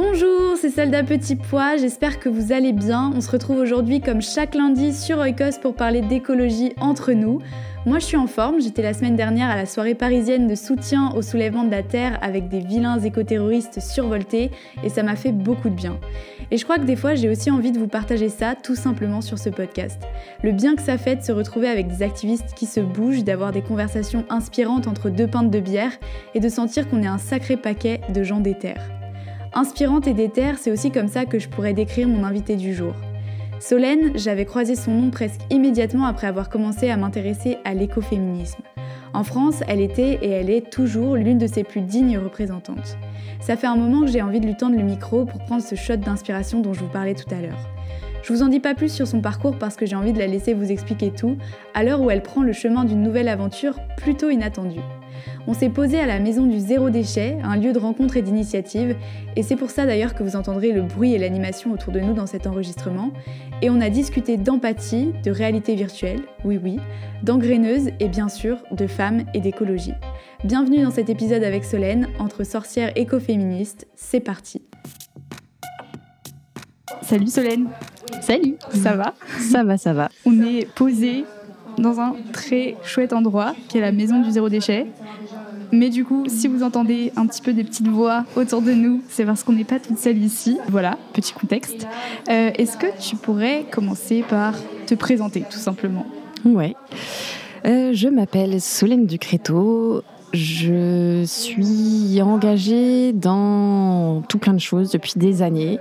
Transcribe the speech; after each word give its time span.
Bonjour, 0.00 0.56
c'est 0.56 0.70
Soldat 0.70 1.02
Petit 1.02 1.34
Pois, 1.34 1.76
j'espère 1.76 2.20
que 2.20 2.28
vous 2.28 2.52
allez 2.52 2.72
bien. 2.72 3.10
On 3.16 3.20
se 3.20 3.28
retrouve 3.32 3.58
aujourd'hui 3.58 4.00
comme 4.00 4.22
chaque 4.22 4.54
lundi 4.54 4.94
sur 4.94 5.18
Oikos 5.18 5.58
pour 5.60 5.74
parler 5.74 6.02
d'écologie 6.02 6.72
entre 6.80 7.10
nous. 7.10 7.40
Moi 7.84 7.98
je 7.98 8.04
suis 8.04 8.16
en 8.16 8.28
forme, 8.28 8.60
j'étais 8.60 8.82
la 8.82 8.94
semaine 8.94 9.16
dernière 9.16 9.50
à 9.50 9.56
la 9.56 9.66
soirée 9.66 9.96
parisienne 9.96 10.46
de 10.46 10.54
soutien 10.54 11.10
au 11.16 11.22
soulèvement 11.22 11.64
de 11.64 11.72
la 11.72 11.82
Terre 11.82 12.16
avec 12.22 12.48
des 12.48 12.60
vilains 12.60 13.00
écoterroristes 13.00 13.80
survoltés 13.80 14.52
et 14.84 14.88
ça 14.88 15.02
m'a 15.02 15.16
fait 15.16 15.32
beaucoup 15.32 15.68
de 15.68 15.74
bien. 15.74 15.98
Et 16.52 16.58
je 16.58 16.62
crois 16.62 16.78
que 16.78 16.84
des 16.84 16.94
fois 16.94 17.16
j'ai 17.16 17.28
aussi 17.28 17.50
envie 17.50 17.72
de 17.72 17.80
vous 17.80 17.88
partager 17.88 18.28
ça 18.28 18.54
tout 18.54 18.76
simplement 18.76 19.20
sur 19.20 19.40
ce 19.40 19.50
podcast. 19.50 20.00
Le 20.44 20.52
bien 20.52 20.76
que 20.76 20.82
ça 20.82 20.96
fait 20.96 21.16
de 21.16 21.22
se 21.22 21.32
retrouver 21.32 21.66
avec 21.66 21.88
des 21.88 22.04
activistes 22.04 22.54
qui 22.54 22.66
se 22.66 22.78
bougent, 22.78 23.24
d'avoir 23.24 23.50
des 23.50 23.62
conversations 23.62 24.24
inspirantes 24.30 24.86
entre 24.86 25.10
deux 25.10 25.26
pintes 25.26 25.50
de 25.50 25.58
bière 25.58 25.98
et 26.36 26.40
de 26.40 26.48
sentir 26.48 26.88
qu'on 26.88 27.02
est 27.02 27.08
un 27.08 27.18
sacré 27.18 27.56
paquet 27.56 28.00
de 28.14 28.22
gens 28.22 28.38
des 28.38 28.54
terres. 28.54 28.97
Inspirante 29.58 30.06
et 30.06 30.14
déterre, 30.14 30.56
c'est 30.56 30.70
aussi 30.70 30.92
comme 30.92 31.08
ça 31.08 31.24
que 31.24 31.40
je 31.40 31.48
pourrais 31.48 31.72
décrire 31.72 32.06
mon 32.06 32.22
invité 32.22 32.54
du 32.54 32.72
jour. 32.72 32.94
Solène, 33.58 34.12
j'avais 34.14 34.44
croisé 34.44 34.76
son 34.76 34.92
nom 34.92 35.10
presque 35.10 35.40
immédiatement 35.50 36.06
après 36.06 36.28
avoir 36.28 36.48
commencé 36.48 36.90
à 36.90 36.96
m'intéresser 36.96 37.56
à 37.64 37.74
l'écoféminisme. 37.74 38.62
En 39.14 39.24
France, 39.24 39.64
elle 39.66 39.80
était 39.80 40.20
et 40.22 40.28
elle 40.28 40.48
est 40.48 40.70
toujours 40.70 41.16
l'une 41.16 41.38
de 41.38 41.48
ses 41.48 41.64
plus 41.64 41.80
dignes 41.80 42.18
représentantes. 42.18 42.96
Ça 43.40 43.56
fait 43.56 43.66
un 43.66 43.74
moment 43.74 44.02
que 44.02 44.12
j'ai 44.12 44.22
envie 44.22 44.38
de 44.38 44.46
lui 44.46 44.56
tendre 44.56 44.76
le 44.76 44.84
micro 44.84 45.24
pour 45.24 45.40
prendre 45.40 45.62
ce 45.64 45.74
shot 45.74 45.96
d'inspiration 45.96 46.60
dont 46.60 46.72
je 46.72 46.84
vous 46.84 46.92
parlais 46.92 47.16
tout 47.16 47.34
à 47.34 47.40
l'heure. 47.40 47.68
Je 48.22 48.32
vous 48.32 48.44
en 48.44 48.48
dis 48.48 48.60
pas 48.60 48.76
plus 48.76 48.92
sur 48.92 49.08
son 49.08 49.20
parcours 49.20 49.58
parce 49.58 49.74
que 49.74 49.86
j'ai 49.86 49.96
envie 49.96 50.12
de 50.12 50.20
la 50.20 50.28
laisser 50.28 50.54
vous 50.54 50.70
expliquer 50.70 51.10
tout, 51.10 51.36
à 51.74 51.82
l'heure 51.82 52.00
où 52.00 52.12
elle 52.12 52.22
prend 52.22 52.44
le 52.44 52.52
chemin 52.52 52.84
d'une 52.84 53.02
nouvelle 53.02 53.26
aventure 53.26 53.80
plutôt 53.96 54.30
inattendue. 54.30 54.78
On 55.46 55.54
s'est 55.54 55.68
posé 55.68 55.98
à 56.00 56.06
la 56.06 56.20
maison 56.20 56.46
du 56.46 56.58
zéro 56.58 56.90
déchet, 56.90 57.38
un 57.42 57.56
lieu 57.56 57.72
de 57.72 57.78
rencontre 57.78 58.16
et 58.16 58.22
d'initiative, 58.22 58.96
et 59.36 59.42
c'est 59.42 59.56
pour 59.56 59.70
ça 59.70 59.86
d'ailleurs 59.86 60.14
que 60.14 60.22
vous 60.22 60.36
entendrez 60.36 60.72
le 60.72 60.82
bruit 60.82 61.14
et 61.14 61.18
l'animation 61.18 61.72
autour 61.72 61.92
de 61.92 62.00
nous 62.00 62.14
dans 62.14 62.26
cet 62.26 62.46
enregistrement. 62.46 63.12
Et 63.62 63.70
on 63.70 63.80
a 63.80 63.90
discuté 63.90 64.36
d'empathie, 64.36 65.12
de 65.24 65.30
réalité 65.30 65.74
virtuelle, 65.74 66.20
oui 66.44 66.58
oui, 66.62 66.78
d'engraineuse 67.22 67.90
et 68.00 68.08
bien 68.08 68.28
sûr 68.28 68.58
de 68.70 68.86
femmes 68.86 69.24
et 69.34 69.40
d'écologie. 69.40 69.94
Bienvenue 70.44 70.82
dans 70.82 70.90
cet 70.90 71.10
épisode 71.10 71.42
avec 71.42 71.64
Solène, 71.64 72.08
entre 72.18 72.44
sorcières 72.44 72.92
écoféministes, 72.96 73.86
c'est 73.94 74.20
parti. 74.20 74.62
Salut 77.02 77.26
Solène 77.26 77.68
Salut 78.20 78.56
Ça 78.74 78.94
va? 78.96 79.14
Ça 79.50 79.64
va, 79.64 79.78
ça 79.78 79.92
va. 79.92 80.08
On 80.26 80.42
est 80.42 80.66
posé 80.74 81.24
dans 81.78 82.00
un 82.00 82.14
très 82.32 82.76
chouette 82.82 83.12
endroit 83.12 83.54
qui 83.68 83.78
est 83.78 83.80
la 83.80 83.92
maison 83.92 84.20
du 84.20 84.30
zéro 84.30 84.48
déchet. 84.48 84.86
Mais 85.70 85.90
du 85.90 86.04
coup, 86.04 86.24
si 86.28 86.48
vous 86.48 86.62
entendez 86.62 87.12
un 87.16 87.26
petit 87.26 87.42
peu 87.42 87.52
des 87.52 87.64
petites 87.64 87.88
voix 87.88 88.24
autour 88.36 88.62
de 88.62 88.72
nous, 88.72 89.02
c'est 89.08 89.24
parce 89.24 89.42
qu'on 89.42 89.52
n'est 89.52 89.64
pas 89.64 89.78
toute 89.78 89.98
seule 89.98 90.18
ici. 90.18 90.58
Voilà, 90.68 90.96
petit 91.12 91.32
contexte. 91.32 91.86
Euh, 92.30 92.50
est-ce 92.56 92.76
que 92.78 92.86
tu 92.98 93.16
pourrais 93.16 93.64
commencer 93.70 94.24
par 94.28 94.54
te 94.86 94.94
présenter, 94.94 95.44
tout 95.50 95.58
simplement 95.58 96.06
Ouais. 96.44 96.74
Euh, 97.66 97.90
je 97.92 98.08
m'appelle 98.08 98.60
Solène 98.60 99.06
Ducréto. 99.06 100.02
Je 100.32 101.24
suis 101.26 102.20
engagée 102.22 103.12
dans 103.12 104.22
tout 104.28 104.38
plein 104.38 104.52
de 104.52 104.60
choses 104.60 104.90
depuis 104.90 105.14
des 105.16 105.42
années. 105.42 105.78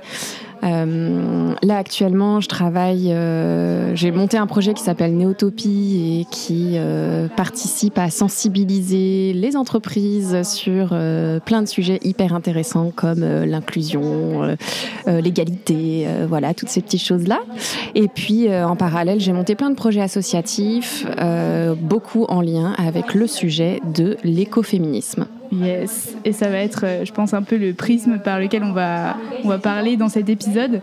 Euh, 0.63 1.53
là 1.61 1.77
actuellement, 1.77 2.41
je 2.41 2.47
travaille. 2.47 3.11
Euh, 3.11 3.95
j'ai 3.95 4.11
monté 4.11 4.37
un 4.37 4.47
projet 4.47 4.73
qui 4.73 4.83
s'appelle 4.83 5.15
Néotopie 5.15 6.21
et 6.21 6.25
qui 6.31 6.73
euh, 6.75 7.27
participe 7.27 7.97
à 7.97 8.09
sensibiliser 8.09 9.33
les 9.33 9.55
entreprises 9.55 10.43
sur 10.43 10.89
plein 11.45 11.61
de 11.61 11.67
sujets 11.67 11.99
hyper 12.03 12.33
intéressants 12.33 12.91
comme 12.95 13.23
l'inclusion, 13.23 14.55
l'égalité, 15.07 16.07
voilà 16.27 16.53
toutes 16.53 16.69
ces 16.69 16.81
petites 16.81 17.03
choses 17.03 17.27
là. 17.27 17.39
Et 17.95 18.07
puis 18.07 18.53
en 18.53 18.75
parallèle, 18.75 19.19
j'ai 19.19 19.33
monté 19.33 19.55
plein 19.55 19.69
de 19.69 19.75
projets 19.75 20.01
associatifs, 20.01 21.05
beaucoup 21.81 22.25
en 22.25 22.41
lien 22.41 22.73
avec 22.77 23.13
le 23.13 23.27
sujet 23.27 23.81
de 23.93 24.17
l'écoféminisme. 24.23 25.25
Yes, 25.51 26.15
et 26.25 26.33
ça 26.33 26.49
va 26.49 26.57
être, 26.57 26.85
je 27.03 27.11
pense, 27.11 27.33
un 27.33 27.43
peu 27.43 27.57
le 27.57 27.73
prisme 27.73 28.19
par 28.19 28.39
lequel 28.39 28.63
on 28.63 28.73
va, 28.73 29.15
on 29.43 29.47
va 29.47 29.57
parler 29.57 29.97
dans 29.97 30.09
cet 30.09 30.29
épisode. 30.29 30.81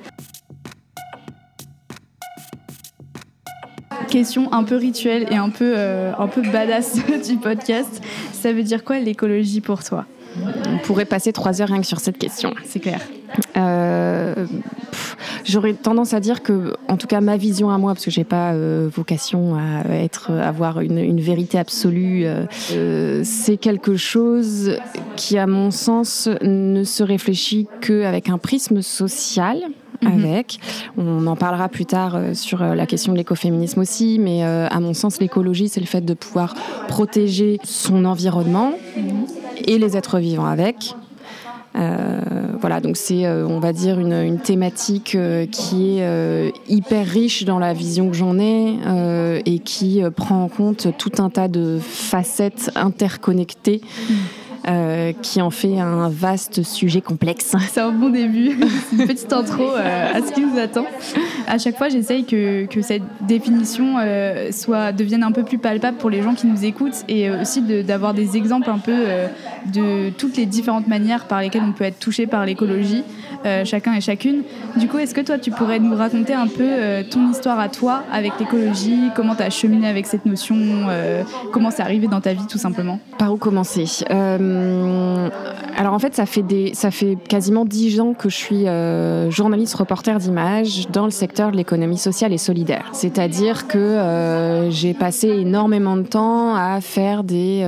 Question 4.09 4.53
un 4.53 4.65
peu 4.65 4.77
rituelle 4.77 5.27
et 5.31 5.37
un 5.37 5.51
peu, 5.51 5.75
euh, 5.77 6.13
un 6.17 6.29
peu 6.29 6.43
badass 6.43 6.99
du 7.29 7.37
podcast. 7.37 8.03
Ça 8.33 8.53
veut 8.53 8.63
dire 8.63 8.85
quoi 8.85 8.99
l'écologie 8.99 9.61
pour 9.61 9.83
toi? 9.83 10.07
On 10.67 10.79
pourrait 10.79 11.05
passer 11.05 11.33
trois 11.33 11.61
heures 11.63 11.69
rien 11.69 11.81
que 11.81 11.87
sur 11.87 12.01
cette 12.01 12.19
question. 12.19 12.55
C'est 12.65 12.81
clair. 12.81 13.01
Euh, 13.57 14.47
J'aurais 15.44 15.75
tendance 15.75 16.15
à 16.15 16.21
dire 16.21 16.43
que, 16.43 16.75
en 16.88 16.97
tout 16.97 17.06
cas, 17.06 17.21
ma 17.21 17.37
vision 17.37 17.71
à 17.71 17.78
moi, 17.78 17.93
parce 17.93 18.05
que 18.05 18.10
j'ai 18.10 18.25
pas 18.25 18.53
euh, 18.53 18.88
vocation 18.93 19.56
à 19.56 19.88
être, 19.94 20.31
avoir 20.31 20.81
une, 20.81 20.99
une 20.99 21.21
vérité 21.21 21.59
absolue, 21.59 22.25
euh, 22.25 22.47
euh, 22.72 23.22
c'est 23.25 23.56
quelque 23.56 23.97
chose 23.97 24.78
qui, 25.16 25.38
à 25.38 25.47
mon 25.47 25.71
sens, 25.71 26.28
ne 26.43 26.84
se 26.84 27.03
réfléchit 27.03 27.66
qu'avec 27.81 28.28
un 28.28 28.38
prisme 28.38 28.82
social. 28.82 29.59
Avec. 30.05 30.58
On 30.99 31.26
en 31.26 31.37
parlera 31.37 31.70
plus 31.70 31.87
tard 31.87 32.19
sur 32.35 32.62
la 32.62 32.85
question 32.85 33.12
de 33.12 33.17
l'écoféminisme 33.17 33.81
aussi, 33.81 34.19
mais 34.19 34.43
à 34.43 34.79
mon 34.79 34.93
sens, 34.93 35.19
l'écologie, 35.19 35.70
c'est 35.70 35.81
le 35.81 35.87
fait 35.87 36.02
de 36.02 36.12
pouvoir 36.12 36.55
protéger 36.88 37.58
son 37.62 38.05
environnement 38.05 38.73
et 39.64 39.79
les 39.79 39.97
êtres 39.97 40.19
vivants 40.19 40.44
avec, 40.44 40.94
voilà, 41.75 42.81
donc 42.81 42.97
c'est, 42.97 43.26
euh, 43.26 43.47
on 43.47 43.59
va 43.59 43.75
dire, 43.75 44.00
une, 44.00 44.38
thématique 44.38 45.15
euh, 45.17 45.44
qui 45.44 45.99
est 45.99 46.03
euh, 46.03 46.50
hyper 46.67 47.06
riche 47.06 47.44
dans 47.44 47.59
la 47.59 47.75
vision 47.75 48.09
que 48.09 48.17
j'en 48.17 48.38
ai 48.38 48.79
euh, 48.87 49.41
et 49.44 49.59
qui 49.59 50.03
euh, 50.03 50.11
prend 50.11 50.44
en 50.44 50.49
compte 50.49 50.88
tout 50.97 51.12
un 51.19 51.29
tas 51.29 51.49
de 51.49 51.79
facettes 51.79 52.71
interconnectées. 52.75 53.82
Euh, 54.66 55.12
qui 55.20 55.43
en 55.43 55.50
fait 55.50 55.78
un 55.78 56.08
vaste 56.08 56.62
sujet 56.62 57.02
complexe. 57.02 57.55
C'est 57.69 57.82
un 57.82 57.93
bon 57.93 58.08
début, 58.08 58.58
une 58.93 59.06
petite 59.06 59.31
intro 59.31 59.62
euh, 59.62 60.14
à 60.14 60.22
ce 60.22 60.32
qui 60.32 60.40
nous 60.40 60.58
attend. 60.58 60.87
À 61.46 61.58
chaque 61.58 61.76
fois, 61.76 61.90
j'essaye 61.90 62.25
que, 62.25 62.64
que, 62.64 62.81
cette 62.81 63.02
définition 63.20 63.96
euh, 63.99 64.50
soit, 64.52 64.93
devienne 64.93 65.22
un 65.22 65.32
peu 65.32 65.43
plus 65.43 65.58
palpable 65.58 65.99
pour 65.99 66.08
les 66.08 66.22
gens 66.22 66.32
qui 66.32 66.46
nous 66.46 66.64
écoutent 66.64 67.05
et 67.08 67.28
aussi 67.31 67.61
d'avoir 67.82 68.14
des 68.14 68.38
exemples 68.38 68.70
un 68.70 68.78
peu 68.78 68.94
de 69.66 70.08
toutes 70.16 70.38
les 70.38 70.46
différentes 70.46 70.88
manières 70.88 71.26
par 71.26 71.43
lesquelles 71.43 71.64
on 71.66 71.72
peut 71.72 71.84
être 71.84 71.99
touché 71.99 72.26
par 72.26 72.46
l'écologie, 72.46 73.05
chacun 73.64 73.93
et 73.93 74.00
chacune. 74.00 74.44
Du 74.76 74.88
coup, 74.88 74.96
est-ce 74.99 75.14
que 75.14 75.20
toi, 75.20 75.38
tu 75.38 75.50
pourrais 75.50 75.78
nous 75.78 75.94
raconter 75.94 76.32
un 76.32 76.46
peu 76.46 77.05
ton 77.11 77.31
histoire 77.31 77.61
à 77.61 77.69
toi 77.69 78.02
avec 78.12 78.32
l'écologie, 78.40 79.11
comment 79.14 79.34
tu 79.34 79.43
as 79.43 79.50
cheminé 79.50 79.88
avec 79.88 80.06
cette 80.06 80.25
notion, 80.25 80.56
comment 81.52 81.70
c'est 81.70 81.82
arrivé 81.82 82.06
dans 82.06 82.20
ta 82.20 82.32
vie 82.32 82.46
tout 82.46 82.58
simplement? 82.58 82.99
Par 83.19 83.32
où 83.32 83.37
commencer? 83.37 84.05
Euh, 84.55 85.29
alors 85.77 85.93
en 85.93 85.99
fait, 85.99 86.15
ça 86.15 86.27
fait, 86.27 87.19
quasiment 87.29 87.65
dix 87.65 88.01
ans 88.01 88.15
que 88.15 88.29
je 88.29 88.37
suis 88.37 88.69
euh, 88.69 89.31
journaliste 89.31 89.75
reporter 89.75 90.19
d'images 90.19 90.89
dans 90.91 91.05
le 91.05 91.11
secteur 91.11 91.51
de 91.51 91.56
l'économie 91.56 91.99
sociale 91.99 92.33
et 92.33 92.39
solidaire. 92.39 92.91
C'est-à-dire 92.93 93.67
que 93.67 93.79
euh, 93.79 94.71
j'ai 94.71 94.95
passé 94.95 95.29
énormément 95.29 95.97
de 95.97 96.03
temps 96.03 96.55
à 96.55 96.81
faire 96.81 97.25
des 97.25 97.65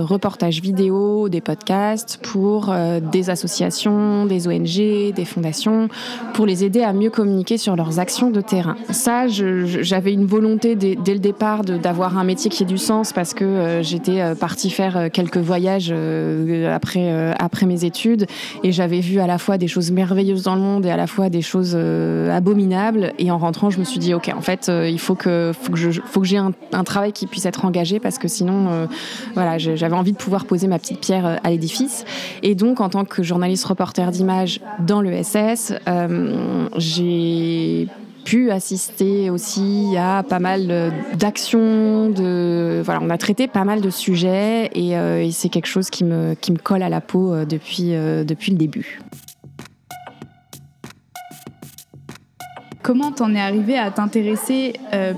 reportages 0.00 0.60
vidéo, 0.60 1.28
des 1.28 1.40
podcasts 1.40 2.18
pour 2.22 2.72
des 3.12 3.30
associations, 3.30 4.26
des 4.26 4.46
ONG, 4.46 5.12
des 5.14 5.24
fondations, 5.24 5.88
pour 6.34 6.46
les 6.46 6.64
aider 6.64 6.82
à 6.82 6.92
mieux 6.92 7.10
communiquer 7.10 7.58
sur 7.58 7.76
leurs 7.76 7.98
actions 7.98 8.30
de 8.30 8.40
terrain. 8.40 8.76
Ça, 8.90 9.26
j'avais 9.28 10.12
une 10.12 10.26
volonté 10.26 10.76
dès, 10.76 10.96
dès 10.96 11.14
le 11.14 11.18
départ 11.18 11.64
d'avoir 11.64 12.18
un 12.18 12.24
métier 12.24 12.50
qui 12.50 12.62
ait 12.62 12.66
du 12.66 12.78
sens 12.78 13.12
parce 13.12 13.34
que 13.34 13.80
j'étais 13.82 14.34
partie 14.36 14.70
faire 14.70 15.10
quelques 15.12 15.38
voyages 15.38 15.92
après, 16.74 17.10
euh, 17.12 17.32
après 17.38 17.66
mes 17.66 17.84
études 17.84 18.26
et 18.62 18.72
j'avais 18.72 19.00
vu 19.00 19.20
à 19.20 19.26
la 19.26 19.38
fois 19.38 19.58
des 19.58 19.68
choses 19.68 19.90
merveilleuses 19.90 20.42
dans 20.42 20.54
le 20.54 20.60
monde 20.60 20.86
et 20.86 20.90
à 20.90 20.96
la 20.96 21.06
fois 21.06 21.28
des 21.28 21.42
choses 21.42 21.72
euh, 21.74 22.30
abominables. 22.30 23.12
Et 23.18 23.30
en 23.30 23.38
rentrant, 23.38 23.70
je 23.70 23.78
me 23.78 23.84
suis 23.84 23.98
dit, 23.98 24.14
OK, 24.14 24.30
en 24.34 24.40
fait, 24.40 24.70
il 24.70 24.98
faut 24.98 25.14
que, 25.14 25.52
faut 25.58 25.72
que, 25.72 25.78
je, 25.78 26.00
faut 26.04 26.20
que 26.20 26.26
j'ai 26.26 26.38
un, 26.38 26.52
travail 26.84 27.12
qui 27.12 27.26
puisse 27.26 27.44
être 27.44 27.64
engagé 27.64 28.00
parce 28.00 28.18
que 28.18 28.28
sinon, 28.28 28.88
voilà, 29.34 29.58
j'avais 29.58 29.96
envie 29.96 30.12
de 30.12 30.16
pouvoir 30.16 30.46
poser 30.46 30.68
ma 30.68 30.78
petite 30.78 31.00
pierre 31.00 31.38
à 31.42 31.50
l'édifice. 31.50 32.04
Et 32.42 32.54
donc, 32.54 32.80
en 32.80 32.88
tant 32.88 33.04
que 33.04 33.22
journaliste 33.22 33.64
reporter 33.66 34.10
d'image 34.10 34.60
dans 34.80 35.00
le 35.02 35.22
SS, 35.22 35.74
j'ai 36.76 37.88
pu 38.24 38.50
assister 38.50 39.30
aussi 39.30 39.96
à 39.98 40.22
pas 40.22 40.38
mal 40.38 40.92
d'actions. 41.14 42.10
De, 42.10 42.82
voilà, 42.84 43.00
on 43.02 43.10
a 43.10 43.18
traité 43.18 43.48
pas 43.48 43.64
mal 43.64 43.80
de 43.80 43.90
sujets 43.90 44.70
et, 44.74 44.96
euh, 44.96 45.30
c'est 45.30 45.48
quelque 45.48 45.66
chose 45.66 45.90
qui 45.90 46.04
me, 46.04 46.34
qui 46.34 46.52
me 46.52 46.58
colle 46.58 46.82
à 46.82 46.88
la 46.88 47.00
peau 47.00 47.32
euh, 47.32 47.44
depuis, 47.44 47.94
euh, 47.94 48.24
depuis 48.24 48.52
le 48.52 48.58
début. 48.58 49.00
Comment 52.82 53.12
t'en 53.12 53.34
es 53.34 53.40
arrivé 53.40 53.76
à 53.76 53.90
t'intéresser 53.90 54.72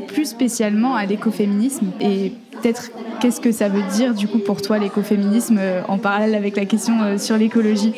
plus 0.09 0.25
spécialement 0.25 0.97
à 0.97 1.07
l'écoféminisme? 1.07 1.87
Et 2.01 2.33
peut-être 2.51 2.91
qu'est-ce 3.21 3.41
que 3.41 3.53
ça 3.53 3.69
veut 3.69 3.85
dire 3.93 4.13
du 4.13 4.27
coup 4.27 4.39
pour 4.39 4.61
toi 4.61 4.79
l'écoféminisme 4.79 5.61
en 5.87 5.99
parallèle 5.99 6.35
avec 6.35 6.57
la 6.57 6.65
question 6.65 7.17
sur 7.17 7.37
l'écologie? 7.37 7.95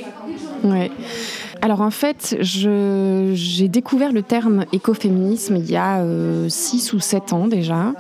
Ouais. 0.63 0.91
Alors 1.64 1.81
en 1.81 1.93
fait, 1.93 2.37
j'ai 2.41 3.69
découvert 3.69 4.12
le 4.12 4.23
terme 4.23 4.64
écoféminisme 4.73 5.55
il 5.55 5.70
y 5.70 5.76
a 5.76 6.05
6 6.49 6.93
euh, 6.93 6.97
ou 6.97 7.00
7 7.00 7.32
ans 7.32 7.47
déjà. 7.47 7.94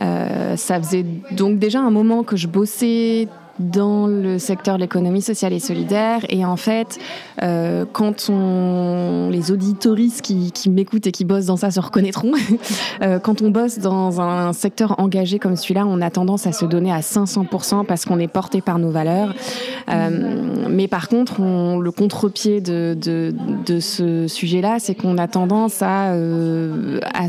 Euh, 0.00 0.56
ça 0.56 0.80
faisait 0.80 1.04
donc 1.32 1.58
déjà 1.58 1.80
un 1.80 1.90
moment 1.90 2.22
que 2.22 2.36
je 2.36 2.46
bossais 2.46 3.26
dans 3.60 4.06
le 4.06 4.38
secteur 4.38 4.76
de 4.76 4.82
l'économie 4.82 5.22
sociale 5.22 5.52
et 5.52 5.60
solidaire. 5.60 6.24
Et 6.28 6.44
en 6.44 6.56
fait, 6.56 6.98
euh, 7.42 7.84
quand 7.92 8.28
on, 8.30 9.28
les 9.30 9.52
auditoristes 9.52 10.22
qui, 10.22 10.52
m'écoutent 10.70 11.06
et 11.06 11.12
qui 11.12 11.24
bossent 11.24 11.46
dans 11.46 11.56
ça 11.56 11.70
se 11.70 11.80
reconnaîtront, 11.80 12.32
euh, 13.02 13.18
quand 13.18 13.42
on 13.42 13.50
bosse 13.50 13.78
dans 13.78 14.20
un 14.20 14.52
secteur 14.52 14.98
engagé 14.98 15.38
comme 15.38 15.56
celui-là, 15.56 15.84
on 15.86 16.00
a 16.00 16.10
tendance 16.10 16.46
à 16.46 16.52
se 16.52 16.64
donner 16.64 16.92
à 16.92 17.00
500% 17.00 17.84
parce 17.84 18.04
qu'on 18.04 18.18
est 18.18 18.28
porté 18.28 18.60
par 18.60 18.78
nos 18.78 18.90
valeurs. 18.90 19.34
Euh, 19.90 20.68
mais 20.68 20.88
par 20.88 21.08
contre, 21.08 21.40
on, 21.40 21.78
le 21.78 21.90
contre-pied 21.90 22.60
de, 22.60 22.96
ce 23.80 24.26
sujet-là, 24.28 24.76
c'est 24.78 24.94
qu'on 24.94 25.18
a 25.18 25.28
tendance 25.28 25.82
à, 25.82 26.14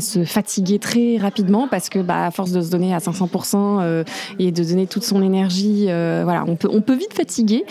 se 0.00 0.24
fatiguer 0.24 0.78
très 0.78 1.18
rapidement 1.18 1.68
parce 1.68 1.88
que, 1.88 1.98
bah, 2.00 2.26
à 2.26 2.30
force 2.30 2.52
de 2.52 2.60
se 2.60 2.70
donner 2.70 2.94
à 2.94 2.98
500% 2.98 3.78
euh, 3.80 4.04
et 4.38 4.50
de 4.50 4.64
donner 4.64 4.86
toute 4.86 5.04
son 5.04 5.22
énergie, 5.22 5.86
voilà, 6.22 6.44
on 6.46 6.56
peut, 6.56 6.68
on 6.70 6.80
peut 6.80 6.94
vite 6.94 7.14
fatiguer. 7.14 7.64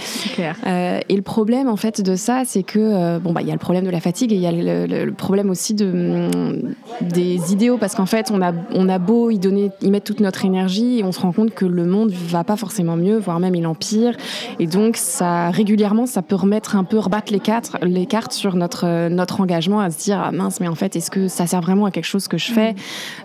Euh, 0.65 0.99
et 1.07 1.15
le 1.15 1.21
problème, 1.21 1.67
en 1.67 1.75
fait, 1.75 2.01
de 2.01 2.15
ça, 2.15 2.43
c'est 2.45 2.63
que, 2.63 2.79
euh, 2.79 3.19
bon, 3.19 3.33
bah, 3.33 3.41
il 3.41 3.47
y 3.47 3.51
a 3.51 3.53
le 3.53 3.59
problème 3.59 3.85
de 3.85 3.89
la 3.89 3.99
fatigue 3.99 4.31
et 4.31 4.35
il 4.35 4.41
y 4.41 4.47
a 4.47 4.51
le, 4.51 5.11
problème 5.11 5.49
aussi 5.49 5.73
de, 5.73 5.85
mm, 5.85 6.73
des 7.01 7.53
idéaux 7.53 7.77
parce 7.77 7.95
qu'en 7.95 8.05
fait, 8.05 8.31
on 8.31 8.41
a, 8.41 8.53
on 8.73 8.89
a 8.89 8.99
beau 8.99 9.29
y 9.29 9.39
donner, 9.39 9.71
y 9.81 9.91
mettre 9.91 10.05
toute 10.05 10.19
notre 10.19 10.45
énergie 10.45 10.99
et 10.99 11.03
on 11.03 11.11
se 11.11 11.19
rend 11.19 11.31
compte 11.31 11.53
que 11.53 11.65
le 11.65 11.85
monde 11.85 12.11
va 12.11 12.43
pas 12.43 12.55
forcément 12.55 12.95
mieux, 12.95 13.17
voire 13.17 13.39
même 13.39 13.55
il 13.55 13.67
empire. 13.67 14.15
Et 14.59 14.67
donc, 14.67 14.97
ça, 14.97 15.51
régulièrement, 15.51 16.05
ça 16.05 16.21
peut 16.21 16.35
remettre 16.35 16.75
un 16.75 16.83
peu, 16.83 16.97
rebattre 16.97 17.31
les, 17.31 17.39
quatre, 17.39 17.77
les 17.83 18.05
cartes 18.05 18.33
sur 18.33 18.55
notre, 18.55 19.09
notre 19.09 19.41
engagement 19.41 19.79
à 19.79 19.89
se 19.89 19.99
dire, 19.99 20.21
ah, 20.23 20.31
mince, 20.31 20.59
mais 20.59 20.67
en 20.67 20.75
fait, 20.75 20.95
est-ce 20.95 21.11
que 21.11 21.27
ça 21.27 21.47
sert 21.47 21.61
vraiment 21.61 21.85
à 21.85 21.91
quelque 21.91 22.05
chose 22.05 22.27
que 22.27 22.37
je 22.37 22.51
fais? 22.51 22.75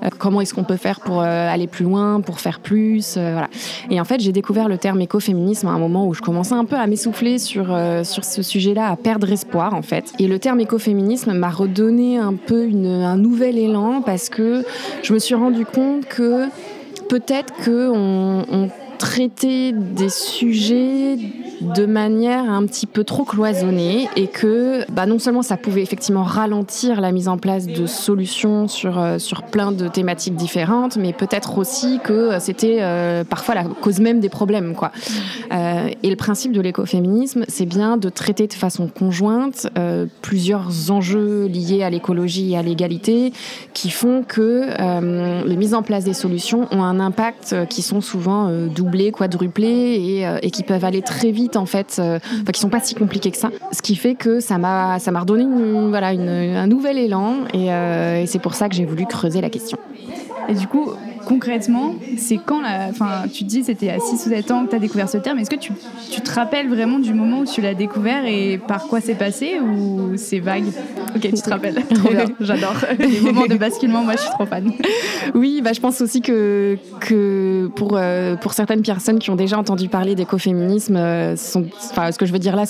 Euh, 0.03 0.09
Comment 0.19 0.41
est-ce 0.41 0.55
qu'on 0.55 0.65
peut 0.65 0.77
faire 0.77 1.01
pour 1.01 1.21
aller 1.21 1.67
plus 1.67 1.85
loin, 1.85 2.21
pour 2.21 2.41
faire 2.41 2.61
plus 2.61 3.17
Voilà. 3.17 3.49
Et 3.91 4.01
en 4.01 4.05
fait, 4.05 4.21
j'ai 4.21 4.33
découvert 4.33 4.69
le 4.69 4.79
terme 4.79 4.99
écoféminisme 5.17 5.69
à 5.69 5.71
un 5.71 5.79
moment 5.79 6.07
où 6.07 6.13
je 6.13 6.21
commençais 6.21 6.55
un 6.55 6.67
peu 6.67 6.77
à 6.77 6.87
m'essouffler 6.87 7.39
sur, 7.39 7.69
euh, 7.71 8.05
sur 8.05 8.23
ce 8.23 8.43
sujet-là, 8.43 8.91
à 8.91 8.97
perdre 8.97 9.33
espoir 9.33 9.73
en 9.73 9.81
fait. 9.81 10.13
Et 10.19 10.29
le 10.29 10.39
terme 10.39 10.61
écoféminisme 10.61 11.33
m'a 11.33 11.49
redonné 11.49 12.19
un 12.19 12.35
peu 12.35 12.69
un 12.69 13.17
nouvel 13.17 13.57
élan 13.57 14.03
parce 14.03 14.29
que 14.29 14.63
je 15.03 15.15
me 15.15 15.19
suis 15.19 15.35
rendu 15.35 15.65
compte 15.65 16.05
que 16.05 16.49
peut-être 17.09 17.55
qu'on 17.65 18.45
on 18.51 18.69
traitait 18.99 19.73
des 19.73 20.11
sujets 20.11 21.17
de 21.61 21.87
manière 21.87 22.51
un 22.51 22.67
petit 22.67 22.87
peu 22.87 23.05
trop 23.05 23.25
cloisonnée 23.25 24.09
et 24.17 24.27
que 24.27 24.85
bah, 24.91 25.07
non 25.07 25.19
seulement 25.19 25.43
ça 25.43 25.57
pouvait 25.57 25.83
effectivement 25.83 26.23
ralentir 26.23 27.01
la 27.01 27.13
mise 27.13 27.29
en 27.29 27.39
place 27.39 27.67
de 27.67 27.87
solutions 27.87 28.69
sur, 28.69 28.99
euh, 28.99 29.19
sur 29.19 29.43
plein 29.43 29.73
de 29.73 29.89
thématiques 29.89 30.37
différentes, 30.37 30.97
mais 30.97 31.13
peut-être 31.13 31.59
aussi 31.59 32.01
que 32.03 32.13
euh, 32.13 32.41
c'était 32.41 32.79
euh, 32.81 33.25
parfois 33.25 33.55
la 33.55 33.65
cause 33.65 34.01
même 34.01 34.21
des 34.21 34.29
problèmes. 34.29 34.75
Quoi. 34.75 34.91
et 35.51 36.11
le 36.11 36.17
principe 36.17 36.53
de 36.53 36.61
l'écoféminisme, 36.61 37.45
c'est 37.49 37.67
bien 37.67 37.97
de 37.97 38.09
traiter 38.09 38.47
de 38.47 38.53
façon 38.53 38.89
conjointe 38.89 39.69
plusieurs 40.23 40.91
enjeux 40.91 41.47
liés 41.47 41.83
à 41.83 41.91
l'écologie 41.91 42.53
et 42.53 42.59
à 42.59 42.63
l'égalité 42.63 43.33
qui 43.73 43.91
font 43.91 44.23
que 44.27 44.67
les 45.47 45.57
mises 45.57 45.75
en 45.75 45.83
place 45.83 46.05
des 46.05 46.15
solutions 46.15 46.67
ont 46.71 46.83
un 46.83 47.01
impact 47.01 47.55
qui 47.69 47.83
sont 47.83 48.01
souvent 48.01 48.51
doublés, 48.75 49.13
quadruplés 49.13 49.67
et, 49.67 50.27
et 50.43 50.51
qui 50.51 50.63
peuvent 50.63 50.85
aller 50.85 51.03
très 51.03 51.31
vite 51.31 51.46
en 51.55 51.67
fait, 51.67 51.97
euh, 51.99 52.19
qui 52.53 52.61
sont 52.61 52.69
pas 52.69 52.81
si 52.81 52.95
compliqués 52.95 53.31
que 53.31 53.37
ça. 53.37 53.51
Ce 53.73 53.83
qui 53.83 53.97
fait 53.97 54.15
que 54.15 54.41
ça 54.41 54.59
m'a 54.59 54.99
ça 54.99 55.11
m'a 55.11 55.21
redonné 55.21 55.47
voilà 55.89 56.09
un 56.09 56.67
nouvel 56.67 56.99
élan 56.99 57.45
euh, 57.55 58.23
et, 58.23 58.27
c'est 58.27 58.39
pour 58.39 58.55
ça 58.55 58.69
que 58.69 58.75
j'ai 58.75 58.85
voulu 58.85 59.07
creuser 59.07 59.41
la 59.41 59.51
question. 59.51 59.79
Et 60.49 60.55
du 60.55 60.67
coup, 60.67 60.91
concrètement, 61.27 61.97
c'est 62.17 62.39
quand 62.39 62.63
la. 62.63 62.89
Enfin, 62.89 63.25
tu 63.31 63.45
te 63.45 63.49
dis 63.49 63.65
c'était 63.65 63.91
à 63.91 63.99
6 63.99 64.27
ou 64.27 64.31
7 64.31 64.51
ans 64.53 64.65
que 64.65 64.71
tu 64.71 64.77
as 64.77 64.79
découvert 64.79 65.09
ce 65.09 65.19
terme. 65.19 65.39
Est-ce 65.39 65.51
que 65.51 65.57
tu, 65.57 65.73
tu, 66.11 66.21
te 66.21 66.31
rappelles 66.33 66.69
vraiment 66.69 66.99
du 66.99 67.13
moment 67.13 67.41
où 67.41 67.45
tu 67.45 67.61
l'as 67.61 67.75
découvert 67.75 68.25
et 68.25 68.59
par 68.59 68.87
quoi 68.87 69.01
c'est 69.01 69.15
passé 69.15 69.61
ou 69.61 70.17
c'est 70.17 70.39
vague? 70.39 70.67
Ok, 71.15 71.23
tu 71.23 71.33
te 71.33 71.51
rappelles. 71.51 71.75
trop 71.95 72.11
bien, 72.11 72.27
j'adore. 72.41 72.77
Les 72.99 73.21
moments 73.21 73.47
de 73.47 73.57
basculement, 73.57 74.03
moi 74.03 74.15
je 74.15 74.21
suis 74.21 74.31
trop 74.31 74.47
fan. 74.47 74.71
Oui, 75.35 75.61
bah, 75.63 75.73
je 75.73 75.81
pense 75.81 76.01
aussi 76.01 76.23
que, 76.23 76.79
que 77.01 77.69
pour, 77.75 77.97
euh, 77.97 78.37
pour 78.37 78.53
certaines 78.53 78.83
personnes 78.83 79.19
qui 79.19 79.31
ont 79.31 79.37
déjà 79.37 79.59
entendu 79.59 79.89
parler 79.89 80.15
d'écoféminisme, 80.15 80.97
euh, 80.97 81.37
ce 81.37 82.19
que 82.19 82.27
je 82.27 82.33
veux 82.33 82.39
dire 82.39 82.55
là, 82.55 82.65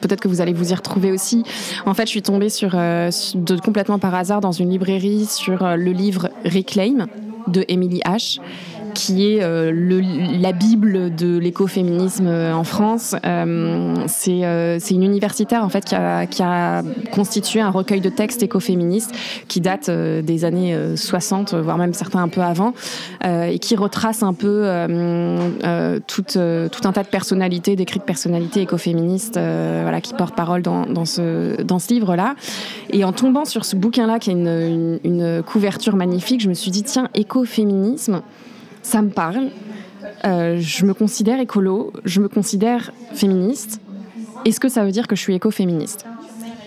peut-être 0.00 0.20
que 0.20 0.28
vous 0.28 0.40
allez 0.40 0.52
vous 0.52 0.70
y 0.70 0.74
retrouver 0.74 1.10
aussi. 1.10 1.42
En 1.84 1.94
fait, 1.94 2.04
je 2.04 2.10
suis 2.10 2.22
tombée 2.22 2.50
sur, 2.50 2.72
euh, 2.74 3.10
de, 3.34 3.56
complètement 3.58 3.98
par 3.98 4.14
hasard 4.14 4.40
dans 4.40 4.52
une 4.52 4.70
librairie 4.70 5.26
sur 5.26 5.76
le 5.76 5.92
livre 5.92 6.30
Reclaim 6.44 7.06
de 7.46 7.64
Emily 7.68 8.00
H 8.04 8.40
qui 8.96 9.26
est 9.26 9.42
euh, 9.42 9.72
la 10.40 10.52
Bible 10.52 11.14
de 11.14 11.36
l'écoféminisme 11.36 12.26
euh, 12.26 12.54
en 12.54 12.64
France. 12.64 13.14
Euh, 13.26 13.94
c'est 14.08 14.94
une 14.94 15.02
universitaire 15.02 15.62
en 15.62 15.68
fait 15.68 15.84
qui 15.84 15.94
a, 15.94 16.82
constitué 17.12 17.60
un 17.60 17.68
recueil 17.68 18.00
de 18.00 18.08
textes 18.08 18.42
écoféministes 18.42 19.14
qui 19.48 19.60
date 19.60 19.90
des 19.90 20.44
années 20.44 20.96
60, 20.96 21.54
voire 21.54 21.76
même 21.76 21.92
certains 21.92 22.22
un 22.22 22.28
peu 22.28 22.40
avant, 22.40 22.72
et 23.24 23.58
qui 23.58 23.76
retrace 23.76 24.22
un 24.22 24.32
peu 24.32 24.62
tout, 26.06 26.24
un 26.38 26.92
tas 26.92 27.02
de 27.02 27.08
personnalités, 27.08 27.76
d'écrits 27.76 28.00
personnalités 28.00 28.62
écoféministes, 28.62 29.38
voilà, 29.38 30.00
qui 30.00 30.14
portent 30.14 30.34
parole 30.34 30.62
dans, 30.62 31.04
ce, 31.04 31.92
livre-là. 31.92 32.34
Et 32.90 33.04
en 33.04 33.12
tombant 33.12 33.44
sur 33.44 33.64
ce 33.64 33.76
bouquin-là, 33.76 34.18
qui 34.18 34.30
a 34.30 34.32
une 34.32 35.42
couverture 35.46 35.96
magnifique, 35.96 36.40
je 36.40 36.48
me 36.48 36.54
suis 36.54 36.70
dit 36.70 36.82
tiens, 36.82 37.08
écoféminisme 37.14 38.22
ça 38.86 39.02
me 39.02 39.10
parle. 39.10 39.50
je 40.24 40.86
me 40.86 40.94
considère 40.94 41.40
écolo, 41.40 41.92
je 42.04 42.20
me 42.20 42.28
considère 42.28 42.92
féministe. 43.12 43.80
Est-ce 44.44 44.60
que 44.60 44.68
ça 44.68 44.84
veut 44.84 44.92
dire 44.92 45.08
que 45.08 45.16
je 45.16 45.20
suis 45.20 45.34
écoféministe? 45.34 46.06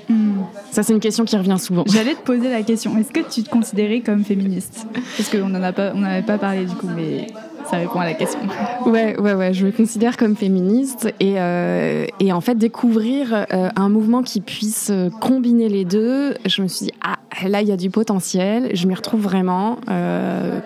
Hmm. 0.09 0.41
Ça, 0.71 0.83
c'est 0.83 0.91
une 0.91 0.99
question 0.99 1.23
qui 1.23 1.38
revient 1.38 1.57
souvent. 1.59 1.83
J'allais 1.88 2.15
te 2.15 2.21
poser 2.21 2.49
la 2.49 2.63
question. 2.63 2.97
Est-ce 2.97 3.11
que 3.11 3.21
tu 3.21 3.43
te 3.43 3.49
considérais 3.49 4.01
comme 4.01 4.23
féministe? 4.25 4.88
Parce 5.15 5.29
qu'on 5.29 5.47
n'en 5.47 5.63
a 5.63 5.71
pas, 5.71 6.38
parlé 6.38 6.65
du 6.65 6.75
coup, 6.75 6.88
mais 6.93 7.27
ça 7.69 7.77
répond 7.77 7.99
à 7.99 8.05
la 8.05 8.13
question. 8.13 8.39
Ouais, 8.85 9.19
ouais, 9.19 9.33
ouais. 9.33 9.53
Je 9.53 9.65
me 9.65 9.71
considère 9.71 10.17
comme 10.17 10.35
féministe 10.35 11.13
et, 11.19 11.35
euh, 11.38 12.07
et 12.19 12.33
en 12.33 12.41
fait 12.41 12.55
découvrir 12.55 13.45
euh, 13.53 13.69
un 13.75 13.89
mouvement 13.89 14.23
qui 14.23 14.41
puisse 14.41 14.91
combiner 15.19 15.69
les 15.69 15.85
deux. 15.85 16.33
Je 16.45 16.63
me 16.63 16.67
suis 16.67 16.88
dit 16.88 16.91
ah 17.03 17.17
là 17.47 17.61
il 17.61 17.67
y 17.67 17.71
a 17.71 17.77
du 17.77 17.89
potentiel. 17.89 18.71
Je 18.73 18.88
m'y 18.88 18.95
retrouve 18.95 19.21
vraiment. 19.21 19.77
Euh, 19.89 20.59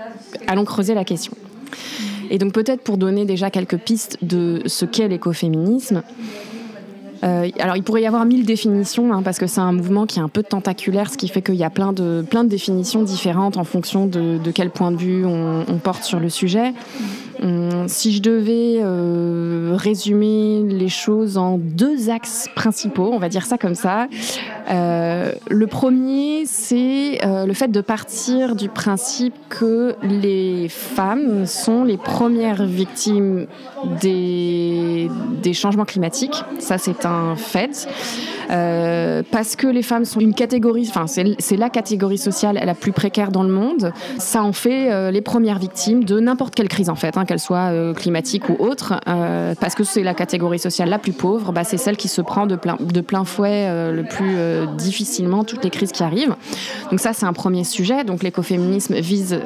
allons 0.47 0.63
creuser 0.63 0.93
la 0.93 1.03
question. 1.03 1.33
Et 2.29 2.37
donc 2.37 2.53
peut-être 2.53 2.81
pour 2.81 2.97
donner 2.97 3.25
déjà 3.25 3.49
quelques 3.49 3.77
pistes 3.77 4.17
de 4.21 4.61
ce 4.65 4.85
qu'est 4.85 5.07
l'écoféminisme. 5.07 6.03
Euh, 7.23 7.49
alors, 7.59 7.77
il 7.77 7.83
pourrait 7.83 8.01
y 8.01 8.05
avoir 8.05 8.25
mille 8.25 8.45
définitions, 8.45 9.13
hein, 9.13 9.21
parce 9.23 9.39
que 9.39 9.47
c'est 9.47 9.61
un 9.61 9.71
mouvement 9.71 10.05
qui 10.05 10.19
est 10.19 10.21
un 10.21 10.27
peu 10.27 10.43
tentaculaire, 10.43 11.09
ce 11.09 11.17
qui 11.17 11.29
fait 11.29 11.41
qu'il 11.41 11.55
y 11.55 11.63
a 11.63 11.69
plein 11.69 11.93
de, 11.93 12.25
plein 12.29 12.43
de 12.43 12.49
définitions 12.49 13.01
différentes 13.01 13.55
en 13.55 13.63
fonction 13.63 14.07
de, 14.07 14.39
quel 14.53 14.69
point 14.69 14.91
de 14.91 14.97
vue 14.97 15.25
on, 15.25 15.63
on 15.67 15.77
porte 15.77 16.03
sur 16.03 16.19
le 16.19 16.29
sujet. 16.29 16.73
Hum, 17.43 17.89
si 17.89 18.13
je 18.13 18.21
devais 18.21 18.79
euh, 18.81 19.75
résumer 19.75 20.63
les 20.65 20.87
choses 20.87 21.37
en 21.37 21.57
deux 21.57 22.09
axes 22.09 22.47
principaux, 22.55 23.09
on 23.11 23.19
va 23.19 23.27
dire 23.27 23.45
ça 23.45 23.57
comme 23.57 23.75
ça, 23.75 24.07
euh, 24.69 25.33
le 25.49 25.67
premier, 25.67 26.45
c'est 26.45 27.19
euh, 27.25 27.45
le 27.45 27.53
fait 27.53 27.67
de 27.67 27.81
partir 27.81 28.55
du 28.55 28.69
principe 28.69 29.35
que 29.49 29.95
les 30.03 30.69
femmes 30.69 31.45
sont 31.45 31.83
les 31.83 31.97
premières 31.97 32.65
victimes 32.65 33.47
des, 33.99 35.09
des 35.41 35.53
changements 35.53 35.85
climatiques. 35.85 36.45
Ça, 36.59 36.77
c'est 36.77 37.05
un 37.05 37.35
fait. 37.35 37.89
Euh, 38.53 39.23
parce 39.31 39.55
que 39.55 39.67
les 39.67 39.81
femmes 39.81 40.05
sont 40.05 40.19
une 40.19 40.33
catégorie, 40.33 40.87
enfin 40.87 41.05
c'est 41.07 41.57
la 41.57 41.69
catégorie 41.69 42.17
sociale 42.17 42.61
la 42.63 42.75
plus 42.75 42.91
précaire 42.91 43.31
dans 43.31 43.43
le 43.43 43.49
monde. 43.49 43.91
Ça 44.17 44.43
en 44.43 44.53
fait 44.53 44.91
euh, 44.91 45.11
les 45.11 45.21
premières 45.21 45.59
victimes 45.59 46.03
de 46.03 46.19
n'importe 46.19 46.53
quelle 46.53 46.67
crise 46.67 46.89
en 46.89 46.95
fait, 46.95 47.17
hein, 47.17 47.25
qu'elle 47.25 47.39
soit 47.39 47.71
euh, 47.71 47.93
climatique 47.93 48.49
ou 48.49 48.55
autre, 48.59 48.99
parce 49.59 49.75
que 49.75 49.83
c'est 49.83 50.03
la 50.03 50.13
catégorie 50.13 50.59
sociale 50.59 50.89
la 50.89 50.99
plus 50.99 51.13
pauvre. 51.13 51.51
Bah, 51.51 51.63
c'est 51.63 51.77
celle 51.77 51.97
qui 51.97 52.07
se 52.07 52.21
prend 52.21 52.45
de 52.45 52.55
plein, 52.55 52.77
de 52.79 53.01
plein 53.01 53.23
fouet 53.23 53.67
le 53.91 54.03
plus 54.03 54.35
difficilement 54.77 55.43
toutes 55.43 55.63
les 55.63 55.69
crises 55.69 55.91
qui 55.91 56.03
arrivent. 56.03 56.35
Donc 56.91 56.99
ça 56.99 57.13
c'est 57.13 57.25
un 57.25 57.33
premier 57.33 57.63
sujet. 57.63 58.03
Donc 58.03 58.23
l'écoféminisme 58.23 58.95
vise 58.95 59.39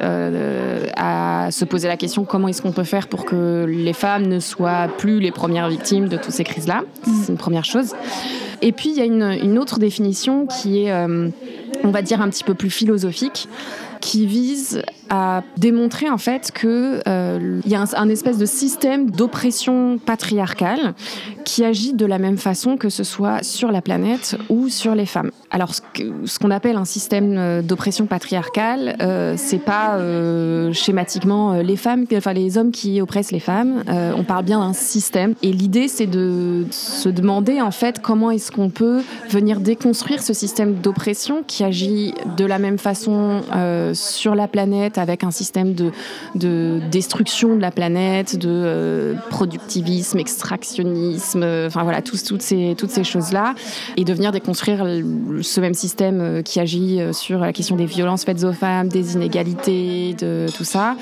à 0.96 1.48
se 1.50 1.64
poser 1.64 1.88
la 1.88 1.96
question 1.96 2.24
comment 2.24 2.48
est-ce 2.48 2.62
qu'on 2.62 2.72
peut 2.72 2.84
faire 2.84 3.08
pour 3.08 3.24
que 3.24 3.64
les 3.68 3.92
femmes 3.92 4.26
ne 4.26 4.40
soient 4.40 4.88
plus 4.98 5.20
les 5.20 5.30
premières 5.30 5.68
victimes 5.68 6.08
de 6.08 6.16
toutes 6.16 6.32
ces 6.32 6.44
crises-là? 6.44 6.82
C'est 7.04 7.32
une 7.32 7.38
première 7.38 7.64
chose. 7.64 7.94
Et 8.62 8.72
puis, 8.72 8.90
il 8.90 8.96
y 8.96 9.00
a 9.00 9.04
une, 9.04 9.58
autre 9.58 9.78
définition 9.78 10.46
qui 10.46 10.84
est, 10.84 10.92
euh, 10.92 11.28
on 11.84 11.90
va 11.90 12.02
dire, 12.02 12.20
un 12.20 12.28
petit 12.28 12.44
peu 12.44 12.54
plus 12.54 12.70
philosophique, 12.70 13.48
qui 14.00 14.26
vise 14.26 14.82
à 15.10 15.42
démontrer 15.56 16.10
en 16.10 16.18
fait 16.18 16.52
qu'il 16.52 16.68
euh, 17.08 17.60
y 17.64 17.74
a 17.74 17.84
un, 17.96 18.08
espèce 18.08 18.38
de 18.38 18.46
système 18.46 19.10
d'oppression 19.10 19.98
patriarcale 19.98 20.94
qui 21.44 21.64
agit 21.64 21.94
de 21.94 22.04
la 22.04 22.18
même 22.18 22.36
façon 22.36 22.76
que 22.76 22.90
ce 22.90 23.04
soit 23.04 23.42
sur 23.42 23.72
la 23.72 23.80
planète 23.80 24.36
ou 24.50 24.68
sur 24.68 24.94
les 24.94 25.06
femmes. 25.06 25.30
Alors 25.50 25.72
ce 25.74 26.38
qu'on 26.38 26.50
appelle 26.50 26.76
un 26.76 26.84
système 26.84 27.36
euh, 27.38 27.62
d'oppression 27.62 28.06
patriarcale, 28.06 28.96
euh, 29.00 29.34
c'est 29.38 29.58
pas 29.58 29.96
euh, 29.96 30.72
schématiquement 30.72 31.54
les 31.54 31.76
femmes, 31.76 32.04
enfin 32.14 32.34
les 32.34 32.58
hommes 32.58 32.70
qui 32.70 33.00
oppressent 33.00 33.32
les 33.32 33.40
femmes. 33.40 33.82
on 33.88 34.24
parle 34.24 34.44
bien 34.44 34.60
d'un 34.60 34.72
système. 34.72 35.34
Et 35.42 35.52
l'idée 35.52 35.88
c'est 35.88 36.06
de 36.06 36.66
se 36.70 37.08
demander 37.08 37.60
en 37.60 37.70
fait 37.70 38.00
comment 38.00 38.30
est-ce 38.30 38.52
qu'on 38.52 38.70
peut 38.70 39.02
venir 39.30 39.60
déconstruire 39.60 40.22
ce 40.22 40.34
système 40.34 40.74
d'oppression 40.74 41.42
qui 41.46 41.64
agit 41.64 42.14
de 42.36 42.44
la 42.44 42.58
même 42.58 42.78
façon 42.78 43.40
sur 43.94 44.34
la 44.34 44.48
planète 44.48 44.98
avec 44.98 45.24
un 45.24 45.30
système 45.30 45.74
de, 45.74 45.90
de 46.34 46.80
destruction 46.90 47.56
de 47.56 47.60
la 47.60 47.70
planète, 47.70 48.36
de 48.36 48.48
euh, 48.48 49.14
productivisme, 49.30 50.18
extractionnisme, 50.18 51.42
euh, 51.42 51.66
enfin 51.66 51.82
voilà, 51.82 52.02
toutes 52.02 52.42
ces, 52.42 52.74
toutes 52.76 52.90
ces 52.90 53.04
choses-là, 53.04 53.54
et 53.96 54.04
de 54.04 54.12
venir 54.12 54.32
déconstruire 54.32 54.84
ce 55.42 55.60
même 55.60 55.74
système 55.74 56.20
euh, 56.20 56.42
qui 56.42 56.60
agit 56.60 57.00
sur 57.12 57.38
la 57.38 57.52
question 57.52 57.76
des 57.76 57.86
violences 57.86 58.24
faites 58.24 58.44
aux 58.44 58.52
femmes, 58.52 58.88
des 58.88 59.14
inégalités, 59.14 60.14
de 60.18 60.46
tout 60.56 60.64
ça, 60.64 60.96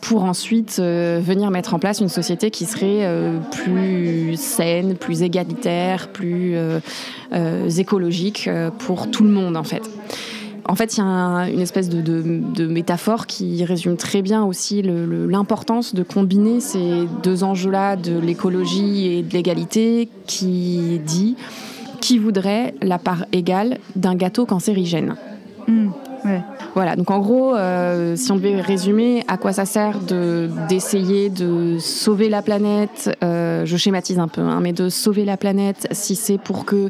pour 0.00 0.24
ensuite 0.24 0.78
venir 0.78 1.50
mettre 1.50 1.74
en 1.74 1.78
place 1.78 2.00
une 2.00 2.08
société 2.08 2.50
qui 2.50 2.64
serait 2.66 3.08
plus 3.50 4.36
saine, 4.36 4.96
plus 4.96 5.22
égalitaire, 5.22 6.08
plus 6.08 6.56
écologique 7.76 8.48
pour 8.78 9.10
tout 9.10 9.24
le 9.24 9.30
monde 9.30 9.56
en 9.56 9.64
fait. 9.64 9.82
En 10.68 10.74
fait, 10.74 10.96
il 10.96 11.00
y 11.00 11.02
a 11.02 11.48
une 11.50 11.60
espèce 11.60 11.88
de, 11.88 12.66
métaphore 12.66 13.26
qui 13.26 13.64
résume 13.64 13.96
très 13.96 14.22
bien 14.22 14.44
aussi 14.44 14.82
l'importance 14.82 15.94
de 15.94 16.02
combiner 16.02 16.60
ces 16.60 17.06
deux 17.22 17.44
enjeux-là 17.44 17.96
de 17.96 18.18
l'écologie 18.18 19.08
et 19.08 19.22
de 19.22 19.32
l'égalité 19.32 20.08
qui 20.26 21.00
dit 21.04 21.36
qui 22.00 22.18
voudrait 22.18 22.74
la 22.82 22.98
part 22.98 23.26
égale 23.32 23.78
d'un 23.94 24.14
gâteau 24.14 24.44
cancérigène? 24.44 25.14
Mmh, 25.68 25.90
voilà, 26.74 26.96
donc 26.96 27.10
en 27.10 27.18
gros, 27.18 27.54
euh, 27.54 28.16
si 28.16 28.32
on 28.32 28.36
devait 28.36 28.60
résumer 28.60 29.24
à 29.28 29.36
quoi 29.36 29.52
ça 29.52 29.64
sert 29.64 29.98
d'essayer 30.68 31.28
de, 31.28 31.76
sauver 31.78 32.28
la 32.28 32.42
planète, 32.42 33.16
euh, 33.22 33.64
je 33.66 33.76
schématise 33.76 34.18
un 34.18 34.28
peu, 34.28 34.40
hein, 34.40 34.60
mais 34.62 34.72
de 34.72 34.88
sauver 34.88 35.24
la 35.24 35.36
planète 35.36 35.88
si 35.90 36.16
c'est 36.16 36.38
pour 36.38 36.64
que 36.64 36.88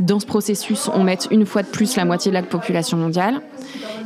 dans 0.00 0.20
ce 0.20 0.26
processus, 0.26 0.90
on 0.94 1.04
mette 1.04 1.28
une 1.30 1.46
fois 1.46 1.62
de 1.62 1.68
plus 1.68 1.96
la 1.96 2.04
moitié 2.04 2.30
de 2.30 2.34
la 2.34 2.42
population 2.42 2.96
mondiale 2.96 3.40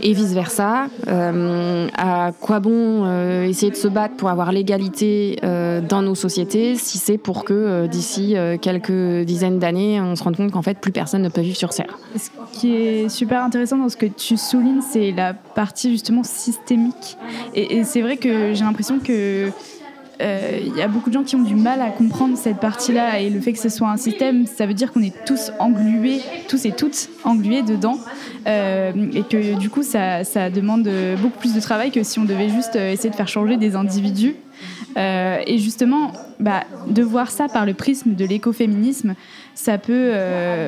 et 0.03 0.13
vice-versa. 0.13 0.87
Euh, 1.09 1.89
à 1.97 2.33
quoi 2.41 2.61
bon 2.61 3.07
essayer 3.43 3.73
de 3.73 3.77
se 3.77 3.89
battre 3.89 4.17
pour 4.17 4.29
avoir 4.29 4.53
l'égalité 4.53 5.39
dans 5.43 6.03
nos 6.03 6.15
sociétés 6.15 6.77
si 6.77 6.99
c'est 6.99 7.19
pour 7.19 7.45
que 7.45 7.87
d'ici 7.87 8.37
quelques 8.61 9.25
dizaines 9.25 9.59
d'années, 9.59 10.01
on 10.01 10.15
se 10.15 10.23
rende 10.23 10.37
compte 10.37 10.53
qu'en 10.53 10.63
fait, 10.63 10.79
plus 10.79 10.93
personne 10.93 11.23
ne 11.23 11.29
peut 11.29 11.41
vivre 11.41 11.57
sur 11.57 11.71
Terre. 11.71 11.99
Ce 12.17 12.31
qui 12.53 12.75
est 12.75 13.09
super 13.09 13.43
intéressant 13.43 13.79
dans 13.79 13.89
ce 13.89 13.97
que 13.97 14.07
tu 14.07 14.37
soulignes, 14.37 14.66
c'est 14.81 15.13
la 15.13 15.35
partie 15.35 15.91
justement 15.91 16.23
systémique. 16.23 17.17
et 17.55 17.85
c'est 17.85 18.03
vrai 18.03 18.17
que 18.17 18.55
j'ai 18.55 18.65
l'impression 18.65 18.99
que 18.99 19.51
il 20.19 20.25
euh, 20.25 20.61
y 20.77 20.81
a 20.81 20.89
beaucoup 20.89 21.11
de 21.11 21.15
gens 21.15 21.25
qui 21.25 21.37
ont 21.37 21.43
du 21.43 21.55
mal 21.55 21.83
à 21.83 21.91
comprendre 21.91 22.39
cette 22.39 22.57
partie-là 22.57 23.21
et 23.21 23.29
le 23.29 23.39
fait 23.41 23.53
que 23.53 23.59
ce 23.59 23.69
soit 23.69 23.89
un 23.89 23.99
système, 23.99 24.47
ça 24.47 24.65
veut 24.65 24.73
dire 24.73 24.93
qu'on 24.93 25.03
est 25.03 25.15
tous 25.27 25.53
englués, 25.59 26.23
tous 26.49 26.65
et 26.65 26.73
toutes 26.73 27.11
englués 27.25 27.63
dedans 27.63 27.99
euh, 28.47 28.93
et 29.13 29.25
que 29.25 29.59
du 29.59 29.69
coup 29.69 29.83
ça, 29.83 30.23
demande 30.49 30.89
beaucoup 31.21 31.39
plus 31.39 31.55
de 31.55 31.61
travail 31.61 31.91
que 31.91 32.03
si 32.03 32.19
on 32.19 32.25
devait 32.25 32.49
juste 32.49 32.77
euh, 32.77 32.93
essayer 32.93 33.11
de 33.11 33.15
faire 33.15 33.29
changer 33.29 33.59
des 33.59 33.77
individus. 33.77 34.37
et 34.97 35.59
justement, 35.59 36.13
bah, 36.41 36.65
de 36.89 37.03
voir 37.03 37.31
ça 37.31 37.49
par 37.49 37.67
le 37.67 37.75
prisme 37.75 38.15
de 38.15 38.25
l'écoféminisme, 38.25 39.15
ça 39.55 39.77
peut, 39.77 40.13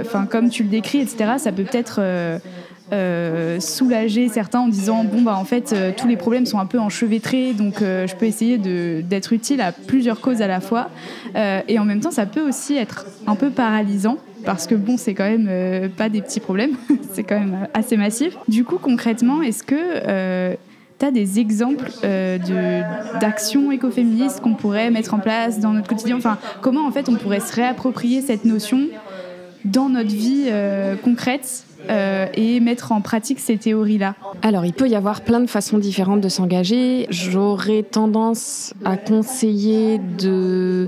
enfin 0.04 0.26
comme 0.26 0.50
tu 0.50 0.62
le 0.62 0.68
décris, 0.68 1.00
etc., 1.00 1.34
ça 1.38 1.52
peut 1.52 1.64
peut-être 1.64 2.02
euh, 2.90 3.60
soulager 3.60 4.28
certains 4.28 4.60
en 4.60 4.68
disant 4.68 5.04
bon 5.04 5.20
bah 5.20 5.36
en 5.36 5.44
fait 5.44 5.74
euh, 5.74 5.92
tous 5.94 6.08
les 6.08 6.16
problèmes 6.16 6.46
sont 6.46 6.58
un 6.58 6.64
peu 6.64 6.78
enchevêtrés 6.78 7.52
donc 7.52 7.82
euh, 7.82 8.06
je 8.06 8.16
peux 8.16 8.24
essayer 8.24 8.56
d'être 8.56 9.34
utile 9.34 9.60
à 9.60 9.72
plusieurs 9.72 10.22
causes 10.22 10.40
à 10.40 10.46
la 10.46 10.60
fois. 10.60 10.88
Et 11.68 11.78
en 11.78 11.84
même 11.84 12.00
temps 12.00 12.10
ça 12.10 12.24
peut 12.24 12.40
aussi 12.40 12.76
être 12.76 13.06
un 13.26 13.34
peu 13.34 13.50
paralysant 13.50 14.16
parce 14.44 14.66
que 14.66 14.74
bon 14.74 14.96
c'est 14.96 15.12
quand 15.12 15.28
même 15.28 15.90
pas 15.90 16.08
des 16.08 16.22
petits 16.22 16.40
problèmes 16.40 16.72
c'est 17.12 17.24
quand 17.24 17.38
même 17.38 17.68
assez 17.74 17.96
massif. 17.96 18.36
Du 18.48 18.64
coup 18.64 18.78
concrètement 18.78 19.42
est-ce 19.42 19.62
que 19.62 20.56
tu 20.98 21.04
as 21.04 21.10
des 21.10 21.38
exemples 21.38 21.90
d'actions 23.20 23.70
écoféministes 23.70 24.40
qu'on 24.40 24.54
pourrait 24.54 24.90
mettre 24.90 25.12
en 25.12 25.18
place 25.18 25.60
dans 25.60 25.72
notre 25.72 25.88
quotidien? 25.88 26.16
Enfin 26.16 26.38
comment 26.62 26.86
en 26.86 26.90
fait 26.90 27.08
on 27.08 27.16
pourrait 27.16 27.40
se 27.40 27.54
réapproprier 27.54 28.22
cette 28.22 28.46
notion 28.46 28.86
dans 29.64 29.90
notre 29.90 30.14
vie 30.14 30.50
concrète? 31.04 31.67
Euh, 31.90 32.26
et 32.34 32.60
mettre 32.60 32.92
en 32.92 33.00
pratique 33.00 33.40
ces 33.40 33.56
théories-là 33.56 34.14
Alors, 34.42 34.64
il 34.64 34.72
peut 34.72 34.88
y 34.88 34.94
avoir 34.94 35.22
plein 35.22 35.40
de 35.40 35.46
façons 35.46 35.78
différentes 35.78 36.20
de 36.20 36.28
s'engager. 36.28 37.06
J'aurais 37.10 37.82
tendance 37.82 38.74
à 38.84 38.96
conseiller 38.96 39.98
de 39.98 40.86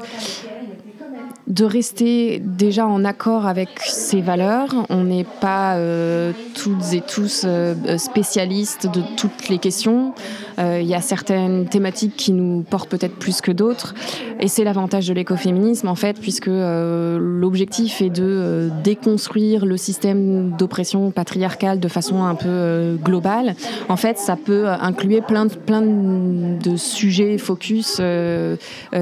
de 1.47 1.64
rester 1.64 2.38
déjà 2.38 2.87
en 2.87 3.04
accord 3.04 3.47
avec 3.47 3.68
ses 3.80 4.20
valeurs. 4.20 4.68
On 4.88 5.04
n'est 5.04 5.26
pas 5.40 5.75
euh, 5.75 6.32
toutes 6.54 6.92
et 6.92 7.00
tous 7.00 7.44
euh, 7.44 7.99
spécialistes 7.99 8.87
de 8.87 9.00
toutes 9.16 9.49
les 9.49 9.59
questions. 9.59 10.14
Euh, 10.59 10.78
il 10.80 10.87
y 10.87 10.94
a 10.94 11.00
certaines 11.00 11.66
thématiques 11.66 12.14
qui 12.16 12.32
nous 12.32 12.62
portent 12.62 12.88
peut-être 12.88 13.16
plus 13.16 13.40
que 13.40 13.50
d'autres. 13.50 13.94
Et 14.38 14.49
c'est 14.49 14.64
l'avantage 14.64 15.09
de 15.09 15.14
l'écoféminisme, 15.14 15.88
en 15.88 15.94
fait, 15.94 16.20
puisque 16.20 16.49
l'objectif 16.49 18.00
est 18.00 18.11
de 18.11 18.70
déconstruire 18.82 19.66
le 19.66 19.76
système 19.76 20.50
d'oppression 20.56 21.11
patriarcale 21.11 21.80
de 21.80 21.88
façon 21.88 22.25
un 22.25 22.35
peu 22.35 22.97
globale. 23.02 23.54
En 23.88 23.97
fait, 23.97 24.18
ça 24.18 24.37
peut 24.37 24.68
inclure 24.68 25.25
plein 25.26 25.47
de, 25.47 25.52
plein 25.52 25.82
de 25.82 26.76
sujets 26.76 27.38
focus 27.38 28.00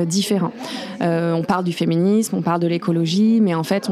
différents. 0.07 0.53
on 1.01 1.45
parle 1.47 1.65
du 1.65 1.73
féminisme, 1.73 2.28
on 2.33 2.43
parle 2.43 2.61
de 2.61 2.67
l'écologie, 2.67 3.41
mais 3.41 3.55
en 3.55 3.65
fait, 3.65 3.89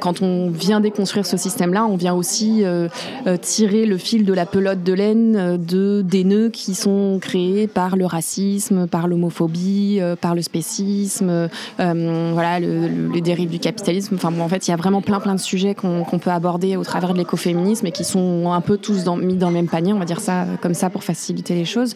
quand 0.00 0.22
on 0.22 0.50
vient 0.50 0.80
déconstruire 0.80 1.26
ce 1.26 1.36
système-là, 1.36 1.84
on 1.86 1.96
vient 1.96 2.14
aussi 2.14 2.64
euh, 2.64 2.88
euh, 3.26 3.36
tirer 3.36 3.86
le 3.86 3.98
fil 3.98 4.24
de 4.24 4.32
la 4.32 4.46
pelote 4.46 4.82
de 4.82 4.92
laine 4.92 5.36
euh, 5.36 5.56
de, 5.56 6.02
des 6.02 6.24
nœuds 6.24 6.50
qui 6.50 6.74
sont 6.74 7.18
créés 7.20 7.66
par 7.66 7.96
le 7.96 8.06
racisme, 8.06 8.86
par 8.86 9.08
l'homophobie, 9.08 10.00
par 10.20 10.34
le 10.34 10.42
spécisme, 10.42 11.48
voilà, 11.78 12.60
les 12.60 13.20
dérives 13.20 13.50
du 13.50 13.58
capitalisme. 13.58 14.14
Enfin 14.14 14.30
bon, 14.30 14.42
en 14.42 14.48
fait, 14.48 14.68
il 14.68 14.70
y 14.70 14.74
a 14.74 14.76
vraiment 14.76 15.02
plein 15.02 15.20
plein 15.20 15.34
de 15.34 15.40
sujets 15.40 15.74
qu'on 15.74 16.18
peut 16.18 16.30
aborder 16.30 16.76
au 16.76 16.84
travers 16.84 17.12
de 17.12 17.18
l'écoféminisme 17.18 17.86
et 17.86 17.92
qui 17.92 18.04
sont 18.04 18.52
un 18.52 18.60
peu 18.60 18.76
tous 18.76 19.06
mis 19.16 19.36
dans 19.36 19.48
le 19.48 19.54
même 19.54 19.68
panier, 19.68 19.92
on 19.92 19.98
va 19.98 20.04
dire 20.04 20.20
ça 20.20 20.46
comme 20.60 20.74
ça 20.74 20.90
pour 20.90 21.04
faciliter 21.04 21.54
les 21.54 21.64
choses. 21.64 21.94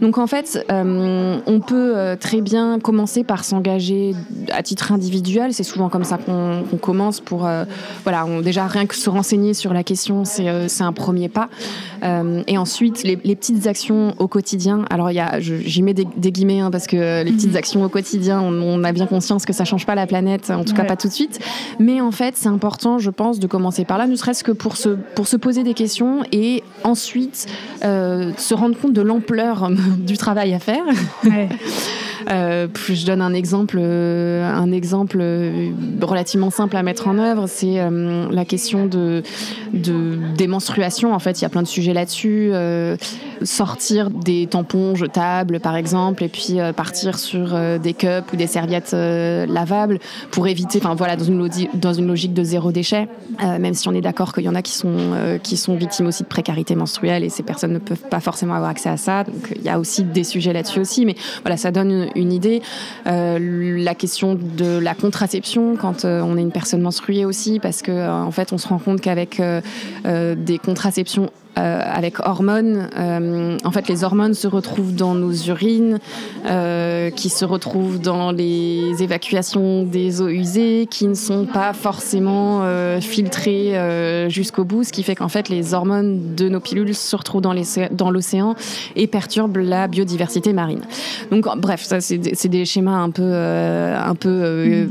Donc 0.00 0.18
en 0.18 0.26
fait, 0.26 0.64
on 0.70 1.60
peut 1.66 2.16
très 2.20 2.40
bien 2.40 2.78
commencer 2.78 3.24
par 3.24 3.44
s'engager 3.44 4.14
à 4.52 4.62
titre 4.62 4.92
individuel 4.92 5.13
c'est 5.50 5.62
souvent 5.62 5.88
comme 5.88 6.04
ça 6.04 6.18
qu'on 6.18 6.64
commence 6.80 7.20
pour, 7.20 7.46
euh, 7.46 7.64
voilà, 8.02 8.26
on, 8.26 8.40
déjà 8.40 8.66
rien 8.66 8.86
que 8.86 8.94
se 8.94 9.10
renseigner 9.10 9.54
sur 9.54 9.72
la 9.72 9.82
question, 9.82 10.24
c'est 10.24 10.48
euh, 10.48 10.66
un 10.80 10.92
premier 10.92 11.28
pas. 11.28 11.48
Euh, 12.02 12.42
et 12.46 12.58
ensuite, 12.58 13.02
les, 13.02 13.16
petites 13.16 13.66
actions 13.66 14.14
au 14.18 14.28
quotidien. 14.28 14.84
Alors, 14.90 15.10
j'y 15.40 15.82
mets 15.82 15.94
des, 15.94 16.32
guillemets 16.32 16.60
hein, 16.60 16.70
parce 16.70 16.86
que 16.86 17.22
les 17.22 17.32
petites 17.32 17.52
mhm. 17.52 17.56
actions 17.56 17.84
au 17.84 17.88
quotidien, 17.88 18.40
on, 18.40 18.84
a 18.84 18.92
bien 18.92 19.06
conscience 19.06 19.44
que 19.44 19.52
ça 19.52 19.64
change 19.64 19.86
pas 19.86 19.94
la 19.94 20.06
planète, 20.06 20.50
en 20.50 20.64
tout 20.64 20.74
cas 20.74 20.84
pas 20.84 20.96
tout 20.96 21.08
de 21.08 21.12
suite. 21.12 21.40
Mais 21.78 22.00
en 22.00 22.10
fait, 22.10 22.36
c'est 22.36 22.48
important, 22.48 22.98
je 22.98 23.10
pense, 23.10 23.38
de 23.38 23.46
commencer 23.46 23.84
par 23.84 23.98
là, 23.98 24.06
ne 24.06 24.16
serait-ce 24.16 24.44
que 24.44 24.52
pour 24.52 24.76
se, 24.76 24.90
pour 25.14 25.26
se 25.26 25.36
poser 25.36 25.62
des 25.62 25.74
questions 25.74 26.22
et 26.32 26.62
ensuite 26.82 27.46
se 27.82 28.54
rendre 28.54 28.78
compte 28.78 28.92
de 28.92 29.02
l'ampleur 29.02 29.70
du 29.98 30.16
travail 30.16 30.54
à 30.54 30.58
faire. 30.58 30.84
Ouais. 31.24 31.48
Euh, 32.30 32.68
je 32.88 33.06
donne 33.06 33.20
un 33.20 33.34
exemple, 33.34 33.78
euh, 33.80 34.44
un 34.44 34.72
exemple 34.72 35.18
euh, 35.20 35.70
relativement 36.00 36.50
simple 36.50 36.76
à 36.76 36.82
mettre 36.82 37.08
en 37.08 37.18
œuvre, 37.18 37.46
c'est 37.46 37.78
la 38.30 38.44
question 38.44 38.86
de, 38.86 39.22
de, 39.72 40.18
des 40.36 40.46
menstruations. 40.46 41.14
En 41.14 41.18
fait, 41.18 41.40
il 41.40 41.42
y 41.42 41.44
a 41.44 41.48
plein 41.48 41.62
de 41.62 41.68
sujets 41.68 41.92
là-dessus. 41.92 42.52
sortir 43.42 44.10
des 44.10 44.46
tampons 44.46 44.94
jetables, 44.94 45.60
par 45.60 45.76
exemple, 45.76 46.24
et 46.24 46.28
puis 46.28 46.58
partir 46.76 47.18
sur 47.18 47.56
des 47.78 47.94
cups 47.94 48.32
ou 48.32 48.36
des 48.36 48.46
serviettes 48.46 48.92
lavables 48.92 49.98
pour 50.30 50.46
éviter, 50.46 50.78
enfin 50.78 50.94
voilà, 50.94 51.16
dans 51.16 51.24
une, 51.24 51.48
dans 51.74 51.92
une 51.92 52.06
logique 52.06 52.34
de 52.34 52.44
zéro 52.44 52.72
déchet, 52.72 53.08
même 53.40 53.74
si 53.74 53.88
on 53.88 53.92
est 53.92 54.00
d'accord 54.00 54.32
qu'il 54.32 54.44
y 54.44 54.48
en 54.48 54.54
a 54.54 54.62
qui 54.62 54.72
sont, 54.72 55.38
qui 55.42 55.56
sont 55.56 55.76
victimes 55.76 56.06
aussi 56.06 56.22
de 56.22 56.28
précarité 56.28 56.74
menstruelle 56.74 57.24
et 57.24 57.28
ces 57.28 57.42
personnes 57.42 57.72
ne 57.72 57.78
peuvent 57.78 58.08
pas 58.10 58.20
forcément 58.20 58.54
avoir 58.54 58.70
accès 58.70 58.88
à 58.88 58.96
ça. 58.96 59.24
Donc 59.24 59.52
il 59.54 59.62
y 59.62 59.68
a 59.68 59.78
aussi 59.78 60.04
des 60.04 60.24
sujets 60.24 60.52
là-dessus 60.52 60.80
aussi, 60.80 61.04
mais 61.04 61.16
voilà, 61.42 61.56
ça 61.56 61.70
donne 61.70 62.08
une 62.14 62.32
idée. 62.32 62.62
Euh, 63.06 63.38
la 63.78 63.94
question 63.94 64.34
de 64.34 64.78
la 64.78 64.94
contraception 64.94 65.76
quand 65.76 66.04
euh, 66.04 66.20
on 66.22 66.36
est 66.36 66.42
une 66.42 66.52
personne 66.52 66.80
menstruée 66.80 67.24
aussi, 67.24 67.60
parce 67.60 67.82
que 67.82 67.92
euh, 67.92 68.12
en 68.12 68.30
fait, 68.30 68.52
on 68.52 68.58
se 68.58 68.68
rend 68.68 68.78
compte 68.78 69.00
qu'avec 69.00 69.40
des 70.04 70.58
contraceptions 70.58 71.30
euh, 71.56 71.80
avec 71.84 72.18
hormones. 72.18 72.88
Euh, 72.98 73.56
en 73.62 73.70
fait, 73.70 73.86
les 73.88 74.02
hormones 74.02 74.34
se 74.34 74.48
retrouvent 74.48 74.94
dans 74.94 75.14
nos 75.14 75.32
urines, 75.32 76.00
euh, 76.46 77.10
qui 77.10 77.28
se 77.28 77.44
retrouvent 77.44 78.00
dans 78.00 78.32
les 78.32 78.92
évacuations 79.00 79.84
des 79.84 80.20
eaux 80.20 80.28
usées, 80.28 80.88
qui 80.90 81.06
ne 81.06 81.14
sont 81.14 81.46
pas 81.46 81.72
forcément 81.72 82.62
filtrées 83.00 84.28
jusqu'au 84.28 84.64
bout, 84.64 84.84
ce 84.84 84.92
qui 84.92 85.02
fait 85.02 85.14
qu'en 85.14 85.28
fait, 85.28 85.48
les 85.48 85.74
hormones 85.74 86.34
de 86.34 86.48
nos 86.48 86.60
pilules 86.60 86.94
se 86.94 87.14
retrouvent 87.14 87.42
dans 87.42 88.10
l'océan 88.10 88.54
et 88.96 89.06
perturbent 89.06 89.58
la 89.58 89.86
biodiversité 89.86 90.52
marine. 90.52 90.82
Donc, 91.30 91.46
bref, 91.58 91.82
ça, 91.82 92.00
c'est 92.00 92.18
des, 92.18 92.64
schémas 92.64 92.96
un 92.96 93.10
peu, 93.10 93.32
un 93.32 94.14
peu 94.14 94.88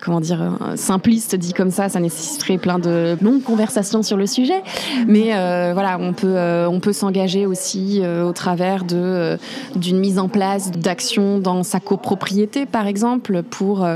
comment 0.00 0.20
dire, 0.20 0.58
simplistes 0.76 1.36
dit 1.36 1.52
comme 1.52 1.70
ça. 1.70 1.88
Ça 1.88 2.00
nécessiterait 2.00 2.58
plein 2.58 2.78
de 2.78 3.16
longues 3.22 3.42
conversations 3.42 4.02
sur 4.02 4.16
le 4.16 4.26
sujet, 4.26 4.62
mais 5.06 5.32
euh, 5.61 5.61
voilà, 5.72 5.98
on 6.00 6.12
peut, 6.12 6.34
euh, 6.36 6.68
on 6.68 6.80
peut 6.80 6.92
s'engager 6.92 7.46
aussi 7.46 8.00
euh, 8.02 8.24
au 8.24 8.32
travers 8.32 8.84
de, 8.84 9.38
d'une 9.76 9.98
mise 9.98 10.18
en 10.18 10.28
place 10.28 10.70
d'actions 10.70 11.38
dans 11.38 11.62
sa 11.62 11.80
copropriété, 11.80 12.66
par 12.66 12.86
exemple, 12.86 13.42
pour, 13.42 13.86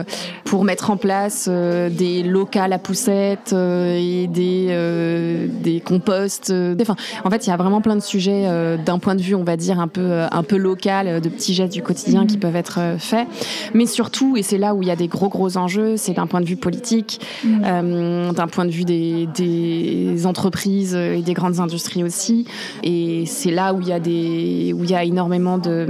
pour 0.45 0.65
mettre 0.65 0.91
en 0.91 0.97
place 0.97 1.49
des 1.49 2.23
locales 2.23 2.73
à 2.73 2.79
poussettes 2.79 3.53
et 3.53 4.27
des, 4.27 5.49
des 5.63 5.81
composts. 5.81 6.53
Enfin, 6.81 6.97
en 7.25 7.31
fait, 7.31 7.47
il 7.47 7.51
y 7.51 7.53
a 7.53 7.57
vraiment 7.57 7.81
plein 7.81 7.97
de 7.97 8.03
sujets 8.03 8.45
d'un 8.85 8.99
point 8.99 9.15
de 9.15 9.23
vue, 9.23 9.35
on 9.35 9.45
va 9.45 9.57
dire, 9.57 9.81
un 9.81 9.89
peu, 9.89 10.23
un 10.31 10.43
peu 10.43 10.57
local, 10.57 11.21
de 11.21 11.29
petits 11.29 11.55
gestes 11.55 11.73
du 11.73 11.83
quotidien 11.83 12.27
qui 12.27 12.39
peuvent 12.39 12.57
être 12.57 12.97
faits. 12.99 13.27
Mais 13.75 13.87
surtout, 13.87 14.37
et 14.37 14.43
c'est 14.43 14.59
là 14.59 14.75
où 14.75 14.83
il 14.83 14.89
y 14.89 14.93
a 14.93 14.97
des 14.97 15.09
gros, 15.09 15.29
gros 15.29 15.57
enjeux, 15.57 15.97
c'est 15.97 16.15
d'un 16.15 16.27
point 16.27 16.41
de 16.41 16.47
vue 16.47 16.57
politique, 16.57 17.21
d'un 17.45 18.49
point 18.51 18.65
de 18.65 18.71
vue 18.71 18.85
des, 18.85 19.29
des 19.35 20.27
entreprises 20.27 20.95
et 20.95 21.23
des 21.23 21.35
grandes 21.35 21.56
industries 21.61 22.05
aussi. 22.05 22.47
Et 22.83 23.25
c'est 23.27 23.51
là 23.51 23.75
où 23.75 23.81
il 23.81 23.89
y 23.89 23.93
a, 23.93 24.01
des, 24.01 24.73
où 24.75 24.85
il 24.85 24.91
y 24.91 24.95
a 24.95 25.05
énormément 25.05 25.59
de, 25.59 25.87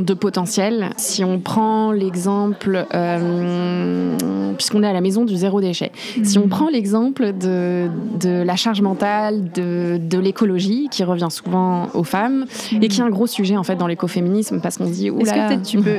de 0.00 0.14
potentiel. 0.14 0.90
Si 0.96 1.24
on 1.24 1.38
prend 1.38 1.92
l'exemple, 1.92 2.86
euh, 2.94 4.16
puisqu'on 4.56 4.82
est 4.82 4.88
à 4.88 4.92
la 4.92 5.00
maison 5.00 5.24
du 5.24 5.36
zéro 5.36 5.60
déchet, 5.60 5.92
si 6.22 6.38
on 6.38 6.44
mhm. 6.44 6.48
prend 6.48 6.68
l'exemple 6.68 7.32
de, 7.32 7.88
de 8.20 8.42
la 8.42 8.56
charge 8.56 8.80
mentale, 8.80 9.50
de, 9.52 9.98
de 10.00 10.18
l'écologie, 10.18 10.88
qui 10.90 11.04
revient 11.04 11.28
souvent 11.30 11.88
aux 11.94 12.04
femmes, 12.04 12.46
et 12.80 12.88
qui 12.88 13.00
est 13.00 13.04
un 13.04 13.10
gros 13.10 13.26
sujet 13.26 13.56
en 13.56 13.62
fait 13.62 13.76
dans 13.76 13.86
l'écoféminisme, 13.86 14.60
parce 14.60 14.78
qu'on 14.78 14.86
se 14.86 14.92
dit, 14.92 15.08
est-ce 15.08 15.32
que 15.32 15.64
tu 15.64 15.78
peux, 15.78 15.98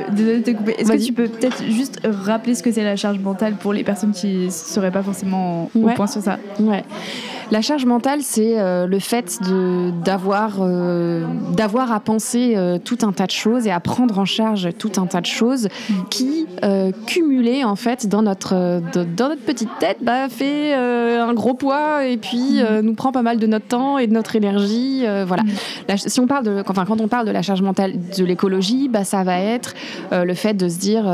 est-ce 0.78 0.92
que 0.92 1.04
tu 1.04 1.12
peux 1.12 1.28
peut-être 1.28 1.62
juste 1.68 2.00
rappeler 2.04 2.54
ce 2.54 2.62
que 2.62 2.72
c'est 2.72 2.84
la 2.84 2.96
charge 2.96 3.18
mentale 3.18 3.54
pour 3.54 3.72
les 3.72 3.84
personnes 3.84 4.12
qui 4.12 4.46
ne 4.46 4.50
seraient 4.50 4.90
pas 4.90 5.02
forcément 5.02 5.70
au 5.74 5.88
point 5.94 6.06
sur 6.06 6.22
ça? 6.22 6.38
Ouais. 6.60 6.84
La 7.50 7.62
charge 7.62 7.86
mentale, 7.86 8.20
c'est 8.22 8.60
euh, 8.60 8.86
le 8.86 8.98
fait 8.98 9.38
d'avoir 10.04 10.58
euh, 10.60 11.24
à 11.58 12.00
penser 12.00 12.54
euh, 12.56 12.78
tout 12.78 12.98
un 13.02 13.12
tas 13.12 13.26
de 13.26 13.30
choses 13.30 13.66
et 13.66 13.70
à 13.70 13.80
prendre 13.80 14.18
en 14.18 14.26
charge 14.26 14.68
tout 14.78 14.92
un 14.98 15.06
tas 15.06 15.20
de 15.20 15.26
choses 15.26 15.68
qui, 16.10 16.46
cumulées 17.06 17.64
en 17.64 17.76
fait 17.76 18.06
dans 18.08 18.22
notre, 18.22 18.80
dans 18.92 19.28
notre 19.28 19.42
petite 19.42 19.70
tête, 19.78 19.98
bah, 20.02 20.28
fait 20.28 20.74
un 20.74 21.32
gros 21.34 21.54
poids 21.54 22.04
et 22.04 22.16
puis 22.16 22.60
nous 22.82 22.94
prend 22.94 23.12
pas 23.12 23.22
mal 23.22 23.38
de 23.38 23.46
notre 23.46 23.66
temps 23.66 23.98
et 23.98 24.06
de 24.06 24.12
notre 24.12 24.34
énergie. 24.36 25.04
voilà. 25.26 25.44
si 25.96 26.20
on 26.20 26.26
parle 26.26 26.44
de, 26.44 26.62
enfin, 26.66 26.84
quand 26.84 27.00
on 27.00 27.08
parle 27.08 27.26
de 27.26 27.30
la 27.30 27.42
charge 27.42 27.62
mentale 27.62 27.94
de 28.16 28.24
l'écologie, 28.24 28.88
bah, 28.88 29.04
ça 29.04 29.22
va 29.22 29.38
être 29.38 29.74
le 30.10 30.34
fait 30.34 30.54
de 30.54 30.68
se 30.68 30.78
dire, 30.78 31.04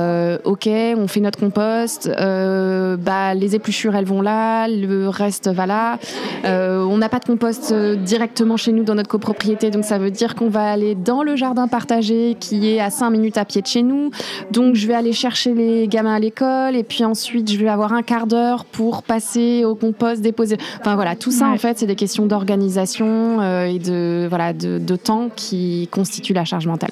ok, 0.45 0.69
on 0.97 1.07
fait 1.07 1.21
notre 1.21 1.39
compost, 1.39 2.09
bah, 2.09 3.35
les 3.35 3.55
épluchures 3.55 3.95
elles 3.95 4.07
vont 4.07 4.23
là, 4.23 4.67
le 4.69 5.09
reste 5.09 5.49
va 5.49 5.67
là. 5.67 5.99
Euh, 6.45 6.85
on 6.85 6.99
n'a 6.99 7.09
pas 7.09 7.19
de 7.19 7.25
compost 7.25 7.73
euh, 7.73 7.97
directement 7.97 8.57
chez 8.57 8.73
nous 8.73 8.85
dans 8.85 8.95
notre 8.95 9.09
copropriété, 9.09 9.71
donc 9.71 9.85
ça 9.85 9.99
veut 9.99 10.11
dire 10.11 10.35
qu'on 10.35 10.49
va 10.49 10.71
aller 10.71 10.95
dans 10.95 11.23
le 11.23 11.37
jardin 11.37 11.69
partagé 11.69 12.37
qui 12.39 12.69
est 12.69 12.81
à 12.81 12.91
5 12.91 13.11
minutes 13.11 13.39
à 13.39 13.45
pied 13.45 13.63
de 13.63 13.67
chez 13.67 13.83
nous. 13.83 14.11
Donc 14.51 14.75
je 14.75 14.87
vais 14.87 14.95
aller 14.95 15.13
chercher 15.13 15.55
les 15.55 15.89
gamins 15.89 16.15
à 16.15 16.19
l'école 16.19 16.77
et 16.77 16.83
puis 16.83 17.05
ensuite 17.05 17.51
je 17.51 17.59
vais 17.59 17.69
avoir 17.69 17.93
un 17.93 18.03
quart 18.03 18.27
d'heure 18.27 18.65
pour 18.65 19.03
passer 19.03 19.65
au 19.65 19.75
compost, 19.75 20.21
déposer. 20.21 20.57
Enfin 20.81 20.95
voilà, 20.95 21.17
tout 21.17 21.31
ça 21.31 21.49
en 21.49 21.57
fait, 21.59 21.79
c'est 21.79 21.87
des 21.87 21.97
questions 21.97 22.27
d'organisation 22.27 23.41
euh, 23.41 23.65
et 23.65 23.79
de 23.79 24.27
voilà 24.29 24.53
de, 24.53 24.79
de, 24.79 24.97
temps 24.97 25.29
qui 25.35 25.89
constituent 25.91 26.35
la 26.35 26.45
charge 26.45 26.67
mentale. 26.67 26.91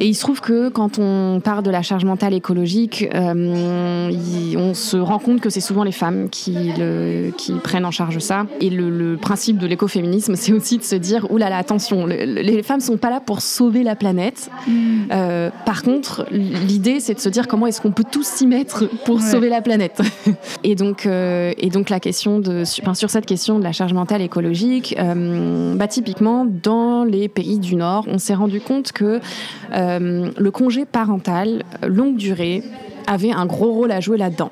Et 0.00 0.06
il 0.06 0.14
se 0.14 0.20
trouve 0.20 0.40
que 0.40 0.68
quand 0.68 0.98
on 0.98 1.40
parle 1.40 1.62
de 1.62 1.70
la 1.70 1.82
charge 1.82 2.04
mentale 2.04 2.34
écologique, 2.34 3.08
euh, 3.14 4.10
on 4.56 4.74
se 4.74 4.96
rend 4.96 5.18
compte 5.18 5.40
que 5.40 5.50
c'est 5.50 5.60
souvent 5.60 5.84
les 5.84 5.92
femmes 5.92 6.28
qui, 6.30 6.72
le, 6.78 7.30
qui 7.36 7.52
prennent 7.54 7.84
en 7.84 7.90
charge 7.90 8.18
ça. 8.18 8.46
Et 8.60 8.70
le, 8.70 9.16
principe 9.16 9.58
de 9.58 9.66
l'écoféminisme, 9.66 10.36
c'est 10.36 10.52
aussi 10.52 10.78
de 10.78 10.82
se 10.82 10.94
dire, 10.94 11.26
oulala, 11.30 11.50
là 11.50 11.56
là, 11.56 11.58
attention, 11.58 12.06
les 12.06 12.62
femmes 12.62 12.80
sont 12.80 12.96
pas 12.96 13.10
là 13.10 13.20
pour 13.20 13.40
sauver 13.40 13.82
la 13.82 13.96
planète. 13.96 14.50
Mm. 14.66 14.72
Euh, 15.10 15.50
par 15.64 15.82
contre, 15.82 16.26
l'idée, 16.30 17.00
c'est 17.00 17.14
de 17.14 17.20
se 17.20 17.28
dire 17.28 17.48
comment 17.48 17.66
est-ce 17.66 17.80
qu'on 17.80 17.92
peut 17.92 18.04
tous 18.08 18.26
s'y 18.26 18.46
mettre 18.46 18.84
pour 19.04 19.20
sauver 19.20 19.48
la 19.48 19.62
planète. 19.62 20.00
et, 20.64 20.74
donc, 20.74 21.06
euh, 21.06 21.52
et 21.56 21.70
donc 21.70 21.88
la 21.88 22.00
question 22.00 22.40
de, 22.40 22.64
enfin, 22.82 22.94
sur 22.94 23.10
cette 23.10 23.26
question 23.26 23.58
de 23.58 23.64
la 23.64 23.72
charge 23.72 23.92
mentale 23.92 24.22
écologique, 24.22 24.96
bah, 24.96 25.88
typiquement, 25.88 26.44
dans 26.44 27.04
les 27.04 27.28
pays 27.28 27.58
du 27.58 27.76
Nord, 27.76 28.04
on 28.08 28.18
s'est 28.18 28.34
rendu 28.34 28.60
compte 28.60 28.92
que 28.92 29.20
euh, 29.72 29.85
le 29.98 30.50
congé 30.50 30.84
parental 30.84 31.64
longue 31.86 32.16
durée 32.16 32.62
avait 33.06 33.32
un 33.32 33.46
gros 33.46 33.72
rôle 33.72 33.92
à 33.92 34.00
jouer 34.00 34.18
là-dedans 34.18 34.50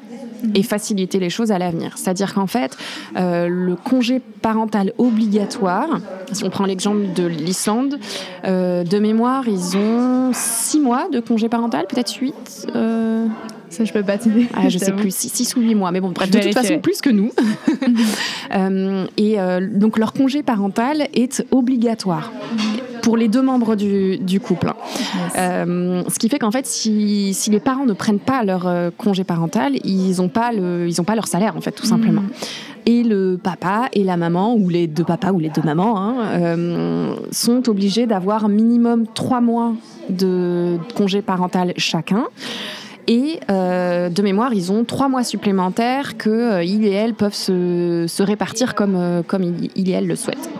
et 0.54 0.62
faciliter 0.62 1.18
les 1.18 1.30
choses 1.30 1.52
à 1.52 1.58
l'avenir. 1.58 1.96
C'est-à-dire 1.96 2.34
qu'en 2.34 2.46
fait, 2.46 2.76
euh, 3.16 3.48
le 3.48 3.76
congé 3.76 4.20
parental 4.20 4.92
obligatoire, 4.98 6.00
si 6.32 6.44
on 6.44 6.50
prend 6.50 6.66
l'exemple 6.66 7.12
de 7.14 7.24
l'Islande, 7.24 7.98
euh, 8.44 8.84
de 8.84 8.98
mémoire, 8.98 9.44
ils 9.48 9.76
ont 9.76 10.30
six 10.32 10.80
mois 10.80 11.08
de 11.08 11.20
congé 11.20 11.48
parental, 11.48 11.86
peut-être 11.88 12.14
huit. 12.20 12.66
Euh... 12.74 13.26
Ça, 13.74 13.84
je 13.84 13.92
peux 13.92 14.02
pas 14.02 14.18
t'aider. 14.18 14.46
Ah, 14.54 14.68
je 14.68 14.78
sais 14.78 14.92
plus, 14.92 15.14
6 15.14 15.56
ou 15.56 15.60
8 15.60 15.74
mois. 15.74 15.90
Mais 15.90 16.00
bon, 16.00 16.10
bref, 16.10 16.30
de 16.30 16.38
toute 16.38 16.54
façon, 16.54 16.78
plus 16.78 17.00
que 17.00 17.10
nous. 17.10 17.32
euh, 18.54 19.06
et 19.16 19.40
euh, 19.40 19.66
donc, 19.72 19.98
leur 19.98 20.12
congé 20.12 20.42
parental 20.42 21.08
est 21.12 21.44
obligatoire 21.50 22.30
pour 23.04 23.16
les 23.18 23.28
deux 23.28 23.42
membres 23.42 23.76
du, 23.76 24.16
du 24.16 24.40
couple. 24.40 24.72
Euh, 25.36 26.02
ce 26.08 26.18
qui 26.18 26.30
fait 26.30 26.38
qu'en 26.38 26.50
fait, 26.50 26.66
si, 26.66 27.34
si, 27.34 27.50
les 27.50 27.60
parents 27.60 27.84
ne 27.84 27.92
prennent 27.92 28.18
pas 28.18 28.42
leur 28.44 28.66
euh, 28.66 28.90
congé 28.96 29.24
parental, 29.24 29.74
ils 29.84 30.16
n'ont 30.16 30.30
pas, 30.30 30.52
le, 30.52 30.88
ils 30.88 31.00
ont 31.00 31.04
pas 31.04 31.14
leur 31.14 31.26
salaire, 31.26 31.54
en 31.56 31.60
fait, 31.60 31.72
tout 31.72 31.84
simplement. 31.84 32.22
Mm. 32.22 32.30
Et 32.86 33.02
le 33.02 33.38
papa 33.42 33.88
et 33.92 34.04
la 34.04 34.16
maman, 34.16 34.54
ou 34.54 34.70
les 34.70 34.86
deux 34.86 35.04
papas 35.04 35.32
ou 35.32 35.38
les 35.38 35.50
deux 35.50 35.62
mamans, 35.62 35.98
hein, 35.98 36.14
euh, 36.32 37.14
sont 37.30 37.68
obligés 37.68 38.06
d'avoir 38.06 38.48
minimum 38.48 39.04
trois 39.14 39.42
mois 39.42 39.74
de 40.08 40.78
congé 40.94 41.20
parental 41.20 41.74
chacun. 41.76 42.24
Et 43.06 43.40
euh, 43.50 44.08
de 44.08 44.22
mémoire, 44.22 44.54
ils 44.54 44.72
ont 44.72 44.84
trois 44.84 45.08
mois 45.08 45.24
supplémentaires 45.24 46.16
que 46.16 46.30
euh, 46.30 46.64
il 46.64 46.86
et 46.86 46.90
elle 46.90 47.14
peuvent 47.14 47.34
se, 47.34 48.22
répartir 48.22 48.74
comme, 48.74 48.96
euh, 48.96 49.22
il, 49.76 49.88
et 49.88 49.92
elle 49.92 50.06
le 50.06 50.16
souhaitent. 50.16 50.50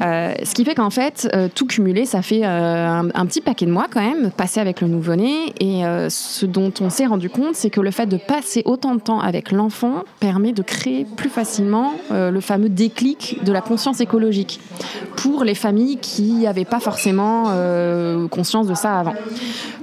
Euh, 0.00 0.34
ce 0.44 0.54
qui 0.54 0.64
fait 0.64 0.74
qu'en 0.74 0.90
fait, 0.90 1.28
euh, 1.34 1.48
tout 1.52 1.66
cumulé, 1.66 2.04
ça 2.04 2.22
fait 2.22 2.44
un, 2.44 3.08
petit 3.26 3.40
paquet 3.40 3.66
de 3.66 3.70
mois 3.70 3.86
quand 3.90 4.00
même, 4.00 4.30
passé 4.30 4.60
avec 4.60 4.80
le 4.80 4.88
nouveau-né. 4.88 5.52
Et 5.60 5.82
ce 6.08 6.46
dont 6.46 6.72
on 6.80 6.90
s'est 6.90 7.06
rendu 7.06 7.30
compte, 7.30 7.54
c'est 7.54 7.70
que 7.70 7.80
le 7.80 7.90
fait 7.90 8.06
de 8.06 8.16
passer 8.16 8.62
autant 8.64 8.94
de 8.94 9.00
temps 9.00 9.20
avec 9.20 9.52
l'enfant 9.52 10.04
permet 10.18 10.52
de 10.52 10.62
créer 10.62 11.06
plus 11.16 11.28
facilement 11.28 11.92
le 12.10 12.40
fameux 12.40 12.68
déclic 12.68 13.38
de 13.44 13.52
la 13.52 13.60
conscience 13.60 14.00
écologique 14.00 14.60
pour 15.16 15.44
les 15.44 15.54
familles 15.54 15.98
qui 15.98 16.32
n'avaient 16.42 16.64
pas 16.64 16.80
forcément 16.80 17.44
conscience 18.30 18.66
de 18.66 18.74
ça 18.74 18.98
avant. 18.98 19.14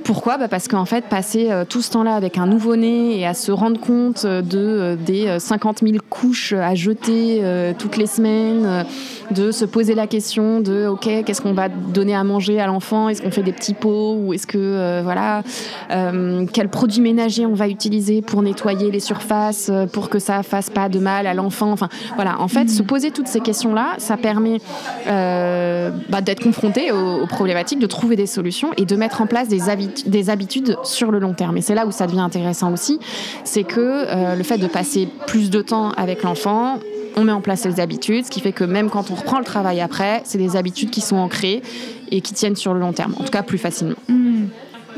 Pourquoi? 0.03 0.37
Bah 0.37 0.47
Parce 0.47 0.67
qu'en 0.67 0.85
fait, 0.85 1.05
passer 1.05 1.49
tout 1.69 1.81
ce 1.87 1.91
temps-là 1.93 2.15
avec 2.15 2.37
un 2.37 2.45
nouveau-né 2.45 3.19
et 3.19 3.25
à 3.25 3.33
se 3.33 3.51
rendre 3.51 3.79
compte 3.79 4.25
de, 4.25 4.97
des 5.05 5.39
50 5.39 5.79
000 5.79 5.97
couches 6.09 6.53
à 6.53 6.75
jeter 6.75 7.41
toutes 7.77 7.97
les 7.97 8.07
semaines, 8.07 8.85
de 9.31 9.51
se 9.51 9.65
poser 9.65 9.95
la 9.95 10.07
question 10.07 10.61
de 10.61 10.87
ok 10.87 11.23
qu'est-ce 11.25 11.41
qu'on 11.41 11.53
va 11.53 11.69
donner 11.69 12.15
à 12.15 12.23
manger 12.23 12.59
à 12.59 12.67
l'enfant? 12.67 13.09
Est-ce 13.09 13.21
qu'on 13.21 13.31
fait 13.31 13.43
des 13.43 13.51
petits 13.51 13.73
pots 13.73 14.15
ou 14.15 14.33
est-ce 14.33 14.47
que 14.47 14.57
euh, 14.57 15.01
voilà 15.03 15.43
euh, 15.91 16.45
quel 16.51 16.69
produit 16.69 17.01
ménager 17.01 17.45
on 17.45 17.53
va 17.53 17.67
utiliser 17.67 18.21
pour 18.21 18.41
nettoyer 18.41 18.91
les 18.91 18.99
surfaces 18.99 19.69
euh, 19.69 19.85
pour 19.85 20.09
que 20.09 20.19
ça 20.19 20.43
fasse 20.43 20.69
pas 20.69 20.89
de 20.89 20.99
mal 20.99 21.27
à 21.27 21.33
l'enfant? 21.33 21.71
Enfin 21.71 21.89
voilà. 22.15 22.39
En 22.39 22.47
fait 22.47 22.65
mmh. 22.65 22.69
se 22.69 22.83
poser 22.83 23.11
toutes 23.11 23.27
ces 23.27 23.39
questions 23.39 23.73
là 23.73 23.95
ça 23.97 24.17
permet 24.17 24.59
euh, 25.07 25.91
bah, 26.09 26.21
d'être 26.21 26.43
confronté 26.43 26.91
aux, 26.91 27.23
aux, 27.23 27.27
problématiques 27.27 27.79
de 27.79 27.87
trouver 27.87 28.15
des 28.15 28.27
solutions 28.27 28.71
et 28.77 28.85
de 28.85 28.95
mettre 28.95 29.21
en 29.21 29.27
place 29.27 29.47
des, 29.47 29.69
habitudes, 29.69 30.09
des 30.09 30.29
habitudes 30.29 30.77
sur 30.83 31.11
le 31.11 31.19
long 31.19 31.33
terme. 31.33 31.57
Et 31.57 31.61
c'est 31.61 31.75
là 31.77 31.85
où 31.85 31.91
ça 31.91 32.07
devient 32.07 32.19
intéressant 32.19 32.73
aussi 32.73 32.99
c'est 33.43 33.63
que 33.63 33.79
euh, 33.79 34.35
le 34.35 34.43
fait 34.43 34.57
de 34.57 34.67
passer 34.67 35.07
plus 35.27 35.49
de 35.49 35.61
temps 35.61 35.91
avec 35.91 36.23
l'enfant 36.23 36.79
on 37.17 37.23
met 37.23 37.31
en 37.31 37.41
place 37.41 37.65
les 37.65 37.79
habitudes, 37.79 38.25
ce 38.25 38.29
qui 38.29 38.39
fait 38.39 38.51
que 38.51 38.63
même 38.63 38.91
quand 38.91 39.09
on 39.09 39.15
reprend 39.15 39.39
le 39.39 39.43
travail 39.43 39.81
après, 39.81 40.21
c'est 40.23 40.37
des 40.37 40.55
habitudes 40.55 40.91
qui 40.91 41.01
sont 41.01 41.15
ancrées 41.15 41.63
et 42.11 42.21
qui 42.21 42.33
tiennent 42.35 42.55
sur 42.55 42.75
le 42.75 42.79
long 42.79 42.93
terme, 42.93 43.15
en 43.19 43.23
tout 43.23 43.31
cas 43.31 43.41
plus 43.41 43.57
facilement. 43.57 43.95
Mmh. 44.07 44.45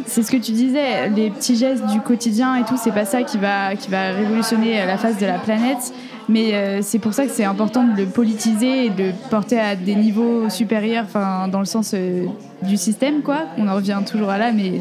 C'est 0.05 0.23
ce 0.23 0.31
que 0.31 0.37
tu 0.37 0.51
disais, 0.51 1.09
les 1.09 1.29
petits 1.29 1.55
gestes 1.55 1.85
du 1.87 2.01
quotidien 2.01 2.55
et 2.55 2.65
tout, 2.65 2.75
c'est 2.77 2.91
pas 2.91 3.05
ça 3.05 3.23
qui 3.23 3.37
va, 3.37 3.75
qui 3.75 3.89
va 3.89 4.11
révolutionner 4.11 4.85
la 4.85 4.97
face 4.97 5.17
de 5.17 5.25
la 5.25 5.39
planète. 5.39 5.93
Mais 6.29 6.53
euh, 6.53 6.79
c'est 6.83 6.99
pour 6.99 7.13
ça 7.13 7.25
que 7.25 7.31
c'est 7.31 7.43
important 7.43 7.83
de 7.83 7.97
le 7.97 8.05
politiser 8.05 8.85
et 8.85 8.89
de 8.91 9.05
le 9.05 9.13
porter 9.31 9.59
à 9.59 9.75
des 9.75 9.95
niveaux 9.95 10.47
supérieurs, 10.49 11.05
enfin, 11.05 11.47
dans 11.47 11.59
le 11.59 11.65
sens 11.65 11.93
euh, 11.95 12.27
du 12.61 12.77
système, 12.77 13.23
quoi. 13.23 13.47
On 13.57 13.67
en 13.67 13.73
revient 13.73 13.99
toujours 14.05 14.29
à 14.29 14.37
là, 14.37 14.51
mais 14.51 14.73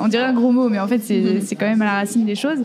on 0.00 0.08
dirait 0.08 0.24
un 0.24 0.32
gros 0.32 0.52
mot, 0.52 0.70
mais 0.70 0.80
en 0.80 0.88
fait, 0.88 1.00
c'est, 1.00 1.20
mmh. 1.20 1.40
c'est 1.42 1.54
quand 1.54 1.66
même 1.66 1.82
à 1.82 1.84
la 1.84 1.92
racine 1.92 2.24
des 2.24 2.34
choses 2.34 2.62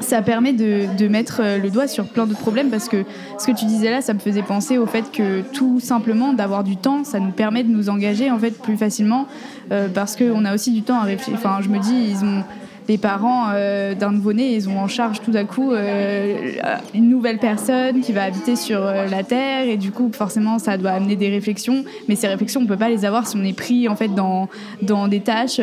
ça 0.00 0.22
permet 0.22 0.52
de, 0.52 0.82
de, 0.98 1.08
mettre 1.08 1.40
le 1.62 1.70
doigt 1.70 1.86
sur 1.86 2.06
plein 2.06 2.26
d'autres 2.26 2.40
problèmes 2.40 2.68
parce 2.68 2.88
que 2.88 3.04
ce 3.38 3.46
que 3.46 3.52
tu 3.52 3.64
disais 3.64 3.90
là, 3.90 4.02
ça 4.02 4.12
me 4.12 4.18
faisait 4.18 4.42
penser 4.42 4.76
au 4.76 4.86
fait 4.86 5.10
que 5.12 5.40
tout 5.52 5.80
simplement 5.80 6.32
d'avoir 6.32 6.64
du 6.64 6.76
temps, 6.76 7.04
ça 7.04 7.20
nous 7.20 7.30
permet 7.30 7.62
de 7.62 7.70
nous 7.70 7.88
engager 7.88 8.30
en 8.30 8.38
fait 8.38 8.60
plus 8.60 8.76
facilement 8.76 9.26
euh, 9.72 9.88
parce 9.88 10.16
qu'on 10.16 10.44
a 10.44 10.54
aussi 10.54 10.72
du 10.72 10.82
temps 10.82 10.98
à 10.98 11.04
réfléchir. 11.04 11.34
Enfin, 11.34 11.58
je 11.62 11.68
me 11.68 11.78
dis, 11.78 11.94
ils 11.94 12.24
ont 12.24 12.44
les 12.88 12.98
parents 12.98 13.46
euh, 13.52 13.94
d'un 13.94 14.12
nouveau-né, 14.12 14.54
ils 14.54 14.68
ont 14.68 14.78
en 14.78 14.88
charge 14.88 15.20
tout 15.22 15.30
d'un 15.30 15.44
coup 15.44 15.72
euh, 15.72 16.52
une 16.94 17.08
nouvelle 17.08 17.38
personne 17.38 18.00
qui 18.00 18.12
va 18.12 18.24
habiter 18.24 18.56
sur 18.56 18.84
euh, 18.84 19.06
la 19.06 19.22
terre 19.22 19.66
et 19.66 19.76
du 19.76 19.90
coup 19.90 20.10
forcément 20.12 20.58
ça 20.58 20.76
doit 20.76 20.90
amener 20.90 21.16
des 21.16 21.30
réflexions, 21.30 21.84
mais 22.08 22.16
ces 22.16 22.28
réflexions 22.28 22.60
on 22.60 22.66
peut 22.66 22.76
pas 22.76 22.88
les 22.90 23.04
avoir 23.04 23.26
si 23.26 23.36
on 23.36 23.44
est 23.44 23.56
pris 23.56 23.88
en 23.88 23.96
fait 23.96 24.08
dans 24.08 24.48
dans 24.82 25.08
des 25.08 25.20
tâches 25.20 25.60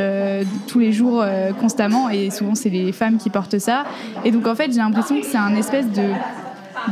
tous 0.68 0.80
les 0.80 0.92
jours 0.92 1.24
constamment. 1.60 2.10
Et 2.10 2.30
souvent 2.30 2.56
c'est 2.56 2.70
les 2.70 2.92
femmes 2.92 3.18
qui 3.18 3.30
portent 3.30 3.60
ça. 3.60 3.84
Et 4.26 4.32
donc 4.32 4.48
en 4.48 4.56
fait 4.56 4.72
j'ai 4.72 4.80
l'impression 4.80 5.20
que 5.20 5.26
c'est 5.26 5.38
un 5.38 5.56
espèce 5.56 5.88
de 5.92 6.04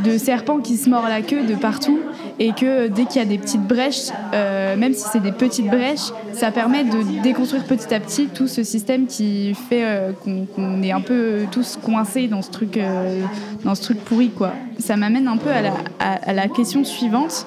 de 0.04 0.17
serpents 0.17 0.60
qui 0.60 0.78
se 0.78 0.89
mord 0.89 1.08
la 1.08 1.21
queue 1.21 1.43
de 1.43 1.56
partout 1.56 1.99
et 2.39 2.54
que 2.54 2.88
dès 2.88 3.06
qu'il 3.06 3.21
y 3.21 3.25
a 3.25 3.28
des 3.28 3.38
petites 3.38 3.63
brèches, 3.63 4.10
euh, 4.34 4.75
même 4.75 4.93
si 4.93 5.06
c'est 5.12 5.21
des 5.21 5.32
petites 5.32 5.67
brèches, 5.67 6.12
ça 6.34 6.52
permet 6.52 6.84
de 6.84 7.21
déconstruire 7.21 7.65
petit 7.65 7.93
à 7.93 7.99
petit 7.99 8.28
tout 8.28 8.47
ce 8.47 8.63
système 8.63 9.08
qui 9.08 9.54
fait 9.54 9.84
euh, 9.84 10.12
qu'on 10.13 10.45
qu 10.45 10.86
est 10.86 10.91
un 10.91 11.02
peu 11.02 11.45
tous 11.52 11.78
coincés 11.82 12.28
dans 12.28 12.41
ce 12.41 12.52
truc, 12.52 12.78
euh, 12.78 13.21
dans 13.63 13.75
ce 13.75 13.82
truc 13.82 13.99
pourri 13.99 14.30
quoi. 14.30 14.54
Ça 14.78 14.95
m'amène 14.95 15.28
un 15.28 15.38
peu 15.38 15.49
à 15.49 15.62
la, 15.62 15.73
à 15.99 16.34
la 16.34 16.47
question 16.47 16.84
suivante 16.84 17.45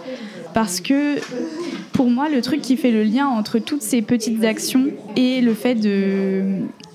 parce 0.53 0.81
que 0.81 1.19
pour 1.93 2.11
moi, 2.11 2.29
le 2.29 2.41
truc 2.43 2.61
qui 2.61 2.77
fait 2.77 2.91
le 2.91 3.03
lien 3.03 3.27
entre 3.27 3.59
toutes 3.59 3.83
ces 3.83 4.03
petites 4.03 4.45
actions 4.45 4.87
et 5.17 5.41
le 5.41 5.55
fait 5.55 5.75
de, 5.75 6.43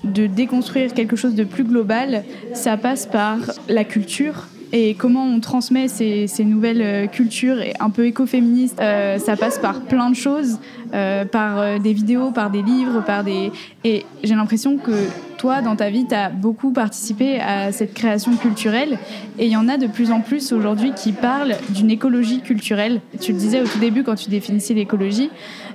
de 0.04 0.26
déconstruire 0.26 0.92
quelque 0.92 1.16
chose 1.16 1.34
de 1.34 1.44
plus 1.44 1.64
global, 1.64 2.24
ça 2.52 2.76
passe 2.76 3.06
par 3.06 3.38
la 3.68 3.84
culture 3.84 4.46
et 4.72 4.94
comment 4.94 5.24
on 5.24 5.40
transmet 5.40 5.88
ces, 5.88 6.28
nouvelles 6.44 7.08
cultures 7.10 7.56
un 7.80 7.90
peu 7.90 8.06
écoféministes, 8.06 8.80
euh, 8.80 9.18
ça 9.18 9.36
passe 9.36 9.58
par 9.58 9.80
plein 9.80 10.10
de 10.10 10.16
choses, 10.16 10.58
euh, 10.94 11.24
par 11.24 11.58
euh, 11.58 11.78
des 11.78 11.92
vidéos, 11.92 12.30
par 12.30 12.50
des 12.50 12.62
livres, 12.62 13.02
par 13.04 13.24
des... 13.24 13.50
Et 13.84 14.04
j'ai 14.22 14.34
l'impression 14.34 14.78
que 14.78 14.92
toi, 15.38 15.62
dans 15.62 15.76
ta 15.76 15.90
vie, 15.90 16.06
tu 16.06 16.14
as 16.14 16.30
beaucoup 16.30 16.72
participé 16.72 17.40
à 17.40 17.72
cette 17.72 17.94
création 17.94 18.36
culturelle 18.36 18.98
et 19.38 19.46
il 19.46 19.52
y 19.52 19.56
en 19.56 19.68
a 19.68 19.76
de 19.76 19.86
plus 19.86 20.10
en 20.10 20.20
plus 20.20 20.52
aujourd'hui 20.52 20.92
qui 20.96 21.12
parlent 21.12 21.56
d'une 21.70 21.90
écologie 21.90 22.40
culturelle. 22.40 23.00
Tu 23.20 23.32
le 23.32 23.38
disais 23.38 23.60
au 23.60 23.66
tout 23.66 23.78
début 23.78 24.02
quand 24.02 24.16
tu 24.16 24.30
définissais 24.30 24.74
l'écologie. 24.74 25.30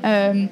Euh, 0.05 0.45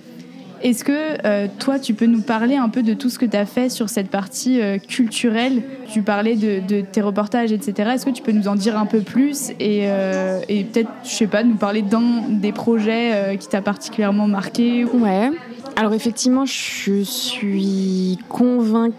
Est-ce 0.63 0.83
que 0.83 1.17
euh, 1.25 1.47
toi, 1.59 1.79
tu 1.79 1.93
peux 1.93 2.05
nous 2.05 2.21
parler 2.21 2.55
un 2.55 2.69
peu 2.69 2.83
de 2.83 2.93
tout 2.93 3.09
ce 3.09 3.17
que 3.17 3.25
tu 3.25 3.35
as 3.35 3.45
fait 3.45 3.69
sur 3.69 3.89
cette 3.89 4.09
partie 4.09 4.61
euh, 4.61 4.77
culturelle? 4.77 5.63
Tu 5.91 6.01
parlais 6.01 6.35
de, 6.35 6.81
tes 6.81 7.01
reportages, 7.01 7.51
etc. 7.51 7.91
Est-ce 7.93 8.05
que 8.05 8.11
tu 8.11 8.21
peux 8.21 8.31
nous 8.31 8.47
en 8.47 8.55
dire 8.55 8.77
un 8.77 8.85
peu 8.85 8.99
plus 8.99 9.51
et, 9.59 9.83
euh, 9.85 10.39
peut-être, 10.47 10.89
je 11.03 11.09
sais 11.09 11.27
pas, 11.27 11.43
nous 11.43 11.55
parler 11.55 11.81
d'un 11.81 12.23
des 12.29 12.51
projets 12.51 13.37
qui 13.39 13.47
t'a 13.47 13.61
particulièrement 13.61 14.27
marqué 14.27 14.85
Ouais. 14.85 15.31
Alors 15.75 15.93
effectivement, 15.93 16.45
je 16.45 17.01
suis 17.03 18.19
convaincue 18.29 18.95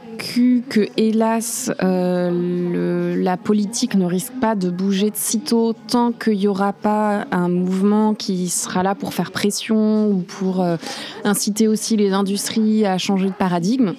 que, 0.69 0.89
hélas, 0.97 1.73
euh, 1.83 3.17
la 3.23 3.37
politique 3.37 3.95
ne 3.95 4.07
risque 4.07 4.33
pas 4.41 4.55
de 4.55 4.71
bouger 4.71 5.11
de 5.11 5.17
sitôt 5.17 5.75
tant 5.89 6.13
qu'il 6.13 6.39
n'y 6.39 6.47
aura 6.47 6.73
pas 6.73 7.27
un 7.33 7.49
mouvement 7.49 8.15
qui 8.15 8.49
sera 8.49 8.83
là 8.83 8.95
pour 8.95 9.15
faire 9.15 9.33
pression 9.33 10.09
ou 10.09 10.19
pour 10.19 10.63
euh, 10.63 10.77
inciter 11.25 11.67
aussi 11.67 11.97
les 11.97 12.13
industries 12.13 12.87
à 12.87 12.99
changer 12.99 13.27
de 13.27 13.33
paradigme. 13.33 13.95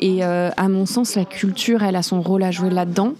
Et 0.00 0.24
euh, 0.24 0.50
à 0.56 0.68
mon 0.68 0.86
sens, 0.86 1.14
la 1.14 1.24
culture, 1.24 1.84
elle 1.84 1.96
a 1.96 2.02
son 2.02 2.20
rôle 2.20 2.42
à 2.42 2.50
jouer 2.50 2.70
là-dedans, 2.70 3.12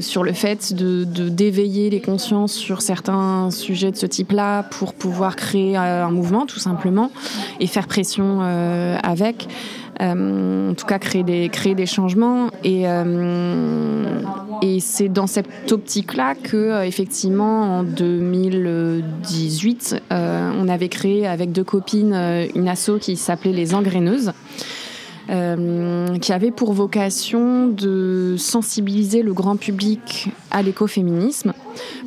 sur 0.00 0.22
le 0.22 0.32
fait 0.32 0.74
de 0.74 1.04
d'éveiller 1.04 1.90
les 1.90 2.00
consciences 2.00 2.52
sur 2.52 2.82
certains 2.82 3.50
sujets 3.50 3.90
de 3.90 3.96
ce 3.96 4.06
type-là 4.06 4.64
pour 4.64 4.94
pouvoir 4.94 5.36
créer 5.36 5.76
un 5.76 6.10
mouvement, 6.10 6.44
tout 6.44 6.58
simplement, 6.58 7.10
et 7.58 7.66
faire 7.66 7.86
pression 7.86 8.40
avec. 9.02 9.48
Euh, 10.00 10.70
en 10.70 10.74
tout 10.74 10.86
cas, 10.86 10.98
créer 10.98 11.22
des, 11.22 11.48
créer 11.48 11.74
des 11.74 11.86
changements. 11.86 12.50
Et, 12.64 12.88
euh, 12.88 14.04
et 14.62 14.80
c'est 14.80 15.08
dans 15.08 15.26
cette 15.26 15.70
optique-là 15.70 16.34
que, 16.34 16.84
effectivement, 16.84 17.78
en 17.78 17.82
2018, 17.82 20.02
on 20.10 20.68
avait 20.68 20.88
créé 20.88 21.26
avec 21.26 21.52
deux 21.52 21.64
copines 21.64 22.14
une 22.54 22.68
asso 22.68 22.98
qui 23.00 23.16
s'appelait 23.16 23.52
Les 23.52 23.74
Engraineuses. 23.74 24.32
Qui 26.20 26.32
avait 26.32 26.50
pour 26.50 26.72
vocation 26.72 27.68
de 27.68 28.34
sensibiliser 28.36 29.22
le 29.22 29.32
grand 29.32 29.56
public 29.56 30.28
à 30.50 30.62
l'écoféminisme, 30.62 31.52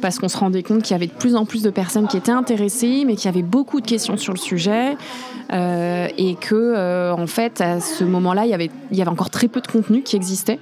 parce 0.02 0.20
qu'on 0.20 0.28
se 0.28 0.38
rendait 0.38 0.64
compte 0.64 0.84
qu'il 0.84 0.92
y 0.92 0.96
avait 0.96 1.08
de 1.08 1.14
plus 1.14 1.36
en 1.36 1.46
plus 1.46 1.64
de 1.64 1.70
personnes 1.70 2.08
qui 2.08 2.18
étaient 2.18 2.32
intéressées, 2.32 3.04
mais 3.06 3.16
qu'il 3.16 3.26
y 3.26 3.30
avait 3.30 3.42
beaucoup 3.42 3.80
de 3.80 3.88
questions 3.88 4.18
sur 4.18 4.34
le 4.34 4.40
sujet. 4.40 4.98
Euh, 5.52 6.08
et 6.18 6.36
que 6.36 6.56
euh, 6.56 7.14
en 7.14 7.28
fait 7.28 7.60
à 7.60 7.82
ce 7.82 8.06
moment-là 8.06 8.46
il 8.46 8.50
y 8.50 9.02
avait 9.02 9.10
encore 9.10 9.30
très 9.30 9.50
peu 9.50 9.60
de 9.60 9.68
contenu 9.68 10.02
qui 10.02 10.16
existait 10.16 10.58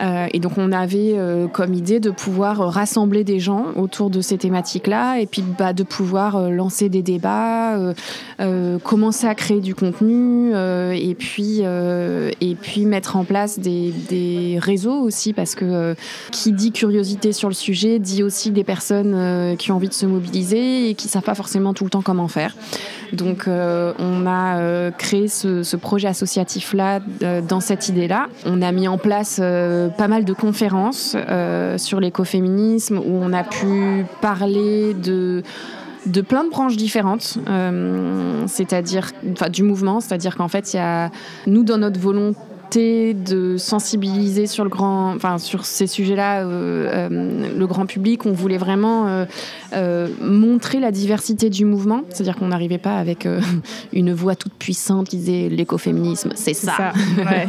euh, 0.00 0.26
et 0.32 0.40
donc 0.40 0.52
on 0.56 0.72
avait 0.72 1.16
comme 1.52 1.74
idée 1.74 2.00
de 2.00 2.10
pouvoir 2.10 2.58
rassembler 2.72 3.24
des 3.24 3.38
gens 3.38 3.66
autour 3.76 4.10
de 4.10 4.20
ces 4.20 4.38
thématiques-là 4.38 5.18
et 5.18 5.26
puis 5.26 5.42
bah, 5.42 5.72
de 5.72 5.82
pouvoir 5.82 6.50
lancer 6.50 6.88
des 6.88 7.02
débats, 7.02 7.78
commencer 8.82 9.26
à 9.26 9.34
créer 9.34 9.60
du 9.60 9.74
contenu 9.74 10.52
et 10.54 11.14
puis 11.14 11.60
et 11.60 12.54
puis 12.60 12.86
mettre 12.86 13.16
en 13.16 13.24
place 13.24 13.58
des, 13.58 13.92
des 14.08 14.58
réseaux 14.60 15.00
aussi 15.00 15.32
parce 15.32 15.54
que 15.54 15.94
qui 16.32 16.52
dit 16.52 16.72
curiosité 16.72 17.32
sur 17.32 17.48
le 17.48 17.54
sujet 17.54 17.98
dit 17.98 18.22
aussi 18.22 18.50
des 18.50 18.64
personnes 18.64 19.56
qui 19.56 19.70
ont 19.70 19.76
envie 19.76 19.88
de 19.88 19.94
se 19.94 20.06
mobiliser 20.06 20.90
et 20.90 20.94
qui 20.94 21.08
savent 21.08 21.22
pas 21.22 21.34
forcément 21.34 21.74
tout 21.74 21.84
le 21.84 21.90
temps 21.90 22.02
comment 22.02 22.28
faire. 22.28 22.54
Donc 23.14 23.44
on 23.46 24.14
on 24.24 24.26
a 24.26 24.58
euh, 24.58 24.90
créé 24.90 25.28
ce, 25.28 25.76
projet 25.76 26.08
associatif-là 26.08 27.00
euh, 27.22 27.40
dans 27.42 27.60
cette 27.60 27.88
idée-là. 27.88 28.28
On 28.46 28.62
a 28.62 28.72
mis 28.72 28.88
en 28.88 28.96
place 28.96 29.38
euh, 29.42 29.88
pas 29.88 30.08
mal 30.08 30.24
de 30.24 30.32
conférences 30.32 31.16
sur 31.76 32.00
l'écoféminisme 32.00 32.98
où 32.98 33.20
on 33.22 33.32
a 33.32 33.44
pu 33.44 34.06
parler 34.20 34.94
de 34.94 35.42
de 36.06 36.20
plein 36.20 36.44
de 36.44 36.50
branches 36.50 36.76
différentes, 36.76 37.38
c'est-à-dire, 38.46 39.12
enfin, 39.32 39.48
du 39.48 39.62
mouvement, 39.62 40.00
c'est-à-dire 40.00 40.36
qu'en 40.36 40.48
fait, 40.48 40.74
il 40.74 40.76
y 40.76 40.80
a 40.80 41.10
nous 41.46 41.64
dans 41.64 41.78
notre 41.78 41.98
volonté 41.98 42.38
de 42.76 43.56
sensibiliser 43.56 44.46
sur 44.46 44.64
le 44.64 44.70
grand, 44.70 45.14
enfin 45.14 45.38
sur 45.38 45.64
ces 45.64 45.86
sujets-là, 45.86 46.40
euh, 46.40 47.08
euh, 47.10 47.56
le 47.56 47.66
grand 47.66 47.86
public. 47.86 48.26
On 48.26 48.32
voulait 48.32 48.58
vraiment 48.58 49.24
euh, 49.72 50.08
montrer 50.20 50.80
la 50.80 50.90
diversité 50.90 51.50
du 51.50 51.64
mouvement, 51.64 52.02
c'est-à-dire 52.10 52.36
qu'on 52.36 52.48
n'arrivait 52.48 52.78
pas 52.78 52.96
avec 52.96 53.28
une 53.92 54.12
voix 54.12 54.34
toute 54.34 54.54
puissante 54.54 55.08
qui 55.08 55.18
disait 55.18 55.48
l'écoféminisme, 55.48 56.32
c'est 56.34 56.54
ça. 56.54 56.92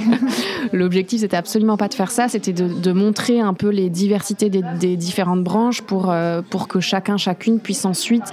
L'objectif, 0.74 1.22
c'était 1.22 1.38
absolument 1.38 1.78
pas 1.78 1.88
de 1.88 1.94
faire 1.94 2.12
ça, 2.12 2.28
c'était 2.28 2.54
de, 2.54 2.92
montrer 2.92 3.42
un 3.42 3.54
peu 3.54 3.70
les 3.70 3.90
diversités 3.90 4.50
des, 4.50 4.96
différentes 4.96 5.44
branches 5.44 5.82
pour 5.82 6.14
pour 6.50 6.68
que 6.68 6.80
chacun, 6.80 7.18
chacune 7.18 7.60
puisse 7.60 7.86
ensuite 7.86 8.24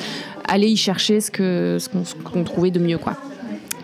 aller 0.47 0.69
y 0.69 0.77
chercher 0.77 1.21
ce 1.21 1.31
que 1.31 1.79
ce 1.81 1.89
qu'on 1.89 2.45
trouvait 2.45 2.71
de 2.71 2.79
mieux, 2.79 2.99
quoi. 2.99 3.17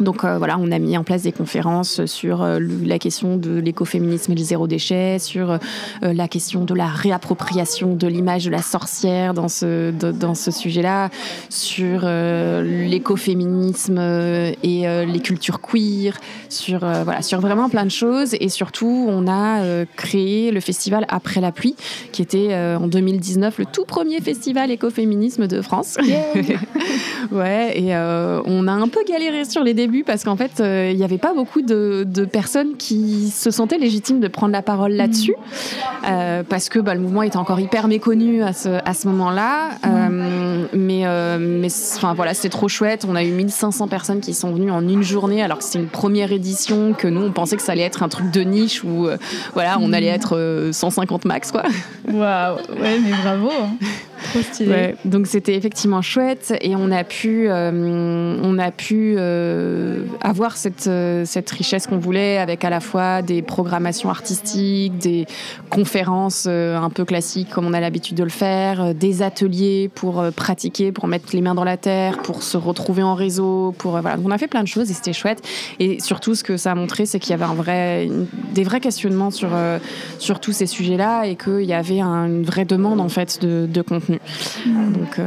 Donc 0.01 0.25
euh, 0.25 0.39
voilà, 0.39 0.57
on 0.59 0.71
a 0.71 0.79
mis 0.79 0.97
en 0.97 1.05
place 1.05 1.23
des 1.23 1.33
conférences 1.33 2.05
sur 2.07 2.43
euh, 2.43 2.59
la 2.85 2.99
question 2.99 3.37
de 3.37 3.59
l'écoféminisme 3.59 4.33
et 4.33 4.35
le 4.37 4.43
zéro 4.43 4.67
déchet, 4.67 5.19
sur 5.19 5.53
euh, 5.53 5.59
la 6.03 6.29
question 6.29 6.65
de 6.65 6.75
la 6.75 6.87
réappropriation 6.87 7.95
de 7.95 8.07
l'image 8.07 8.45
de 8.45 8.51
la 8.51 8.63
sorcière 8.63 9.35
dans 9.35 9.49
ce, 9.49 9.91
dans 9.91 10.35
ce 10.35 10.51
sujet-là, 10.51 11.11
sur 11.49 12.03
l'écoféminisme 12.03 13.99
et 13.99 15.05
les 15.07 15.21
cultures 15.21 15.61
queer, 15.61 16.17
sur, 16.49 16.81
voilà, 16.81 17.23
sur 17.23 17.41
vraiment 17.41 17.69
plein 17.69 17.85
de 17.85 17.91
choses. 17.91 18.35
Et 18.41 18.49
surtout, 18.49 19.07
on 19.09 19.29
a 19.29 19.85
créé 19.97 20.51
le 20.51 20.61
festival 20.61 21.05
Après 21.09 21.41
la 21.41 21.53
pluie, 21.53 21.75
qui 22.13 22.23
était 22.23 22.55
en 22.55 22.87
2019 22.87 23.59
le 23.59 23.67
tout 23.67 23.85
premier 23.85 24.21
festival 24.21 24.71
écoféminisme 24.71 25.47
de 25.47 25.63
France. 25.63 25.97
ouais, 27.33 27.79
et 27.79 27.95
on 27.95 28.69
a 28.69 28.73
un 28.73 28.89
peu 28.89 29.01
galéré 29.09 29.45
sur 29.45 29.65
les 29.65 29.75
débuts 29.75 29.88
parce 30.05 30.25
qu'en 30.25 30.37
fait, 30.37 30.61
euh, 30.61 30.91
il 30.93 30.97
n'y 30.97 31.05
avait 31.05 31.19
pas 31.19 31.35
beaucoup 31.35 31.63
de, 31.63 32.05
personnes 32.31 32.77
qui 32.77 33.31
se 33.31 33.51
sentaient 33.51 33.79
légitimes 33.79 34.21
de 34.21 34.29
prendre 34.29 34.53
la 34.53 34.63
parole 34.63 34.93
là-dessus 34.93 35.35
euh, 36.09 36.43
parce 36.49 36.69
que 36.69 36.79
bah, 36.79 36.95
le 36.95 37.01
mouvement 37.01 37.23
était 37.23 37.37
encore 37.37 37.61
hyper 37.61 37.89
méconnu 37.89 38.43
à 38.43 38.53
ce, 38.53 38.81
à 38.85 38.95
ce 38.95 39.09
moment-là. 39.09 39.71
Euh, 39.87 40.67
mais 40.75 40.99
mais 41.39 41.69
enfin 41.97 42.15
voilà, 42.15 42.35
c'était 42.35 42.49
trop 42.49 42.69
chouette. 42.69 43.07
On 43.09 43.15
a 43.15 43.25
eu 43.25 43.31
1500 43.31 43.89
personnes 43.89 44.21
qui 44.21 44.35
sont 44.35 44.53
venues 44.53 44.71
en 44.71 44.87
une 44.87 45.03
journée 45.03 45.43
alors 45.43 45.59
que 45.59 45.65
c'était 45.65 45.79
une 45.79 45.89
première 45.89 46.33
édition 46.33 46.93
que 46.93 47.09
nous 47.09 47.23
on 47.23 47.33
pensait 47.33 47.57
que 47.57 47.63
ça 47.63 47.73
allait 47.73 47.83
être 47.83 48.03
un 48.03 48.09
truc 48.09 48.31
de 48.31 48.41
niche 48.43 48.85
où 48.85 49.09
voilà, 49.55 49.79
on 49.81 49.93
allait 49.93 50.07
être 50.07 50.71
150 50.73 51.25
max 51.25 51.53
quoi. 51.53 51.63
Waouh, 52.09 52.57
ouais, 52.81 52.99
mais 53.01 53.13
bravo. 53.23 53.51
Trop 54.31 54.43
stylé. 54.43 54.95
donc 55.05 55.27
c'était 55.27 55.55
effectivement 55.55 56.03
chouette 56.03 56.55
et 56.61 56.75
on 56.77 56.91
a 56.91 57.05
pu, 57.05 57.49
on 57.51 58.59
a 58.59 58.71
pu 58.71 59.17
euh, 59.19 60.05
avoir 60.21 60.57
cette, 60.57 60.87
euh, 60.87 61.25
cette 61.25 61.51
richesse 61.51 61.87
qu'on 61.87 61.99
voulait 61.99 62.39
avec 62.39 62.65
à 62.65 62.71
la 62.71 62.81
fois 62.81 63.23
des 63.23 63.43
programmations 63.43 64.11
artistiques, 64.11 64.99
des 64.99 65.27
conférences 65.71 66.47
euh, 66.49 66.77
un 66.79 66.91
peu 66.91 67.05
classiques 67.05 67.51
comme 67.51 67.67
on 67.67 67.73
a 67.73 67.81
l'habitude 67.81 68.17
de 68.17 68.25
le 68.25 68.31
faire, 68.31 68.95
des 68.95 69.23
ateliers 69.23 69.91
pour 69.95 70.25
pratiquer, 70.35 70.93
pour 70.93 71.07
mettre 71.07 71.27
les 71.33 71.41
mains 71.41 71.55
dans 71.55 71.65
la 71.65 71.77
terre, 71.77 72.19
pour 72.19 72.43
se 72.43 72.57
retrouver 72.57 73.03
en 73.03 73.15
réseau, 73.15 73.75
pour 73.79 73.93
voilà. 74.01 74.17
on 74.25 74.31
a 74.31 74.39
fait 74.39 74.49
plein 74.49 74.63
de 74.63 74.69
choses 74.69 74.91
et 74.91 74.95
c'était 74.95 75.13
chouette. 75.13 75.43
Et 75.79 76.01
surtout 76.01 76.35
ce 76.35 76.45
que 76.45 76.57
ça 76.57 76.73
a 76.73 76.75
montré, 76.75 77.07
c'est 77.07 77.19
qu'il 77.19 77.31
y 77.31 77.35
avait 77.35 77.45
un 77.45 77.55
vrai, 77.55 78.09
des 78.55 78.65
vrais 78.65 78.81
questionnements 78.81 79.31
sur 79.31 79.51
sur 80.19 80.41
tous 80.41 80.53
ces 80.53 80.67
sujets-là 80.67 81.27
et 81.27 81.37
qu'il 81.37 81.65
y 81.65 81.73
avait 81.73 82.01
une 82.01 82.43
vraie 82.43 82.65
demande 82.65 83.01
en 83.01 83.09
fait 83.09 83.41
de, 83.41 83.67
de 83.67 83.83
contenu. 83.83 84.08
Mmh. 84.09 84.93
Donc 84.93 85.21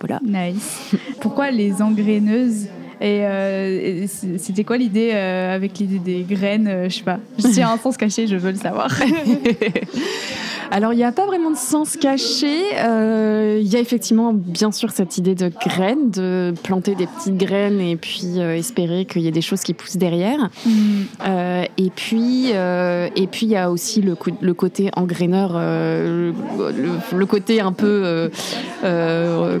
voilà. 0.00 0.20
Nice. 0.22 0.94
Pourquoi 1.20 1.50
les 1.50 1.82
engraineuses 1.82 2.66
et, 3.00 3.24
euh, 3.24 4.06
c'était 4.36 4.64
quoi 4.64 4.76
l'idée 4.76 5.12
euh, 5.14 5.54
avec 5.54 5.78
l'idée 5.78 5.98
des 5.98 6.22
graines 6.22 6.68
euh, 6.68 6.88
Je 6.90 6.96
sais 6.96 7.02
pas. 7.02 7.18
S'il 7.38 7.56
y 7.56 7.62
a 7.62 7.70
un 7.70 7.78
sens 7.78 7.96
caché, 7.96 8.26
je 8.26 8.36
veux 8.36 8.50
le 8.50 8.58
savoir. 8.58 8.90
Alors, 10.70 10.92
il 10.92 10.96
n'y 10.96 11.04
a 11.04 11.10
pas 11.10 11.26
vraiment 11.26 11.50
de 11.50 11.56
sens 11.56 11.96
caché. 11.96 12.46
Il 12.46 13.66
y 13.66 13.76
a 13.76 13.80
effectivement, 13.80 14.32
bien 14.32 14.70
sûr, 14.70 14.90
cette 14.92 15.18
idée 15.18 15.34
de 15.34 15.48
graines, 15.48 16.10
de 16.10 16.54
planter 16.62 16.94
des 16.94 17.08
petites 17.08 17.36
graines 17.36 17.80
et 17.80 17.96
puis 17.96 18.38
espérer 18.38 19.04
qu'il 19.04 19.22
y 19.22 19.26
ait 19.26 19.32
des 19.32 19.40
choses 19.40 19.62
qui 19.62 19.74
poussent 19.74 19.96
derrière. 19.96 20.48
Mm. 20.64 21.02
et 21.76 21.90
puis, 21.90 22.50
et 22.50 23.26
puis, 23.32 23.46
il 23.46 23.50
y 23.50 23.56
a 23.56 23.68
aussi 23.68 24.00
le, 24.00 24.14
le 24.40 24.54
côté 24.54 24.90
engraineur, 24.94 25.54
le, 25.54 26.32
le, 27.16 27.26
côté 27.26 27.60
un 27.60 27.72
peu, 27.72 28.30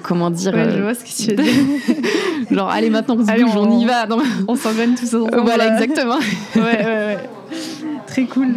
comment 0.04 0.30
dire. 0.30 0.52
je 0.52 0.80
vois 0.80 0.94
ce 0.94 1.02
que 1.02 1.24
tu 1.24 1.34
veux 1.34 1.42
dire. 1.42 1.54
Genre, 2.50 2.68
allez, 2.68 2.90
maintenant, 2.90 3.16
on 3.18 3.24
bouge, 3.38 3.56
on, 3.56 3.78
y 3.78 3.84
va. 3.84 4.06
On 4.48 4.54
s'engraine 4.56 4.94
tous 4.94 5.14
ensemble. 5.14 5.40
Voilà, 5.44 5.72
exactement. 5.72 6.18
ouais, 6.56 6.62
ouais, 6.62 6.84
ouais. 6.84 7.18
Très 8.06 8.24
cool. 8.24 8.54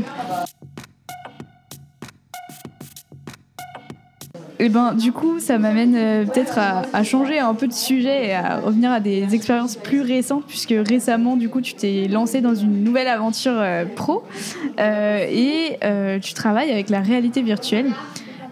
Et 4.63 4.67
eh 4.67 4.69
ben, 4.69 4.93
du 4.93 5.11
coup, 5.11 5.41
ça 5.41 5.57
m'amène 5.57 5.93
euh, 5.97 6.23
peut-être 6.23 6.57
à, 6.57 7.03
changer 7.03 7.37
un 7.37 7.53
peu 7.53 7.67
de 7.67 7.73
sujet 7.73 8.27
et 8.27 8.33
à 8.33 8.59
revenir 8.59 8.93
à 8.93 9.01
des 9.01 9.35
expériences 9.35 9.75
plus 9.75 9.99
récentes, 9.99 10.45
puisque 10.47 10.73
récemment, 10.87 11.35
du 11.35 11.49
coup, 11.49 11.59
tu 11.59 11.73
t'es 11.73 12.07
lancé 12.07 12.39
dans 12.39 12.55
une 12.55 12.81
nouvelle 12.81 13.09
aventure 13.09 13.55
euh, 13.57 13.83
pro 13.83 14.23
euh, 14.79 15.27
et 15.29 15.79
tu 16.21 16.33
travailles 16.33 16.71
avec 16.71 16.89
la 16.89 17.01
réalité 17.01 17.41
virtuelle. 17.41 17.87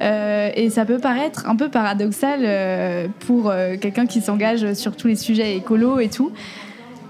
Euh, 0.02 0.50
et 0.56 0.70
ça 0.70 0.86
peut 0.86 1.00
paraître 1.00 1.48
un 1.48 1.56
peu 1.56 1.70
paradoxal 1.70 2.42
euh, 2.44 3.08
pour 3.28 3.50
euh, 3.50 3.76
quelqu'un 3.80 4.08
qui 4.08 4.22
s'engage 4.22 4.74
sur 4.74 4.96
tous 4.96 5.08
les 5.08 5.16
sujets 5.16 5.56
écolo 5.56 6.00
et 6.00 6.10
tout. 6.10 6.32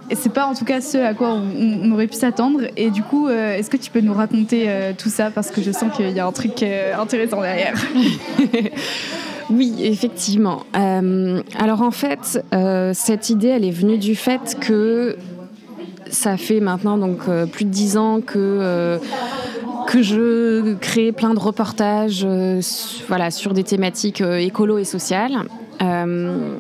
Et 0.10 0.16
c'est 0.16 0.34
pas 0.34 0.46
en 0.46 0.54
tout 0.54 0.66
cas 0.66 0.82
ce 0.82 0.98
à 0.98 1.14
quoi 1.14 1.30
on, 1.30 1.90
aurait 1.92 2.08
pu 2.08 2.16
s'attendre. 2.16 2.64
Et 2.76 2.90
du 2.90 3.02
coup, 3.02 3.30
est-ce 3.30 3.70
que 3.70 3.78
tu 3.78 3.92
peux 3.92 4.02
nous 4.02 4.14
raconter 4.14 4.68
tout 4.98 5.08
ça? 5.08 5.32
Parce 5.32 5.52
que 5.52 5.62
je 5.62 5.72
sens 5.72 5.90
qu'il 5.96 6.10
y 6.10 6.20
a 6.20 6.28
un 6.28 6.32
truc 6.34 6.64
intéressant 6.64 7.42
derrière. 7.42 7.76
Oui, 9.50 9.76
effectivement. 9.80 10.64
alors 10.74 11.82
en 11.82 11.92
fait, 11.92 12.44
cette 12.94 13.30
idée, 13.30 13.48
elle 13.48 13.64
est 13.64 13.72
venue 13.72 13.98
du 13.98 14.16
fait 14.16 14.58
que 14.60 15.18
ça 16.10 16.36
fait 16.36 16.60
maintenant 16.60 16.98
donc 16.98 17.20
plus 17.52 17.64
de 17.64 17.70
dix 17.70 17.96
ans 17.96 18.20
que 18.20 19.00
que 19.88 20.02
je 20.02 20.76
crée 20.76 21.12
plein 21.12 21.34
de 21.34 21.40
reportages 21.40 22.24
euh, 22.26 22.62
voilà, 23.08 23.32
sur 23.32 23.54
des 23.54 23.64
thématiques 23.64 24.22
euh, 24.22 24.38
écolo 24.38 24.78
et 24.78 24.84
sociales. 24.84 25.44
Euh, 25.82 26.56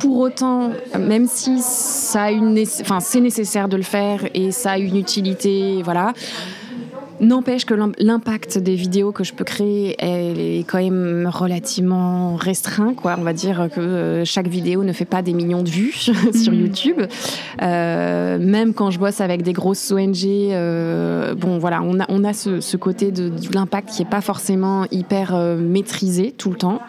pour 0.00 0.18
autant, 0.18 0.70
même 0.98 1.26
si 1.26 1.60
ça 1.60 2.24
a 2.24 3.00
c'est 3.00 3.20
nécessaire 3.20 3.68
de 3.68 3.76
le 3.76 3.82
faire 3.82 4.28
et 4.32 4.52
ça 4.52 4.72
a 4.72 4.78
une 4.78 4.96
utilité, 4.96 5.82
voilà, 5.82 6.12
N'empêche 7.20 7.64
que 7.64 7.74
l'impact 7.98 8.58
des 8.58 8.76
vidéos 8.76 9.10
que 9.10 9.24
je 9.24 9.34
peux 9.34 9.44
créer 9.44 9.96
est 9.98 10.60
quand 10.60 10.78
même 10.78 11.28
relativement 11.32 12.36
restreint. 12.36 12.94
Quoi. 12.94 13.16
On 13.18 13.22
va 13.22 13.32
dire 13.32 13.68
que 13.74 13.80
euh, 13.80 14.24
chaque 14.24 14.46
vidéo 14.46 14.84
ne 14.84 14.92
fait 14.92 15.04
pas 15.04 15.20
des 15.22 15.32
millions 15.32 15.62
de 15.62 15.68
vues 15.68 15.92
sur 15.92 16.52
mm. 16.52 16.60
YouTube. 16.60 17.02
Euh, 17.60 18.38
même 18.38 18.72
quand 18.72 18.90
je 18.90 19.00
bosse 19.00 19.20
avec 19.20 19.42
des 19.42 19.52
grosses 19.52 19.90
ONG, 19.90 20.24
euh, 20.24 21.34
bon 21.34 21.58
voilà, 21.58 21.82
on 21.82 21.98
a, 21.98 22.06
on 22.08 22.22
a 22.22 22.32
ce, 22.32 22.76
côté 22.76 23.10
de, 23.10 23.32
l'impact 23.52 23.90
qui 23.90 24.02
n'est 24.02 24.10
pas 24.10 24.20
forcément 24.20 24.84
hyper 24.92 25.36
maîtrisé 25.56 26.32
tout 26.36 26.50
le 26.50 26.56
temps. 26.56 26.80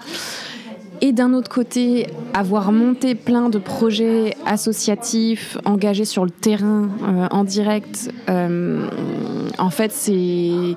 et 1.02 1.12
d'un 1.12 1.34
autre 1.34 1.50
côté, 1.50 2.06
avoir 2.36 2.72
monté 2.72 3.16
plein 3.16 3.50
de 3.50 3.58
projets 3.58 4.36
associatifs 4.46 5.58
engagés 5.66 6.06
sur 6.06 6.24
le 6.24 6.32
terrain 6.32 6.90
en 7.32 7.44
direct, 7.44 8.12
en 9.60 9.70
fait, 9.70 9.92
c'est 9.92 10.76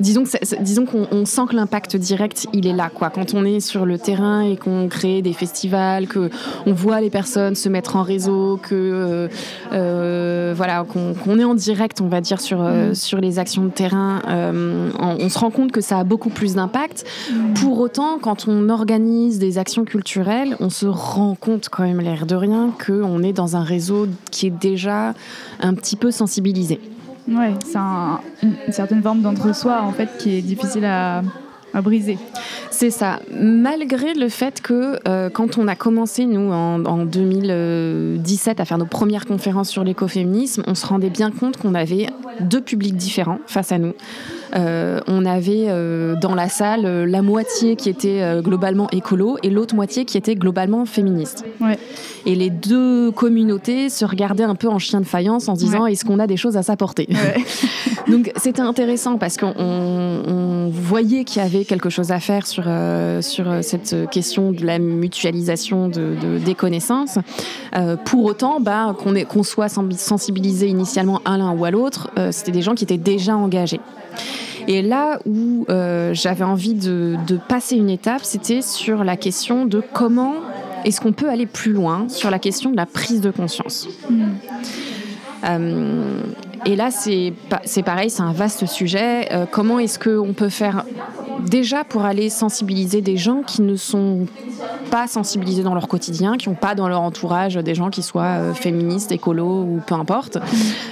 disons 0.00 0.24
que 0.24 0.62
disons 0.62 0.86
qu'on 0.86 1.26
sent 1.26 1.42
que 1.48 1.56
l'impact 1.56 1.96
direct 1.96 2.46
il 2.52 2.66
est 2.66 2.72
là 2.72 2.90
quoi 2.92 3.10
quand 3.10 3.34
on 3.34 3.44
est 3.44 3.60
sur 3.60 3.84
le 3.84 3.98
terrain 3.98 4.42
et 4.42 4.56
qu'on 4.56 4.88
crée 4.88 5.22
des 5.22 5.32
festivals 5.32 6.06
que 6.06 6.30
on 6.66 6.72
voit 6.72 7.00
les 7.00 7.10
personnes 7.10 7.54
se 7.54 7.68
mettre 7.68 7.96
en 7.96 8.02
réseau 8.02 8.58
que 8.62 8.74
euh, 8.74 9.28
euh, 9.72 10.54
voilà 10.56 10.84
qu'on 10.84 11.38
est 11.38 11.44
en 11.44 11.54
direct 11.54 12.00
on 12.00 12.08
va 12.08 12.20
dire 12.20 12.40
sur 12.40 12.62
euh, 12.62 12.90
mm. 12.90 12.94
sur 12.94 13.18
les 13.18 13.38
actions 13.38 13.64
de 13.64 13.70
terrain 13.70 14.20
on, 14.28 15.28
se 15.28 15.38
rend 15.38 15.50
compte 15.50 15.72
que 15.72 15.80
ça 15.80 15.98
a 15.98 16.04
beaucoup 16.04 16.30
plus 16.30 16.54
d'impact 16.54 17.04
mm. 17.30 17.54
pour 17.54 17.80
autant 17.80 18.18
quand 18.18 18.46
on 18.48 18.68
organise 18.68 19.38
des 19.38 19.58
actions 19.58 19.84
culturelles 19.84 20.56
on 20.60 20.70
se 20.70 20.86
rend 20.86 21.34
compte 21.34 21.68
quand 21.68 21.82
même 21.82 22.00
l'air 22.00 22.24
de 22.24 22.34
rien 22.34 22.70
qu'on 22.86 23.22
est 23.22 23.32
dans 23.32 23.56
un 23.56 23.62
réseau 23.62 24.06
qui 24.30 24.46
est 24.46 24.50
déjà 24.50 25.14
un 25.60 25.74
petit 25.74 25.96
peu 25.96 26.10
sensibilisé 26.10 26.80
Ouais, 27.28 27.54
c'est 27.64 27.78
une 27.78 28.72
certaine 28.72 29.02
forme 29.02 29.20
d'entre-soi 29.20 29.82
en 29.82 29.92
fait 29.92 30.08
qui 30.18 30.36
est 30.36 30.42
difficile 30.42 30.84
à, 30.84 31.22
briser. 31.82 32.18
C'est 32.70 32.90
ça. 32.90 33.20
Malgré 33.32 34.12
le 34.14 34.28
fait 34.28 34.60
que 34.60 34.98
euh, 35.06 35.30
quand 35.30 35.58
on 35.58 35.68
a 35.68 35.76
commencé, 35.76 36.26
nous, 36.26 36.50
en, 36.50 36.84
en, 36.84 37.04
2017, 37.04 38.58
à 38.58 38.64
faire 38.64 38.78
nos 38.78 38.86
premières 38.86 39.26
conférences 39.26 39.68
sur 39.68 39.84
l'écoféminisme, 39.84 40.64
on 40.66 40.74
se 40.74 40.84
rendait 40.84 41.10
bien 41.10 41.30
compte 41.30 41.56
qu'on 41.56 41.74
avait 41.74 42.08
deux 42.40 42.62
publics 42.62 42.96
différents 42.96 43.38
face 43.46 43.70
à 43.70 43.78
nous. 43.78 43.92
Euh, 44.54 45.00
on 45.06 45.24
avait 45.24 45.66
euh, 45.68 46.14
dans 46.16 46.34
la 46.34 46.48
salle 46.48 46.84
euh, 46.84 47.06
la 47.06 47.22
moitié 47.22 47.76
qui 47.76 47.88
était 47.88 48.22
globalement 48.42 48.88
écolo 48.90 49.38
et 49.42 49.50
l'autre 49.50 49.74
moitié 49.74 50.04
qui 50.04 50.16
était 50.16 50.34
globalement 50.34 50.84
féministe. 50.86 51.44
Et 52.26 52.34
les 52.34 52.50
deux 52.50 53.10
communautés 53.10 53.88
se 53.88 54.04
regardaient 54.04 54.44
un 54.44 54.54
peu 54.54 54.68
en 54.68 54.78
chien 54.78 55.00
de 55.00 55.06
faïence 55.06 55.48
en 55.48 55.54
se 55.54 55.60
disant 55.60 55.86
est-ce 55.86 56.04
qu'on 56.04 56.18
a 56.18 56.26
des 56.26 56.36
choses 56.36 56.56
à 56.56 56.62
s'apporter 56.62 57.08
Donc 58.08 58.32
c'était 58.36 58.60
intéressant 58.60 59.18
parce 59.18 59.36
qu'on 59.36 60.70
voyait 60.72 61.24
qu'il 61.24 61.42
y 61.42 61.44
avait 61.44 61.64
quelque 61.64 61.90
chose 61.90 62.10
à 62.10 62.20
faire 62.20 62.46
sur, 62.46 62.64
sur 63.20 63.46
cette 63.62 64.10
question 64.10 64.52
de 64.52 64.64
la 64.64 64.78
mutualisation 64.78 65.88
de, 65.88 66.38
des 66.44 66.54
connaissances. 66.54 67.18
pour 68.04 68.24
autant, 68.24 68.60
bah, 68.60 68.94
qu'on 69.28 69.42
soit 69.42 69.68
sensibilisé 69.68 70.66
initialement 70.68 71.20
à 71.24 71.36
l'un 71.38 71.52
ou 71.52 71.64
à 71.64 71.70
l'autre, 71.70 72.10
c'était 72.30 72.52
des 72.52 72.62
gens 72.62 72.74
qui 72.74 72.84
étaient 72.84 72.98
déjà 72.98 73.36
engagés. 73.36 73.80
Et 74.68 74.82
là 74.82 75.18
où 75.24 75.64
euh, 75.70 76.12
j'avais 76.12 76.44
envie 76.44 76.74
de, 76.74 77.16
passer 77.48 77.74
une 77.74 77.88
étape, 77.88 78.22
c'était 78.22 78.60
sur 78.60 79.02
la 79.02 79.16
question 79.16 79.64
de 79.64 79.82
comment 79.94 80.34
est-ce 80.84 81.00
qu'on 81.00 81.12
peut 81.12 81.30
aller 81.30 81.46
plus 81.46 81.72
loin 81.72 82.06
sur 82.08 82.30
la 82.30 82.38
question 82.38 82.70
de 82.70 82.76
la 82.76 82.84
prise 82.84 83.22
de 83.22 83.30
conscience. 83.30 83.88
Hmm. 84.10 84.24
Euh, 85.44 86.20
et 86.66 86.76
là, 86.76 86.90
c'est 86.90 87.32
pareil, 87.82 88.10
c'est 88.10 88.20
un 88.20 88.32
vaste 88.32 88.66
sujet. 88.66 89.32
Euh, 89.32 89.46
comment 89.50 89.78
est-ce 89.78 89.98
qu'on 89.98 90.34
peut 90.34 90.50
faire 90.50 90.84
déjà 91.46 91.84
pour 91.84 92.04
aller 92.04 92.28
sensibiliser 92.28 93.00
des 93.00 93.16
gens 93.16 93.42
qui 93.42 93.62
ne 93.62 93.74
sont 93.74 94.26
pas 94.90 95.06
sensibilisés 95.06 95.62
dans 95.62 95.74
leur 95.74 95.88
quotidien, 95.88 96.36
qui 96.36 96.50
n'ont 96.50 96.56
pas 96.56 96.74
dans 96.74 96.88
leur 96.88 97.00
entourage 97.00 97.54
des 97.54 97.74
gens 97.74 97.88
qui 97.88 98.02
soient 98.02 98.52
féministes, 98.52 99.12
écolos 99.12 99.62
ou 99.62 99.80
peu 99.86 99.94
importe. 99.94 100.36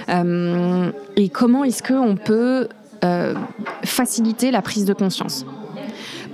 Hmm. 0.08 0.92
et 1.16 1.28
comment 1.28 1.62
est-ce 1.64 1.82
qu'on 1.82 2.16
peut 2.16 2.68
faciliter 3.84 4.50
la 4.50 4.62
prise 4.62 4.84
de 4.84 4.92
conscience 4.92 5.44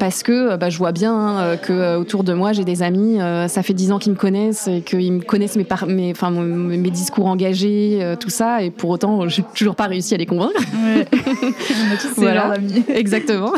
parce 0.03 0.25
que 0.25 0.57
bah, 0.57 0.69
je 0.69 0.79
vois 0.79 0.91
bien 0.91 1.15
hein, 1.15 1.57
que 1.57 1.73
euh, 1.73 1.97
autour 1.97 2.25
de 2.25 2.33
moi 2.33 2.53
j'ai 2.53 2.65
des 2.65 2.83
amis, 2.83 3.21
euh, 3.21 3.47
ça 3.47 3.63
fait 3.63 3.73
dix 3.73 3.93
ans 3.93 4.01
qu'ils 4.01 4.11
me 4.11 4.17
connaissent 4.17 4.67
et 4.67 4.81
qu'ils 4.81 5.13
me 5.13 5.23
connaissent 5.23 5.55
mes, 5.55 5.65
mes, 5.87 6.11
enfin, 6.11 6.33
mes 6.33 6.91
discours 6.91 7.27
engagés, 7.27 8.01
euh, 8.03 8.17
tout 8.17 8.29
ça, 8.29 8.63
et 8.63 8.73
pour 8.73 8.91
autant 8.91 9.29
j'ai 9.29 9.45
toujours 9.55 9.77
pas 9.77 9.87
réussi 9.87 10.13
à 10.13 10.17
les 10.17 10.27
convaincre. 10.27 10.61
Ouais. 10.75 11.07
On 11.13 11.95
a 11.95 11.97
tous 11.97 12.15
voilà. 12.17 12.55
Exactement. 12.89 13.53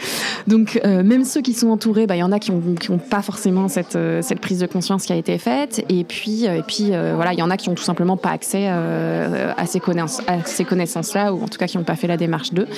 Donc 0.46 0.80
même 0.82 1.26
ceux 1.26 1.42
qui 1.42 1.52
sont 1.52 1.68
entourés, 1.68 2.06
bah, 2.06 2.16
il 2.16 2.20
y 2.20 2.22
en 2.22 2.32
a 2.32 2.38
qui 2.38 2.50
n'ont 2.50 2.62
ont 2.88 2.98
pas 2.98 3.20
forcément 3.20 3.68
cette, 3.68 3.98
cette 4.22 4.40
prise 4.40 4.60
de 4.60 4.66
conscience 4.66 5.04
qui 5.04 5.12
a 5.12 5.16
été 5.16 5.36
faite, 5.36 5.84
et 5.90 6.04
puis 6.04 6.46
et 6.46 6.62
puis 6.66 6.92
voilà, 7.14 7.34
il 7.34 7.38
y 7.38 7.42
en 7.42 7.50
a 7.50 7.58
qui 7.58 7.68
ont 7.68 7.74
tout 7.74 7.82
simplement 7.82 8.16
pas 8.16 8.30
accès 8.30 8.68
à 8.68 9.66
ces 9.66 9.80
connaissances, 9.80 10.22
à 10.26 10.42
ces 10.46 10.64
connaissances 10.64 11.12
là, 11.12 11.34
ou 11.34 11.42
en 11.42 11.48
tout 11.48 11.58
cas 11.58 11.66
qui 11.66 11.76
n'ont 11.76 11.84
pas 11.84 11.96
fait 11.96 12.06
la 12.06 12.16
démarche 12.16 12.54
d'eux. 12.54 12.68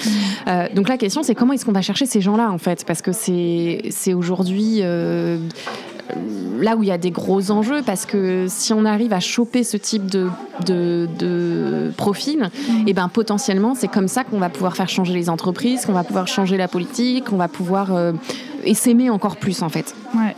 Mm. 0.47 0.75
donc 0.75 0.89
la 0.89 0.97
question 0.97 1.23
c'est 1.23 1.37
comment 1.37 1.53
est-ce 1.53 1.65
qu'on 1.65 1.71
va 1.71 1.83
chercher 1.83 2.07
ces 2.07 2.21
gens 2.21 2.37
là 2.37 2.51
en 2.51 2.59
fait, 2.59 2.85
parce 2.85 3.01
que 3.01 3.12
c'est 3.13 4.15
aujourd'hui 4.15 4.81
euh, 4.83 5.39
là 6.61 6.77
où 6.77 6.83
il 6.83 6.89
y 6.89 6.93
a 6.93 6.99
des 6.99 7.11
gros 7.11 7.51
enjeux 7.51 7.83
parce 7.85 8.07
que 8.07 8.47
si 8.49 8.73
on 8.73 8.85
arrive 8.85 9.13
à 9.13 9.21
choper 9.21 9.65
ce 9.65 9.77
type 9.77 10.07
de, 10.07 10.29
de, 10.67 11.91
profil, 11.97 12.41
mmh. 12.41 12.73
et 12.73 12.85
eh 12.89 12.93
ben 12.93 13.09
potentiellement 13.09 13.75
c'est 13.75 13.89
comme 13.89 14.09
ça 14.09 14.25
qu'on 14.25 14.39
va 14.39 14.49
pouvoir 14.49 14.77
faire 14.77 14.89
changer 14.89 15.15
les 15.15 15.29
entreprises, 15.29 15.87
qu'on 15.87 15.93
va 15.93 16.05
pouvoir 16.05 16.29
changer 16.29 16.57
la 16.57 16.69
politique, 16.69 17.25
qu'on 17.27 17.37
va 17.37 17.49
pouvoir 17.49 17.95
euh, 17.95 18.13
s'aimer 18.75 19.11
encore 19.11 19.37
plus 19.37 19.63
en 19.63 19.69
fait. 19.69 19.95
Ouais. 20.15 20.35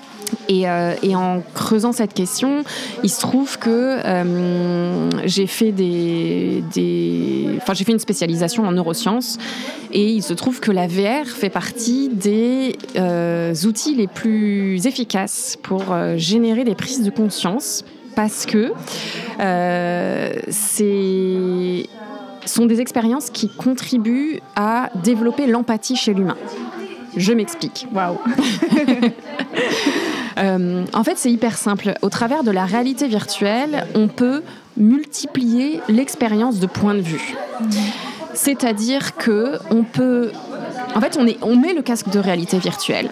Euh, 0.51 0.95
et, 1.03 1.17
en 1.17 1.43
creusant 1.55 1.93
cette 1.93 2.15
question, 2.15 2.65
il 3.03 3.11
se 3.11 3.21
trouve 3.21 3.59
que 3.59 4.01
euh, 4.05 5.11
j'ai 5.25 5.47
fait 5.47 5.73
des, 5.73 6.63
enfin 7.57 7.75
j'ai 7.75 7.85
fait 7.85 7.93
une 7.93 7.99
spécialisation 7.99 8.65
en 8.65 8.73
neurosciences 8.73 9.39
et 9.93 10.11
il 10.11 10.23
se 10.23 10.35
trouve 10.35 10.61
que 10.61 10.71
la 10.71 10.87
VR 10.87 11.27
fait 11.27 11.51
partie 11.51 12.09
des 12.09 12.77
euh, 12.97 13.55
outils 13.65 13.95
les 13.95 14.07
plus 14.07 14.87
efficaces 14.87 15.57
pour 15.63 15.85
générer 16.17 16.65
des 16.65 16.75
prises 16.75 17.03
de 17.03 17.11
conscience 17.11 17.85
parce 18.15 18.47
que 18.47 18.73
c'est 20.49 21.89
sont 22.47 22.67
des 22.67 22.83
expériences 22.83 23.31
qui 23.31 23.49
contribuent 23.49 24.41
à 24.55 24.91
développer 25.03 25.47
l'empathie 25.47 25.97
chez 25.97 26.13
l'humain. 26.13 26.37
Je 27.17 27.33
m'explique. 27.33 27.87
Waouh 27.95 28.19
Euh, 30.39 30.85
en 30.93 31.05
fait, 31.05 31.17
c'est 31.17 31.31
hyper 31.31 31.57
simple. 31.57 31.95
Au 32.03 32.09
travers 32.09 32.43
de 32.43 32.51
la 32.51 32.65
réalité 32.65 33.07
virtuelle, 33.07 33.87
on 33.95 34.09
peut 34.09 34.43
multiplier 34.77 35.81
l'expérience 35.89 36.59
de 36.59 36.67
point 36.67 36.95
de 36.95 37.01
vue. 37.01 37.35
C'est-à-dire 38.33 39.15
que 39.17 39.59
on 39.71 39.85
peut, 39.85 40.33
en 40.95 41.01
fait, 41.01 41.19
on, 41.43 41.57
met 41.57 41.73
le 41.73 41.83
casque 41.83 42.11
de 42.11 42.19
réalité 42.19 42.59
virtuelle. 42.59 43.11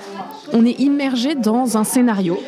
On 0.53 0.67
est 0.67 0.81
immergé 0.81 1.35
dans 1.35 1.77
un 1.77 1.85
scénario. 1.85 2.41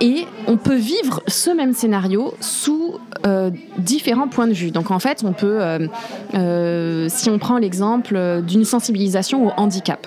Et 0.00 0.26
on 0.46 0.56
peut 0.56 0.76
vivre 0.76 1.24
ce 1.26 1.50
même 1.50 1.72
scénario 1.72 2.32
sous 2.38 2.94
euh, 3.26 3.50
différents 3.78 4.28
points 4.28 4.46
de 4.46 4.52
vue. 4.52 4.70
Donc 4.70 4.92
en 4.92 5.00
fait, 5.00 5.24
on 5.24 5.32
peut, 5.32 5.58
euh, 6.34 7.08
si 7.08 7.28
on 7.28 7.38
prend 7.40 7.58
l'exemple 7.58 8.42
d'une 8.46 8.64
sensibilisation 8.64 9.48
au 9.48 9.50
handicap, 9.56 10.06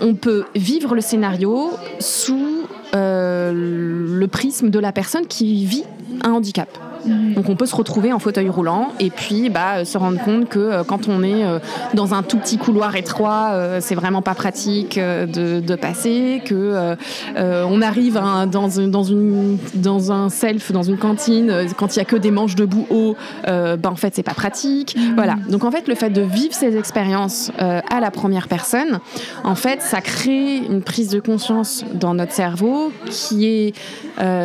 on 0.00 0.14
peut 0.14 0.44
vivre 0.54 0.94
le 0.94 1.00
scénario 1.00 1.70
sous 1.98 2.66
euh, 2.94 3.52
le 3.52 4.26
prisme 4.28 4.70
de 4.70 4.78
la 4.78 4.92
personne 4.92 5.26
qui 5.26 5.64
vit 5.64 5.84
un 6.22 6.32
handicap. 6.32 6.68
Mhm. 7.04 7.34
Donc 7.34 7.48
on 7.48 7.56
peut 7.56 7.66
se 7.66 7.76
retrouver 7.76 8.12
en 8.12 8.18
fauteuil 8.18 8.48
roulant 8.48 8.88
et 8.98 9.10
puis 9.10 9.50
bah, 9.50 9.84
se 9.84 9.98
rendre 9.98 10.22
compte 10.22 10.48
que 10.48 10.58
euh, 10.58 10.84
quand 10.84 11.08
on 11.08 11.22
est 11.22 11.44
euh, 11.44 11.58
dans 11.94 12.14
un 12.14 12.22
tout 12.22 12.38
petit 12.38 12.58
couloir 12.58 12.96
étroit, 12.96 13.50
euh, 13.52 13.78
c'est 13.80 13.94
vraiment 13.94 14.22
pas 14.22 14.34
pratique 14.34 14.98
de, 14.98 15.76
passer, 15.76 16.42
que 16.44 16.96
on 17.36 17.82
arrive 17.82 18.14
dans, 18.14 18.46
dans, 18.46 19.02
une, 19.02 19.58
dans 19.74 20.12
un 20.12 20.28
self, 20.28 20.72
dans 20.72 20.82
une 20.82 20.98
cantine, 20.98 21.66
quand 21.76 21.96
il 21.96 21.98
y 21.98 22.02
a 22.02 22.04
que 22.04 22.16
des 22.16 22.30
manches 22.30 22.54
debout 22.54 22.86
haut, 22.90 23.16
bah, 23.46 23.76
en 23.84 23.96
fait 23.96 24.14
c'est 24.14 24.22
pas 24.22 24.34
pratique. 24.34 24.96
Mhm. 24.96 25.14
Voilà. 25.14 25.36
Donc 25.48 25.64
en 25.64 25.70
fait 25.70 25.88
le 25.88 25.94
fait 25.94 26.10
de 26.10 26.22
vivre 26.22 26.54
ces 26.54 26.76
expériences 26.76 27.50
à 27.58 28.00
la 28.00 28.10
première 28.10 28.48
personne, 28.48 29.00
en 29.44 29.54
fait 29.54 29.82
ça 29.82 30.00
crée 30.00 30.56
une 30.56 30.82
prise 30.82 31.08
de 31.10 31.20
conscience 31.20 31.84
dans 31.94 32.14
notre 32.14 32.32
cerveau 32.32 32.92
qui 33.06 33.46
est 33.46 33.74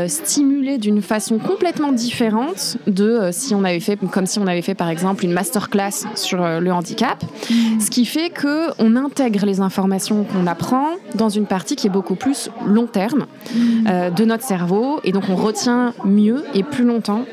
stimulée 0.07 0.77
d'une 0.77 1.01
façon 1.01 1.37
complètement 1.37 1.91
différente 1.91 2.77
de 2.87 3.05
euh, 3.05 3.31
si 3.31 3.55
on 3.55 3.63
avait 3.63 3.79
fait, 3.79 3.97
comme 3.97 4.25
si 4.25 4.39
on 4.39 4.47
avait 4.47 4.61
fait 4.61 4.75
par 4.75 4.89
exemple 4.89 5.23
une 5.23 5.31
masterclass 5.31 6.05
sur 6.15 6.43
euh, 6.43 6.59
le 6.59 6.71
handicap, 6.71 7.23
mm. 7.23 7.79
ce 7.79 7.89
qui 7.89 8.05
fait 8.05 8.29
que 8.29 8.69
on 8.79 8.95
intègre 8.95 9.45
les 9.45 9.61
informations 9.61 10.23
qu'on 10.23 10.47
apprend 10.47 10.87
dans 11.15 11.29
une 11.29 11.45
partie 11.45 11.75
qui 11.75 11.87
est 11.87 11.91
beaucoup 11.91 12.15
plus 12.15 12.49
long 12.65 12.87
terme 12.87 13.25
mm. 13.53 13.59
euh, 13.87 14.09
de 14.09 14.25
notre 14.25 14.43
cerveau 14.43 14.99
et 15.03 15.11
donc 15.11 15.23
on 15.29 15.35
retient 15.35 15.93
mieux 16.03 16.43
et 16.53 16.63
plus 16.63 16.85
longtemps 16.85 17.25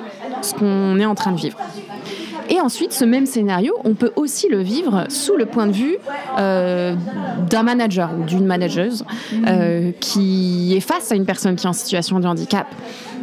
ce 0.42 0.55
qu'on 0.55 0.98
est 0.98 1.07
en 1.07 1.14
train 1.14 1.33
de 1.33 1.38
vivre. 1.38 1.59
Et 2.48 2.61
ensuite, 2.61 2.92
ce 2.92 3.05
même 3.05 3.26
scénario, 3.26 3.74
on 3.85 3.94
peut 3.94 4.12
aussi 4.16 4.48
le 4.48 4.61
vivre 4.61 5.07
sous 5.09 5.37
le 5.37 5.46
point 5.46 5.66
de 5.66 5.72
vue 5.72 5.96
d'un 6.37 7.62
manager 7.62 8.11
ou 8.18 8.24
d'une 8.24 8.46
manageuse 8.46 9.05
mm. 9.33 9.92
qui 10.00 10.74
est 10.76 10.81
face 10.81 11.12
à 11.12 11.14
une 11.14 11.26
personne 11.26 11.57
qui 11.57 11.66
est 11.66 11.68
en 11.68 11.72
situation 11.72 12.20
de 12.20 12.26
handicap 12.26 12.66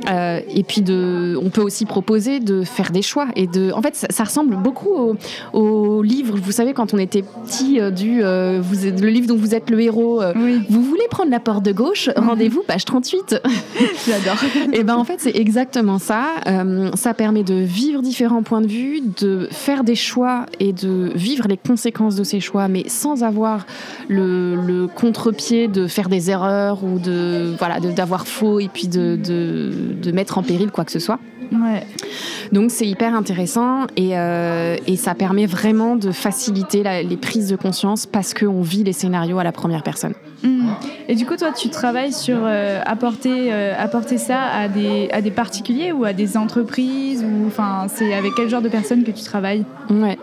Euh, 0.08 0.40
et 0.54 0.64
puis 0.64 0.82
de, 0.82 1.38
on 1.42 1.50
peut 1.50 1.62
aussi 1.62 1.86
proposer 1.86 2.40
de 2.40 2.64
faire 2.64 2.92
des 2.92 3.02
choix 3.02 3.28
et 3.36 3.48
de, 3.48 3.72
en 3.72 3.82
fait, 3.82 4.08
ça, 4.10 4.24
ressemble 4.24 4.56
beaucoup 4.56 4.90
au, 4.90 5.16
au, 5.54 6.02
livre. 6.02 6.38
Vous 6.42 6.52
savez, 6.52 6.74
quand 6.74 6.94
on 6.94 6.98
était 6.98 7.24
petit, 7.24 7.80
euh, 7.80 7.92
du, 7.92 8.24
euh, 8.24 8.60
vous, 8.62 8.76
le 9.02 9.10
livre 9.10 9.28
dont 9.28 9.36
vous 9.36 9.56
êtes 9.56 9.70
le 9.70 9.80
héros. 9.82 10.22
Vous 10.70 10.82
voulez 10.82 11.04
prendre 11.10 11.32
la 11.32 11.40
porte 11.40 11.64
de 11.64 11.72
gauche? 11.72 12.10
Rendez-vous 12.16 12.64
page 12.66 12.86
38. 12.86 13.42
J'adore. 14.08 14.38
et 14.74 14.84
ben 14.84 14.96
en 14.96 15.04
fait, 15.04 15.20
c'est 15.20 15.36
exactement 15.36 16.00
ça. 16.00 16.28
ça 16.96 17.14
permet 17.14 17.44
de 17.44 17.56
vivre 17.56 18.02
différents 18.02 18.44
points 18.44 18.62
de 18.62 18.68
vue, 18.68 19.02
de 19.20 19.48
faire 19.52 19.84
des 19.84 19.96
choix 19.96 20.46
et 20.60 20.74
de 20.74 21.12
vivre 21.16 21.48
les 21.48 21.58
conséquences 21.58 22.16
de 22.16 22.24
ces 22.24 22.40
choix, 22.40 22.68
mais 22.68 22.88
sans 22.88 23.24
avoir 23.24 23.66
le, 24.08 24.56
le 24.56 24.88
contre-pied 24.88 25.68
de 25.68 25.88
faire 25.88 26.10
des 26.10 26.30
erreurs 26.30 26.84
ou 26.84 27.00
de 27.00 27.54
voilà 27.58 27.80
d'avoir 27.80 28.28
faux 28.28 28.60
et 28.60 28.68
puis 28.68 28.88
de, 28.88 29.16
de, 29.16 29.89
de, 29.90 30.12
mettre 30.12 30.38
en 30.38 30.44
péril 30.44 30.72
quoi 30.72 30.86
que 30.86 30.92
ce 30.92 31.00
soit. 31.00 31.20
Ouais. 31.52 31.84
Donc 32.52 32.70
c'est 32.70 32.88
hyper 32.88 33.16
intéressant 33.16 33.88
et, 33.98 34.18
euh, 34.18 34.78
et, 34.86 34.96
ça 34.96 35.16
permet 35.16 35.48
vraiment 35.48 35.96
de 35.96 36.12
faciliter 36.12 36.84
les 37.04 37.18
prises 37.18 37.50
de 37.50 37.56
conscience 37.56 38.06
parce 38.06 38.34
qu'on 38.34 38.62
vit 38.62 38.84
les 38.84 38.94
scénarios 38.94 39.40
à 39.40 39.44
la 39.44 39.52
première 39.52 39.82
personne. 39.82 40.14
Mmh. 40.44 40.70
Et 41.08 41.16
du 41.16 41.26
coup, 41.26 41.36
toi, 41.36 41.52
tu 41.52 41.70
travailles 41.70 42.14
sur 42.14 42.38
euh, 42.42 42.82
apporter, 42.86 43.52
euh, 43.52 43.74
apporter 43.78 44.18
ça 44.18 44.44
à 44.44 44.68
des, 44.68 45.10
à 45.12 45.22
des 45.22 45.32
particuliers 45.32 45.92
ou 45.92 46.06
à 46.06 46.14
des 46.14 46.38
entreprises 46.38 47.24
ou 47.24 47.48
enfin, 47.48 47.88
c'est 47.88 48.14
avec 48.14 48.34
quel 48.36 48.50
genre 48.50 48.62
de 48.62 48.70
personnes 48.70 49.04
que 49.04 49.12
tu 49.12 49.24
travailles? 49.24 49.66
Ouais. 49.90 50.18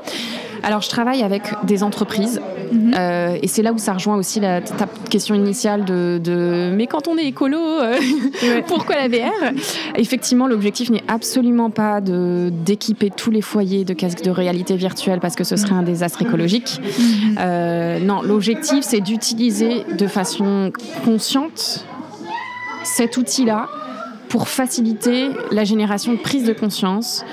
Alors, 0.63 0.83
je 0.83 0.89
travaille 0.89 1.23
avec 1.23 1.43
des 1.65 1.83
entreprises. 1.83 2.41
Mhm. 2.73 2.95
Euh, 2.97 3.39
et 3.43 3.49
c'est 3.49 3.63
là 3.63 3.73
où 3.73 3.79
ça 3.79 3.93
rejoint 3.93 4.17
aussi 4.17 4.41
la, 4.41 4.61
ta 4.61 4.87
question 5.11 5.35
initiale 5.35 5.85
de, 5.85 6.71
mais 6.75 6.87
quand 6.87 7.09
on 7.09 7.17
est 7.17 7.27
écolo, 7.27 7.59
euh, 7.59 7.99
pourquoi 8.67 8.97
la 8.97 9.09
VR? 9.09 9.53
Effectivement, 9.97 10.47
l'objectif 10.47 10.91
n'est 10.91 11.05
absolument 11.09 11.71
pas 11.71 12.01
de 12.01 12.51
d'équiper 12.65 13.11
tous 13.11 13.31
les 13.31 13.43
foyers 13.43 13.85
de 13.85 13.95
casques 13.95 14.23
de 14.23 14.31
réalité 14.31 14.77
virtuelle 14.77 15.21
parce 15.21 15.35
que 15.35 15.45
ce 15.45 15.57
serait 15.57 15.75
un 15.75 15.83
désastre 15.83 16.23
écologique. 16.23 16.81
Mhm. 16.81 17.37
Euh, 17.39 17.99
non, 18.01 18.23
l'objectif 18.23 18.85
c'est 18.85 19.01
d'utiliser 19.01 19.85
de 19.97 20.07
façon 20.07 20.73
consciente 21.05 21.87
cet 22.85 23.17
outil-là 23.17 23.69
pour 24.29 24.49
faciliter 24.49 25.29
la 25.51 25.65
génération 25.65 26.13
de 26.13 26.19
prise 26.19 26.45
de 26.45 26.53
conscience 26.53 27.25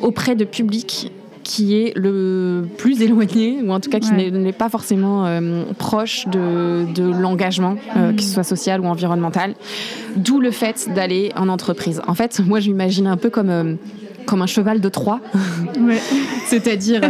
auprès 0.00 0.34
de 0.34 0.44
publics 0.44 1.10
qui 1.42 1.76
est 1.76 1.92
le 1.96 2.64
plus 2.78 3.02
éloigné, 3.02 3.60
ou 3.62 3.70
en 3.72 3.80
tout 3.80 3.90
cas 3.90 4.00
qui 4.00 4.12
n'est 4.12 4.52
pas 4.52 4.68
forcément 4.68 5.26
euh, 5.26 5.64
proche 5.78 6.26
de, 6.28 6.86
de 6.94 7.04
l'engagement, 7.04 7.76
euh, 7.96 8.12
mm. 8.12 8.16
que 8.16 8.22
ce 8.22 8.30
soit 8.30 8.44
social 8.44 8.80
ou 8.80 8.86
environnemental. 8.86 9.54
D'où 10.16 10.40
le 10.40 10.50
fait 10.50 10.88
d'aller 10.94 11.32
en 11.36 11.48
entreprise. 11.48 12.00
En 12.06 12.14
fait, 12.14 12.40
moi, 12.40 12.60
j'imagine 12.60 13.06
un 13.06 13.16
peu 13.16 13.30
comme 13.30 13.50
euh, 13.50 13.74
comme 14.24 14.40
un 14.40 14.46
cheval 14.46 14.80
de 14.80 14.88
Troie. 14.88 15.20
Ouais. 15.80 15.98
C'est-à-dire, 16.46 17.00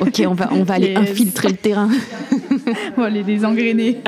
ok, 0.00 0.22
on 0.26 0.34
va, 0.34 0.50
on 0.52 0.64
va 0.64 0.74
aller 0.74 0.94
infiltrer 0.96 1.48
le 1.48 1.56
terrain. 1.56 1.88
on 2.96 3.00
va 3.00 3.06
aller 3.06 3.22
les 3.22 3.44
engrainer. 3.44 4.02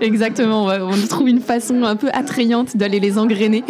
Exactement, 0.00 0.66
on, 0.66 0.92
on, 0.92 1.06
trouve 1.08 1.28
une 1.28 1.40
façon 1.40 1.82
un 1.82 1.96
peu 1.96 2.08
attrayante 2.12 2.76
d'aller 2.76 3.00
les 3.00 3.18
engrainer. 3.18 3.64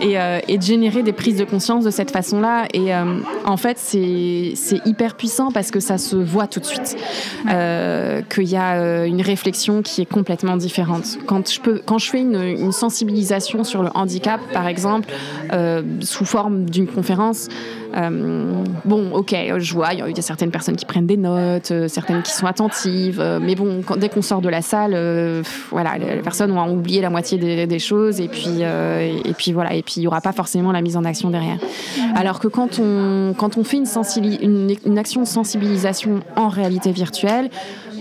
Euh, 0.00 0.40
et, 0.48 0.58
de 0.58 0.62
générer 0.62 1.02
des 1.02 1.12
prises 1.12 1.36
de 1.36 1.44
conscience 1.44 1.84
de 1.84 1.90
cette 1.90 2.10
façon-là. 2.10 2.66
Et 2.72 2.94
euh, 2.94 3.20
en 3.44 3.56
fait, 3.56 3.78
c'est 3.78 4.80
hyper 4.84 5.16
puissant 5.16 5.50
parce 5.50 5.70
que 5.70 5.80
ça 5.80 5.98
se 5.98 6.16
voit 6.16 6.46
tout 6.46 6.60
de 6.60 6.64
suite, 6.64 6.96
euh, 7.50 8.22
qu'il 8.22 8.48
y 8.48 8.56
a 8.56 9.04
une 9.06 9.22
réflexion 9.22 9.82
qui 9.82 10.02
est 10.02 10.10
complètement 10.10 10.56
différente. 10.56 11.18
Quand 11.26 11.50
je, 11.50 11.60
peux, 11.60 11.80
quand 11.84 11.98
je 11.98 12.10
fais 12.10 12.20
une, 12.20 12.40
une 12.42 12.72
sensibilisation 12.72 13.64
sur 13.64 13.82
le 13.82 13.90
handicap, 13.94 14.40
par 14.52 14.66
exemple, 14.66 15.08
sous 16.00 16.24
forme 16.24 16.64
d'une 16.64 16.86
conférence, 16.86 17.48
euh, 17.98 18.64
bon, 18.84 19.12
ok, 19.12 19.34
je 19.58 19.74
vois, 19.74 19.92
il 19.92 19.98
y 19.98 20.18
a 20.18 20.22
certaines 20.22 20.50
personnes 20.50 20.76
qui 20.76 20.84
prennent 20.84 21.06
des 21.06 21.16
notes, 21.16 21.70
euh, 21.70 21.88
certaines 21.88 22.22
qui 22.22 22.32
sont 22.32 22.46
attentives, 22.46 23.20
euh, 23.20 23.40
mais 23.40 23.54
bon, 23.54 23.80
dès 23.96 24.08
qu'on 24.08 24.22
sort 24.22 24.40
de 24.40 24.48
la 24.48 24.62
salle, 24.62 24.96
voilà, 25.70 25.98
les, 25.98 26.22
personnes 26.22 26.52
ont 26.52 26.72
oublié 26.72 27.00
la 27.00 27.10
moitié 27.10 27.38
des, 27.66 27.78
choses, 27.78 28.20
et 28.20 28.28
puis, 28.28 28.62
et, 28.62 29.34
puis 29.36 29.52
voilà, 29.52 29.74
et 29.74 29.82
puis 29.82 29.94
il 29.96 30.00
n'y 30.00 30.06
aura 30.06 30.20
pas 30.20 30.32
forcément 30.32 30.72
la 30.72 30.82
mise 30.82 30.96
en 30.96 31.04
action 31.04 31.30
derrière. 31.30 31.58
Alors 32.14 32.40
que 32.40 32.48
quand 32.48 32.78
on, 32.78 33.34
quand 33.36 33.56
on 33.56 33.64
fait 33.64 33.78
une, 33.78 33.86
une, 34.42 34.76
une 34.84 34.98
action 34.98 35.22
de 35.22 35.26
sensibilisation 35.26 36.20
en 36.36 36.48
réalité 36.48 36.92
virtuelle, 36.92 37.50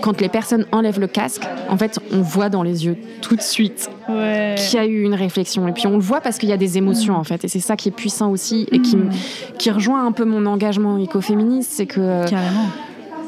quand 0.01 0.21
les 0.21 0.29
personnes 0.29 0.65
enlèvent 0.71 0.99
le 0.99 1.07
casque, 1.07 1.43
en 1.69 1.77
fait, 1.77 1.99
on 2.11 2.21
voit 2.21 2.49
dans 2.49 2.63
les 2.63 2.85
yeux 2.85 2.97
tout 3.21 3.35
de 3.35 3.41
suite 3.41 3.89
qu'il 4.07 4.73
y 4.73 4.77
a 4.77 4.85
eu 4.85 5.03
une 5.03 5.13
réflexion. 5.13 5.67
Et 5.67 5.71
puis 5.71 5.87
on 5.87 5.95
le 5.95 6.03
voit 6.03 6.21
parce 6.21 6.37
qu'il 6.37 6.49
y 6.49 6.53
a 6.53 6.57
des 6.57 6.77
émotions, 6.77 7.15
en 7.15 7.23
fait. 7.23 7.43
Et 7.43 7.47
c'est 7.47 7.59
ça 7.59 7.75
qui 7.75 7.89
est 7.89 7.91
puissant 7.91 8.31
aussi 8.31 8.67
et 8.71 8.81
qui, 8.81 8.97
mm. 8.97 9.09
qui 9.57 9.71
rejoint 9.71 10.05
un 10.05 10.11
peu 10.11 10.25
mon 10.25 10.45
engagement 10.45 10.97
écoféministe. 10.97 11.71
C'est 11.73 11.87
que. 11.87 12.25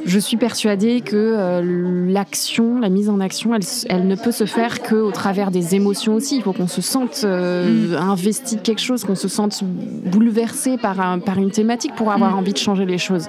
Je 0.10 0.18
suis 0.18 0.38
persuadée 0.38 1.02
que 1.02 1.16
euh, 1.16 2.12
l'action, 2.12 2.80
la 2.80 2.90
mise 2.90 3.10
en 3.10 3.20
action, 3.20 3.54
elle, 3.54 3.62
elle 3.90 4.08
ne 4.08 4.16
peut 4.16 4.32
se 4.32 4.46
faire 4.46 4.82
qu'au 4.82 5.12
travers 5.12 5.52
des 5.52 5.76
émotions 5.76 6.16
aussi. 6.16 6.38
Il 6.38 6.42
faut 6.42 6.52
qu'on 6.52 6.68
se 6.68 6.82
sente 6.82 7.22
euh, 7.26 7.92
mm. 7.92 7.96
investi 7.96 8.56
de 8.56 8.62
quelque 8.62 8.82
chose, 8.82 9.04
qu'on 9.04 9.14
se 9.14 9.28
sente 9.28 9.64
bouleversé 9.64 10.78
par, 10.78 11.00
un, 11.00 11.20
par 11.20 11.38
une 11.38 11.52
thématique 11.52 11.94
pour 11.96 12.12
avoir 12.12 12.36
envie 12.36 12.54
de 12.54 12.58
changer 12.58 12.86
les 12.86 12.98
choses. 12.98 13.28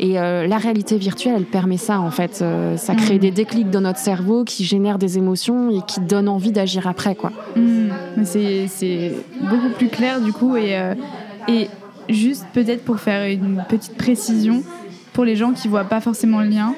Et 0.00 0.18
euh, 0.18 0.48
la 0.48 0.58
réalité 0.58 0.96
virtuelle, 0.96 1.34
elle 1.36 1.44
permet 1.44 1.76
ça 1.76 2.00
en 2.00 2.10
fait. 2.10 2.40
Euh, 2.42 2.76
ça 2.76 2.96
crée 2.96 3.16
mm. 3.16 3.20
des 3.20 3.30
déclics 3.30 3.70
dans 3.70 3.80
notre 3.80 4.00
cerveau 4.00 4.42
qui 4.42 4.64
génèrent 4.64 4.98
des 4.98 5.18
émotions 5.18 5.70
et 5.70 5.82
qui 5.86 6.00
donnent 6.00 6.28
envie 6.28 6.52
d'agir 6.52 6.88
après. 6.88 7.14
quoi. 7.14 7.30
Mm. 7.54 8.24
C'est 8.24 9.14
beaucoup 9.40 9.70
plus 9.76 9.88
clair 9.88 10.20
du 10.20 10.32
coup. 10.32 10.56
Et, 10.56 10.76
euh, 10.76 10.94
et 11.46 11.68
juste 12.08 12.46
peut-être 12.52 12.84
pour 12.84 12.98
faire 12.98 13.28
une 13.30 13.64
petite 13.68 13.96
précision, 13.96 14.62
pour 15.18 15.24
les 15.24 15.34
gens 15.34 15.50
qui 15.50 15.66
voient 15.66 15.82
pas 15.82 16.00
forcément 16.00 16.38
le 16.42 16.46
lien, 16.46 16.76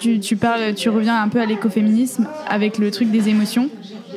tu, 0.00 0.18
tu, 0.18 0.34
parles, 0.34 0.74
tu 0.74 0.88
reviens 0.88 1.22
un 1.22 1.28
peu 1.28 1.40
à 1.40 1.46
l'écoféminisme 1.46 2.26
avec 2.48 2.78
le 2.78 2.90
truc 2.90 3.12
des 3.12 3.28
émotions. 3.28 3.68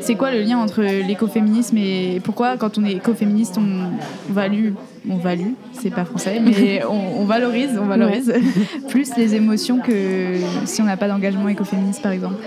C'est 0.01 0.15
quoi 0.15 0.31
le 0.31 0.41
lien 0.41 0.57
entre 0.57 0.81
l'écoféminisme 0.81 1.77
et 1.77 2.19
pourquoi, 2.23 2.57
quand 2.57 2.79
on 2.79 2.83
est 2.83 2.93
écoféministe, 2.93 3.59
on 3.59 3.91
value, 4.33 4.71
on 5.07 5.17
value, 5.17 5.51
c'est 5.71 5.91
pas 5.91 6.03
français, 6.03 6.41
mais 6.43 6.83
on, 6.89 7.25
valorise, 7.25 7.77
on 7.79 7.85
valorise 7.85 8.33
plus 8.89 9.15
les 9.17 9.35
émotions 9.35 9.77
que 9.77 10.37
si 10.65 10.81
on 10.81 10.85
n'a 10.85 10.97
pas 10.97 11.07
d'engagement 11.07 11.47
écoféministe, 11.47 12.01
par 12.01 12.11
exemple 12.11 12.37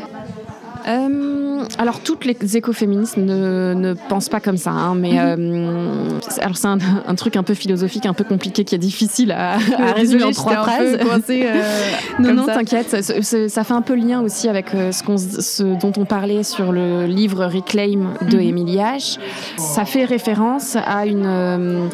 euh, 0.86 1.64
alors, 1.78 2.00
toutes 2.00 2.24
les 2.24 2.56
écoféministes 2.56 3.16
ne, 3.16 3.74
ne 3.74 3.94
pensent 4.08 4.28
pas 4.28 4.38
comme 4.38 4.56
ça, 4.56 4.70
hein, 4.70 4.94
mais 4.94 5.14
mhm. 5.14 5.18
euh, 5.18 6.10
alors 6.40 6.56
c'est 6.56 6.68
un, 6.68 6.78
un, 7.06 7.14
truc 7.16 7.36
un 7.36 7.42
peu 7.42 7.54
philosophique, 7.54 8.06
un 8.06 8.12
peu 8.12 8.22
compliqué, 8.22 8.64
qui 8.64 8.74
est 8.76 8.78
difficile 8.78 9.32
à, 9.32 9.54
à 9.78 9.92
résumer 9.92 10.24
en 10.24 10.30
trois 10.30 10.62
phrases. 10.62 10.98
euh, 11.30 11.62
non, 12.20 12.34
non, 12.34 12.46
t'inquiète, 12.46 13.02
ça, 13.02 13.64
fait 13.64 13.74
un 13.74 13.82
peu 13.82 13.94
lien 13.94 14.20
aussi 14.20 14.48
avec 14.48 14.66
ce, 14.70 15.16
ce, 15.40 15.62
dont 15.80 15.92
on 15.96 16.04
parlait 16.04 16.44
sur 16.44 16.70
le 16.70 17.06
livre 17.06 17.46
Reclaim 17.46 18.12
de 18.30 18.36
mhm. 18.36 18.42
Emily 18.42 18.76
H. 18.76 19.18
Ça 19.58 19.84
fait 19.84 20.04
référence 20.04 20.76
à 20.76 21.06
une, 21.06 21.88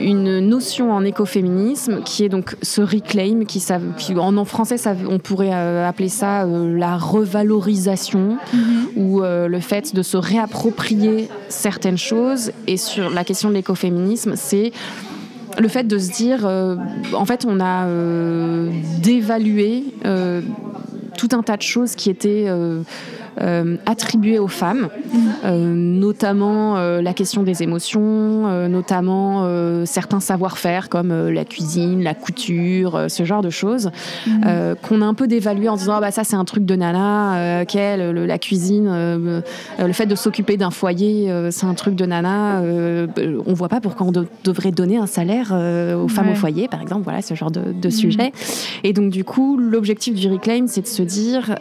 une 0.00 0.40
notion 0.40 0.92
en 0.92 1.04
écoféminisme 1.04 2.02
qui 2.02 2.24
est 2.24 2.30
donc 2.30 2.56
ce 2.62 2.80
reclaim, 2.80 3.44
qui, 3.46 3.60
ça, 3.60 3.78
qui 3.98 4.14
en, 4.14 4.38
en 4.38 4.44
français, 4.46 4.78
ça, 4.78 4.94
on 5.06 5.18
pourrait 5.18 5.52
appeler 5.52 6.08
ça 6.08 6.46
la 6.46 6.96
revalorisation 6.96 8.05
Mhm. 8.14 8.88
ou 8.96 9.22
euh, 9.22 9.48
le 9.48 9.60
fait 9.60 9.94
de 9.94 10.02
se 10.02 10.16
réapproprier 10.16 11.28
certaines 11.48 11.98
choses. 11.98 12.52
Et 12.66 12.76
sur 12.76 13.10
la 13.10 13.24
question 13.24 13.48
de 13.48 13.54
l'écoféminisme, 13.54 14.34
c'est 14.36 14.72
le 15.58 15.68
fait 15.68 15.84
de 15.84 15.98
se 15.98 16.12
dire, 16.12 16.44
euh, 16.44 16.76
en 17.14 17.24
fait, 17.24 17.44
on 17.46 17.60
a 17.60 17.86
euh, 17.86 18.70
dévalué 19.02 19.84
tout 21.16 21.28
un 21.32 21.42
tas 21.42 21.56
de 21.56 21.62
choses 21.62 21.94
qui 21.94 22.10
étaient 22.10 22.46
euh, 23.40 23.76
attribuées 23.84 24.38
aux 24.38 24.48
femmes, 24.48 24.88
euh, 25.44 25.74
notamment 25.74 26.78
euh, 26.78 27.02
la 27.02 27.12
question 27.12 27.42
des 27.42 27.62
émotions, 27.62 28.66
notamment 28.68 29.46
certains 29.84 30.20
savoir-faire 30.20 30.88
comme 30.88 31.28
la 31.28 31.44
cuisine, 31.44 32.02
la 32.02 32.14
couture, 32.14 33.06
ce 33.08 33.24
genre 33.24 33.42
de 33.42 33.50
choses, 33.50 33.90
mhm. 34.26 34.76
qu'on 34.82 35.02
a 35.02 35.04
un 35.04 35.14
peu 35.14 35.26
dévalué 35.26 35.68
en 35.68 35.76
disant 35.76 35.94
ah 35.96 36.00
bah 36.00 36.10
ça 36.10 36.24
c'est 36.24 36.36
un 36.36 36.44
truc 36.44 36.64
de 36.64 36.76
nana, 36.76 37.64
quelle 37.66 38.10
la 38.12 38.38
cuisine, 38.38 39.42
le 39.78 39.92
fait 39.92 40.06
de 40.06 40.14
s'occuper 40.14 40.56
d'un 40.56 40.70
foyer, 40.70 41.30
c'est 41.50 41.66
un 41.66 41.74
truc 41.74 41.94
de 41.94 42.06
nana. 42.06 42.62
on 43.46 43.54
voit 43.54 43.68
pas 43.68 43.80
pourquoi 43.80 44.06
on 44.06 44.12
devrait 44.44 44.72
donner 44.72 44.96
un 44.96 45.06
salaire 45.06 45.52
aux 45.52 46.08
femmes 46.08 46.30
au 46.30 46.34
foyer, 46.34 46.68
par 46.68 46.80
exemple. 46.80 47.02
Voilà 47.04 47.22
ce 47.22 47.34
genre 47.34 47.50
de, 47.50 47.72
de 47.72 47.88
mhm. 47.88 47.90
sujet. 47.90 48.32
Et 48.84 48.92
donc 48.92 49.10
du 49.10 49.24
coup, 49.24 49.58
l'objectif 49.58 50.14
du 50.14 50.28
reclaim, 50.28 50.66
c'est 50.66 50.82
de 50.82 50.86
se 50.86 51.02
dire 51.02 51.56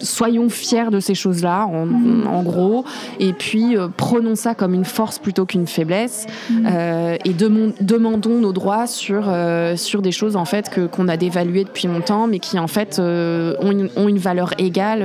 soyons 0.00 0.48
fiers 0.48 0.90
de 0.90 1.00
ces 1.00 1.14
choses-là, 1.14 1.66
en, 1.66 1.86
mhm. 1.86 2.44
gros, 2.44 2.84
et 3.20 3.32
puis 3.32 3.76
euh, 3.76 3.88
prenons 3.96 4.34
ça 4.34 4.54
comme 4.54 4.74
une 4.74 4.84
force 4.84 5.18
plutôt 5.18 5.46
qu'une 5.46 5.66
faiblesse, 5.66 6.26
mhm. 6.50 6.68
euh, 6.70 7.16
et 7.24 7.32
demandons 7.32 8.38
nos 8.38 8.52
droits 8.52 8.86
sur, 8.86 9.24
euh, 9.28 9.76
sur 9.76 10.02
des 10.02 10.12
choses 10.12 10.36
en 10.36 10.44
fait 10.44 10.68
que 10.70 10.86
qu'on 10.86 11.08
a 11.08 11.16
dévaluées 11.16 11.64
depuis 11.64 11.88
longtemps, 11.88 12.26
mais 12.26 12.38
qui 12.38 12.58
en 12.58 12.68
fait 12.68 12.98
ont 12.98 13.70
une, 13.70 13.88
ont, 13.96 14.08
une, 14.08 14.18
valeur 14.18 14.52
égale 14.58 15.02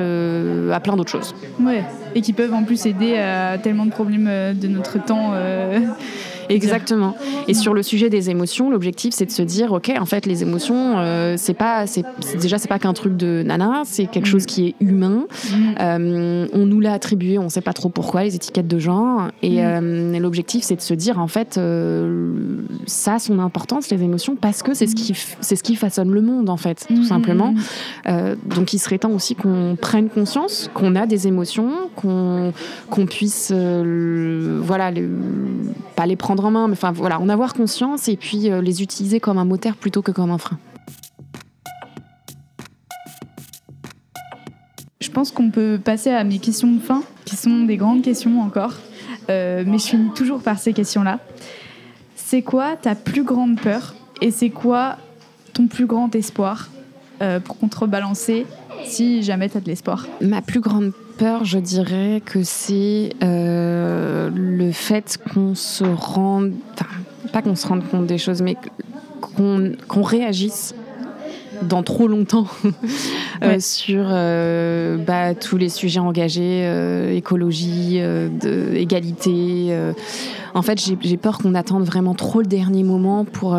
à 0.71 0.79
plein 0.79 0.95
d'autres 0.95 1.11
choses. 1.11 1.33
Ouais. 1.59 1.83
et 2.13 2.21
qui 2.21 2.33
peuvent 2.33 2.53
en 2.53 2.63
plus 2.63 2.85
aider 2.85 3.17
à 3.17 3.57
tellement 3.57 3.85
de 3.85 3.91
problèmes 3.91 4.29
de 4.53 4.67
notre 4.67 5.03
temps. 5.03 5.33
Exactement. 6.49 7.15
Et 7.47 7.53
sur 7.53 7.73
le 7.73 7.83
sujet 7.83 8.09
des 8.09 8.29
émotions, 8.29 8.69
l'objectif 8.69 9.13
c'est 9.13 9.25
de 9.25 9.31
se 9.31 9.41
dire, 9.41 9.71
ok, 9.71 9.91
en 9.99 10.05
fait, 10.05 10.25
les 10.25 10.43
émotions, 10.43 10.97
euh, 10.97 11.35
c'est 11.37 11.53
pas, 11.53 11.87
c'est 11.87 12.03
déjà 12.39 12.57
c'est 12.57 12.67
pas 12.67 12.79
qu'un 12.79 12.93
truc 12.93 13.15
de 13.17 13.43
nana, 13.45 13.83
c'est 13.85 14.05
quelque 14.07 14.27
mm. 14.27 14.31
chose 14.31 14.45
qui 14.45 14.67
est 14.67 14.75
humain. 14.79 15.25
Mm. 15.51 15.55
Euh, 15.79 16.47
on 16.53 16.65
nous 16.65 16.79
l'a 16.79 16.93
attribué, 16.93 17.37
on 17.37 17.49
sait 17.49 17.61
pas 17.61 17.73
trop 17.73 17.89
pourquoi 17.89 18.23
les 18.23 18.35
étiquettes 18.35 18.67
de 18.67 18.79
genre. 18.79 19.29
Et 19.41 19.61
mm. 19.61 19.65
euh, 19.65 20.19
l'objectif 20.19 20.63
c'est 20.63 20.75
de 20.75 20.81
se 20.81 20.93
dire, 20.93 21.19
en 21.19 21.27
fait, 21.27 21.59
ça 22.85 23.15
a 23.15 23.19
son 23.19 23.39
importance 23.39 23.89
les 23.89 24.03
émotions 24.03 24.35
parce 24.35 24.63
que 24.63 24.73
c'est 24.73 24.87
ce 24.87 24.95
qui, 24.95 25.13
c'est 25.41 25.55
ce 25.55 25.63
qui 25.63 25.75
façonne 25.75 26.11
le 26.11 26.21
monde 26.21 26.49
en 26.49 26.57
fait, 26.57 26.85
tout 26.87 27.03
simplement. 27.03 27.53
donc 28.05 28.73
il 28.73 28.79
serait 28.79 28.97
temps 28.97 29.11
aussi 29.11 29.35
qu'on 29.35 29.77
prenne 29.79 30.09
conscience 30.09 30.69
qu'on 30.73 30.95
a 30.95 31.05
des 31.05 31.27
émotions, 31.27 31.71
qu'on 31.95 32.53
qu'on 32.89 33.05
puisse, 33.05 33.51
voilà, 33.51 34.91
pas 35.95 36.05
les 36.05 36.15
prendre 36.15 36.36
en 36.45 36.51
main, 36.51 36.67
mais 36.67 36.73
enfin 36.73 36.91
voilà, 36.91 37.19
en 37.19 37.29
avoir 37.29 37.53
conscience 37.53 38.07
et 38.07 38.17
puis 38.17 38.49
euh, 38.49 38.61
les 38.61 38.81
utiliser 38.81 39.19
comme 39.19 39.37
un 39.37 39.45
moteur 39.45 39.75
plutôt 39.75 40.01
que 40.01 40.11
comme 40.11 40.31
un 40.31 40.37
frein. 40.37 40.57
Je 44.99 45.09
pense 45.11 45.31
qu'on 45.31 45.49
peut 45.49 45.79
passer 45.83 46.11
à 46.11 46.23
mes 46.23 46.39
questions 46.39 46.71
de 46.71 46.79
fin, 46.79 47.03
qui 47.25 47.35
sont 47.35 47.63
des 47.63 47.77
grandes 47.77 48.01
questions 48.01 48.41
encore, 48.41 48.73
euh, 49.29 49.63
mais 49.65 49.77
je 49.77 49.87
finis 49.87 50.09
toujours 50.15 50.41
par 50.41 50.59
ces 50.59 50.73
questions-là. 50.73 51.19
C'est 52.15 52.41
quoi 52.41 52.75
ta 52.75 52.93
plus 52.93 53.23
grande 53.23 53.59
peur 53.59 53.95
et 54.21 54.31
c'est 54.31 54.49
quoi 54.49 54.97
ton 55.53 55.67
plus 55.67 55.85
grand 55.85 56.13
espoir 56.13 56.69
euh, 57.21 57.39
pour 57.39 57.57
contrebalancer 57.57 58.45
si 58.85 59.23
jamais 59.23 59.49
tu 59.49 59.57
as 59.57 59.61
de 59.61 59.67
l'espoir? 59.67 60.07
Ma 60.21 60.41
plus 60.41 60.59
grande 60.59 60.91
peur, 61.17 61.45
je 61.45 61.57
dirais 61.57 62.21
que 62.23 62.43
c'est 62.43 63.09
euh, 63.23 64.29
le 64.33 64.71
fait 64.71 65.17
qu'on 65.33 65.55
se 65.55 65.83
rende, 65.83 66.53
enfin, 66.73 66.85
pas 67.33 67.41
qu'on 67.41 67.55
se 67.55 67.67
rende 67.67 67.87
compte 67.89 68.05
des 68.05 68.17
choses, 68.17 68.41
mais 68.41 68.55
qu'on 69.19 70.01
réagisse 70.03 70.75
dans 71.63 71.81
trop 71.81 72.07
longtemps 72.07 72.45
euh, 73.43 73.59
sur 73.59 74.05
euh, 74.07 74.97
bah, 74.97 75.33
tous 75.33 75.57
les 75.57 75.69
sujets 75.69 75.99
engagés, 75.99 77.15
écologie, 77.15 77.99
égalité. 78.75 79.75
En 80.53 80.61
fait, 80.61 80.79
j'ai 81.01 81.17
peur 81.17 81.39
qu'on 81.39 81.55
attende 81.55 81.83
vraiment 81.83 82.13
trop 82.13 82.41
le 82.41 82.47
dernier 82.47 82.83
moment 82.83 83.25
pour, 83.25 83.57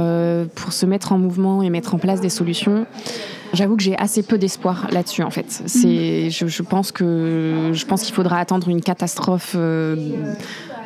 pour 0.54 0.72
se 0.72 0.86
mettre 0.86 1.12
en 1.12 1.18
mouvement 1.18 1.62
et 1.62 1.70
mettre 1.70 1.94
en 1.94 1.98
place 1.98 2.20
des 2.20 2.30
solutions. 2.30 2.86
J'avoue 3.55 3.76
que 3.76 3.82
j'ai 3.82 3.96
assez 3.96 4.22
peu 4.22 4.38
d'espoir 4.38 4.88
là-dessus 4.90 5.22
en 5.22 5.30
fait. 5.30 5.62
C'est, 5.66 6.28
mm. 6.28 6.30
je, 6.30 6.62
pense 6.62 6.92
que 6.92 7.70
je 7.72 7.86
pense 7.86 8.03
qu'il 8.03 8.14
faudra 8.14 8.38
attendre 8.38 8.68
une 8.68 8.80
catastrophe 8.80 9.55
euh, 9.57 9.96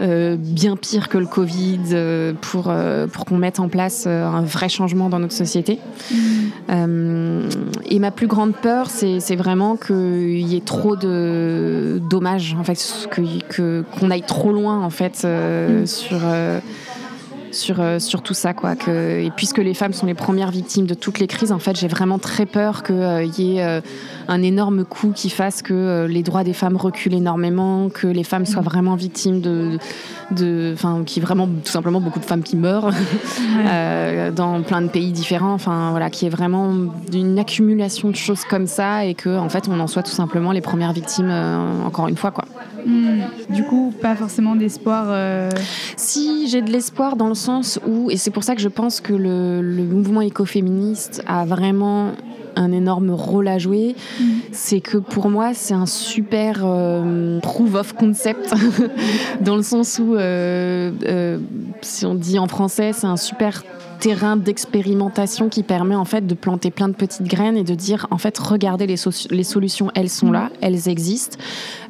euh, 0.01 0.37
bien 0.39 0.77
pire 0.77 1.09
que 1.09 1.19
le 1.19 1.27
Covid 1.27 1.81
euh, 1.93 2.33
pour 2.41 2.73
pour 3.13 3.25
qu'on 3.25 3.37
mette 3.37 3.61
en 3.61 3.69
place 3.69 4.07
un 4.07 4.43
vrai 4.43 4.69
changement 4.69 5.09
dans 5.09 5.19
notre 5.19 5.35
société. 5.35 5.79
Mm. 6.11 7.49
et 7.89 7.99
ma 7.99 8.11
plus 8.11 8.27
grande 8.27 8.55
peur, 8.55 8.89
c'est 8.91 9.37
vraiment 9.37 9.77
qu'il 9.77 10.49
y 10.49 10.57
ait 10.57 10.61
trop 10.65 10.97
de 10.97 12.01
dommages 12.09 12.57
en 12.59 12.65
fait, 12.65 13.09
que 13.11 13.85
qu'on 13.99 14.11
aille 14.11 14.23
trop 14.23 14.53
loin 14.53 14.81
en 14.85 14.91
fait 14.91 15.25
mm. 15.25 15.87
sur 15.87 16.19
sur, 17.53 17.81
euh, 17.81 17.99
sur 17.99 18.23
tout 18.23 18.35
ça. 18.35 18.55
Quoi, 18.55 18.75
que, 18.77 19.21
et 19.21 19.31
puisque 19.31 19.59
les 19.59 19.75
femmes 19.75 19.93
sont 19.93 20.07
les 20.07 20.15
premières 20.15 20.51
victimes 20.51 20.87
de 20.87 20.95
toutes 20.95 21.19
les 21.19 21.27
crises, 21.27 21.53
en 21.53 21.59
fait, 21.59 21.77
j'ai 21.77 21.89
vraiment 21.89 22.19
très 22.19 22.47
peur 22.47 22.83
qu'il 22.83 22.95
euh, 22.97 23.25
y 23.25 23.57
ait 23.57 23.65
euh, 23.65 23.81
un 24.29 24.43
énorme 24.43 24.85
coup 24.85 25.13
qui 25.15 25.31
fasse 25.31 25.63
que 25.63 26.07
les 26.09 26.23
droits 26.23 26.45
des 26.45 26.53
femmes 26.53 26.77
reculent 26.77 27.15
énormément, 27.15 27.89
que 27.89 28.07
les 28.07 28.25
femmes 28.25 28.47
soient 28.47 28.63
vraiment 28.63 28.95
victimes 28.95 29.41
de. 29.41 29.79
de 30.31 30.73
enfin, 30.75 31.05
y 31.09 31.19
ait 31.19 31.23
vraiment 31.23 31.47
tout 31.47 31.71
simplement 31.71 32.01
beaucoup 32.01 32.21
de 32.21 32.25
femmes 32.25 32.43
qui 32.43 32.57
meurent 32.57 32.91
dans 34.35 34.63
plein 34.63 34.83
de 34.83 34.89
pays 34.89 35.13
différents. 35.13 35.53
Enfin, 35.53 35.91
voilà, 35.91 36.11
qu'il 36.11 36.25
y 36.25 36.27
ait 36.27 36.35
vraiment 36.35 36.73
une 37.13 37.39
accumulation 37.39 38.11
de 38.11 38.17
choses 38.17 38.45
comme 38.45 38.67
ça 38.67 39.05
et 39.05 39.15
que, 39.15 39.39
en 39.39 39.49
fait, 39.49 39.69
on 39.69 39.79
en 39.79 39.87
soit 39.87 40.03
tout 40.03 40.13
simplement 40.13 40.53
les 40.53 40.61
premières 40.61 40.93
victimes, 40.93 41.31
encore 41.85 42.09
une 42.09 42.17
fois. 42.17 42.31
Quoi. 42.31 42.45
Hmm. 42.87 43.23
Du 43.51 43.65
coup, 43.65 43.93
pas 44.01 44.15
forcément 44.15 44.57
d'espoir. 44.57 45.07
Si, 45.97 46.49
j'ai 46.49 46.63
de 46.63 46.71
l'espoir 46.71 47.17
dans 47.17 47.29
le 47.29 47.35
sens 47.43 47.81
où, 47.87 48.11
et 48.11 48.17
c'est 48.17 48.31
pour 48.31 48.45
ça 48.45 48.55
que 48.55 48.61
je 48.61 48.69
pense 48.69 49.01
que 49.01 49.13
le, 49.13 49.63
mouvement 49.63 50.21
écoféministe 50.21 51.23
a 51.27 51.45
vraiment 51.45 52.13
un 52.55 52.73
énorme 52.73 53.11
rôle 53.11 53.49
à 53.49 53.59
jouer, 53.59 53.97
mm. 54.21 54.25
c'est 54.53 54.81
que 54.81 54.99
pour 54.99 55.29
moi 55.31 55.55
c'est 55.55 55.75
un 55.75 55.87
super 55.87 56.63
euh, 56.65 57.41
proof 57.41 57.75
of 57.75 57.95
concept 57.95 58.55
dans 59.41 59.57
le 59.57 59.63
sens 59.63 59.99
où, 59.99 60.15
euh, 60.15 60.93
euh, 61.05 61.39
si 61.81 62.07
on 62.07 62.15
dit 62.15 62.39
en 62.39 62.47
français, 62.47 62.93
c'est 62.93 63.07
un 63.07 63.17
super 63.17 63.65
terrain 64.03 64.37
d'expérimentation 64.37 65.49
qui 65.49 65.63
permet 65.63 65.95
en 65.95 66.05
fait 66.05 66.27
de 66.27 66.35
planter 66.35 66.73
plein 66.73 66.89
de 66.89 66.95
petites 66.95 67.29
graines 67.29 67.57
et 67.57 67.63
de 67.63 67.77
dire 67.77 68.09
en 68.11 68.19
fait 68.19 68.37
regardez 68.37 68.89
les, 68.89 68.97
les 69.31 69.45
solutions 69.45 69.93
elles 69.95 70.11
sont 70.11 70.33
là 70.33 70.51
elles 70.61 70.89
existent. 70.89 71.39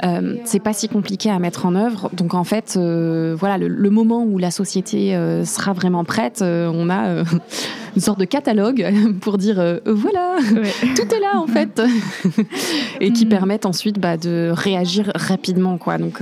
Euh, 0.04 0.36
c'est 0.44 0.60
pas 0.60 0.74
si 0.74 0.90
compliqué 0.90 1.30
à 1.30 1.38
mettre 1.38 1.64
en 1.64 1.74
œuvre. 1.74 2.10
Donc 2.12 2.34
en 2.34 2.44
fait 2.44 2.74
euh, 2.76 3.34
voilà 3.38 3.56
le, 3.56 3.90
moment 3.90 4.24
où 4.24 4.36
la 4.36 4.50
société 4.50 5.16
euh, 5.16 5.46
sera 5.46 5.72
vraiment 5.72 6.04
prête 6.04 6.42
on 6.42 6.90
a 6.90 7.22
une 7.96 8.02
sorte 8.02 8.20
de 8.20 8.26
catalogue 8.26 8.86
pour 9.22 9.38
dire 9.38 9.80
voilà 9.86 10.36
tout 10.94 11.14
est 11.14 11.20
là 11.20 11.40
en 11.40 11.46
fait. 11.46 11.80
Et 13.00 13.10
qui 13.14 13.24
mm. 13.24 13.30
permettent 13.30 13.64
ensuite 13.64 13.98
bah, 13.98 14.18
de 14.18 14.50
réagir 14.52 15.12
rapidement 15.14 15.78
quoi. 15.78 15.96
Donc 15.96 16.20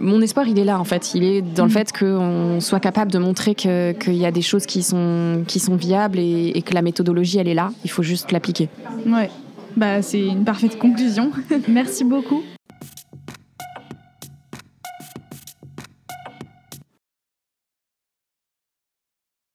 mon 0.00 0.20
espoir, 0.22 0.48
il 0.48 0.58
est 0.58 0.64
là, 0.64 0.80
en 0.80 0.84
fait. 0.84 1.14
Il 1.14 1.22
est 1.22 1.42
dans 1.42 1.64
le 1.64 1.70
mm. 1.70 1.72
fait 1.72 1.92
qu'on 1.96 2.60
soit 2.60 2.80
capable 2.80 3.12
de 3.12 3.18
montrer 3.18 3.54
qu'il 3.54 4.14
y 4.14 4.26
a 4.26 4.30
des 4.30 4.42
choses 4.42 4.66
qui 4.66 4.82
sont, 4.82 5.44
qui 5.46 5.60
sont 5.60 5.76
viables 5.76 6.18
et, 6.18 6.62
que 6.64 6.74
la 6.74 6.82
méthodologie, 6.82 7.38
elle 7.38 7.48
est 7.48 7.54
là. 7.54 7.70
Il 7.84 7.90
faut 7.90 8.02
juste 8.02 8.32
l'appliquer. 8.32 8.68
Ouais. 9.06 9.30
Bah, 9.76 10.02
c'est 10.02 10.26
une 10.26 10.44
parfaite 10.44 10.78
conclusion. 10.78 11.30
Merci 11.68 12.04
beaucoup. 12.04 12.42